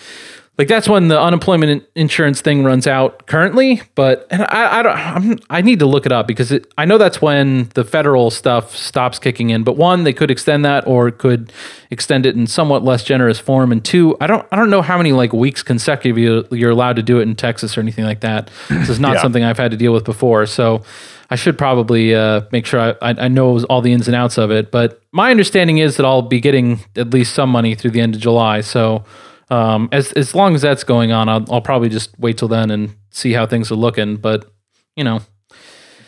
like 0.60 0.68
that's 0.68 0.90
when 0.90 1.08
the 1.08 1.18
unemployment 1.18 1.84
insurance 1.94 2.42
thing 2.42 2.64
runs 2.64 2.86
out 2.86 3.26
currently. 3.26 3.80
But 3.94 4.26
and 4.30 4.42
I 4.42 4.80
I 4.80 4.82
don't 4.82 4.94
I'm, 4.98 5.38
I 5.48 5.62
need 5.62 5.78
to 5.78 5.86
look 5.86 6.04
it 6.04 6.12
up 6.12 6.26
because 6.26 6.52
it, 6.52 6.70
I 6.76 6.84
know 6.84 6.98
that's 6.98 7.22
when 7.22 7.70
the 7.72 7.82
federal 7.82 8.30
stuff 8.30 8.76
stops 8.76 9.18
kicking 9.18 9.48
in. 9.48 9.64
But 9.64 9.78
one, 9.78 10.04
they 10.04 10.12
could 10.12 10.30
extend 10.30 10.62
that 10.66 10.86
or 10.86 11.10
could 11.12 11.50
extend 11.90 12.26
it 12.26 12.36
in 12.36 12.46
somewhat 12.46 12.84
less 12.84 13.02
generous 13.04 13.38
form. 13.38 13.72
And 13.72 13.82
two, 13.82 14.18
I 14.20 14.26
don't 14.26 14.46
I 14.52 14.56
don't 14.56 14.68
know 14.68 14.82
how 14.82 14.98
many 14.98 15.12
like 15.12 15.32
weeks 15.32 15.62
consecutive 15.62 16.18
you, 16.18 16.46
you're 16.50 16.72
allowed 16.72 16.96
to 16.96 17.02
do 17.02 17.20
it 17.20 17.22
in 17.22 17.36
Texas 17.36 17.78
or 17.78 17.80
anything 17.80 18.04
like 18.04 18.20
that. 18.20 18.50
This 18.68 18.90
is 18.90 19.00
not 19.00 19.14
Yeah. 19.14 19.22
something 19.22 19.42
I've 19.42 19.56
had 19.56 19.70
to 19.70 19.78
deal 19.78 19.94
with 19.94 20.04
before. 20.04 20.44
So 20.44 20.82
I 21.30 21.36
should 21.36 21.56
probably 21.56 22.14
uh, 22.14 22.42
make 22.52 22.66
sure 22.66 22.80
I, 22.80 22.90
I, 23.00 23.14
I 23.24 23.28
know 23.28 23.60
all 23.70 23.80
the 23.80 23.94
ins 23.94 24.08
and 24.08 24.14
outs 24.14 24.36
of 24.36 24.50
it. 24.50 24.70
But 24.70 25.00
my 25.12 25.30
understanding 25.30 25.78
is 25.78 25.96
that 25.96 26.04
I'll 26.04 26.20
be 26.20 26.38
getting 26.38 26.80
at 26.96 27.08
least 27.14 27.34
some 27.34 27.48
money 27.48 27.74
through 27.74 27.92
the 27.92 28.02
end 28.02 28.14
of 28.14 28.20
July. 28.20 28.60
So 28.60 29.04
um, 29.50 29.88
as 29.92 30.12
as 30.12 30.34
long 30.34 30.54
as 30.54 30.62
that's 30.62 30.84
going 30.84 31.12
on, 31.12 31.28
I'll, 31.28 31.44
I'll 31.52 31.60
probably 31.60 31.88
just 31.88 32.18
wait 32.18 32.38
till 32.38 32.48
then 32.48 32.70
and 32.70 32.94
see 33.10 33.32
how 33.32 33.46
things 33.46 33.70
are 33.70 33.76
looking. 33.76 34.16
But 34.16 34.50
you 34.96 35.04
know, 35.04 35.20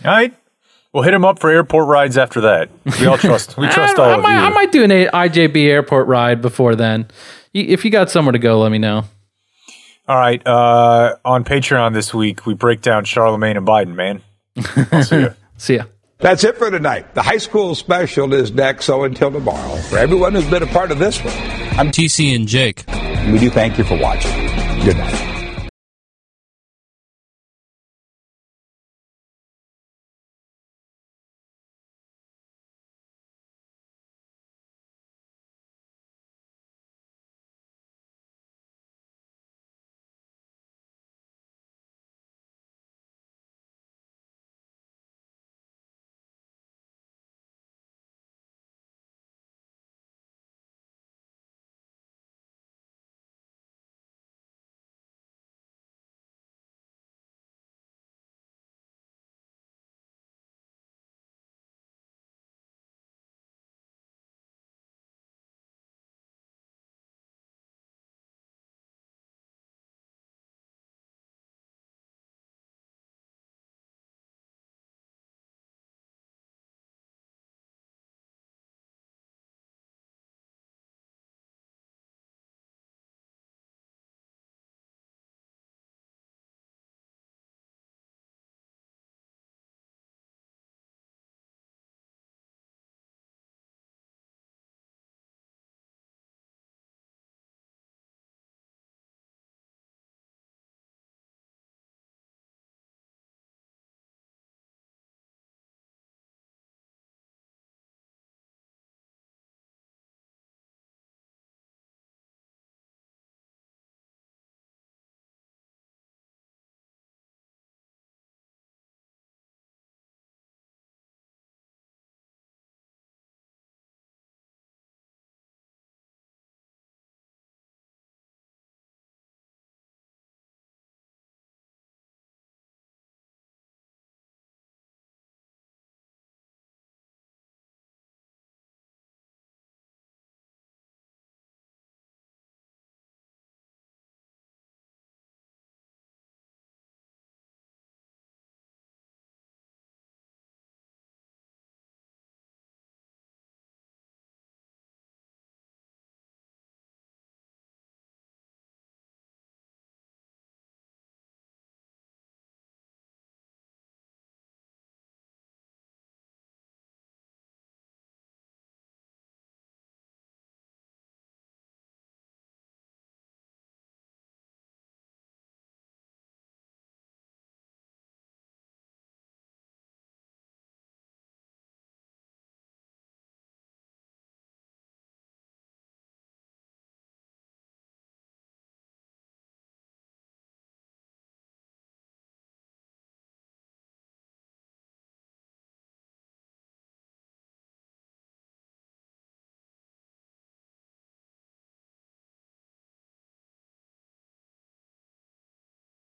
All 0.05 0.11
right. 0.11 0.35
We'll 0.93 1.05
hit 1.05 1.15
him 1.15 1.25
up 1.25 1.39
for 1.39 1.49
airport 1.49 1.89
rides 1.89 2.19
after 2.19 2.43
that. 2.43 2.69
We 3.01 3.07
all 3.07 3.17
trust. 3.17 3.57
We 3.57 3.67
trust 3.71 3.99
I, 3.99 4.03
all 4.03 4.11
I 4.11 4.15
of 4.17 4.23
might, 4.23 4.33
you. 4.35 4.39
I 4.41 4.51
might 4.51 4.73
do 4.73 4.85
an 4.85 4.91
IJB 4.91 5.65
airport 5.65 6.07
ride 6.07 6.43
before 6.43 6.75
then. 6.77 7.09
If 7.55 7.83
you 7.87 7.91
got 7.91 8.11
somewhere 8.11 8.33
to 8.33 8.39
go, 8.39 8.61
let 8.61 8.71
me 8.71 8.77
know. 8.77 9.05
All 10.07 10.19
right. 10.19 10.47
Uh, 10.47 11.17
on 11.25 11.45
Patreon 11.45 11.95
this 11.95 12.13
week, 12.13 12.45
we 12.45 12.53
break 12.53 12.83
down 12.83 13.07
Charlamagne 13.07 13.57
and 13.57 13.67
Biden. 13.67 13.95
Man, 13.95 14.21
I'll 14.93 15.03
see 15.03 15.21
you. 15.21 15.35
See 15.57 15.77
ya. 15.77 15.85
That's 16.23 16.45
it 16.45 16.57
for 16.57 16.71
tonight. 16.71 17.15
The 17.15 17.23
high 17.23 17.39
school 17.39 17.75
special 17.75 18.33
is 18.33 18.53
next, 18.53 18.85
so 18.85 19.03
until 19.03 19.33
tomorrow, 19.33 19.77
for 19.91 19.99
everyone 19.99 20.35
who's 20.35 20.49
been 20.49 20.63
a 20.63 20.69
part 20.69 20.93
of 20.93 21.01
this 21.01 21.19
one, 21.19 21.35
I'm 21.77 21.91
TC 21.91 22.37
and 22.37 22.47
Jake. 22.47 22.85
we 23.33 23.41
do 23.41 23.51
thank 23.51 23.77
you 23.77 23.83
for 23.83 23.99
watching. 23.99 24.31
Good 24.85 24.99
night. 24.99 25.22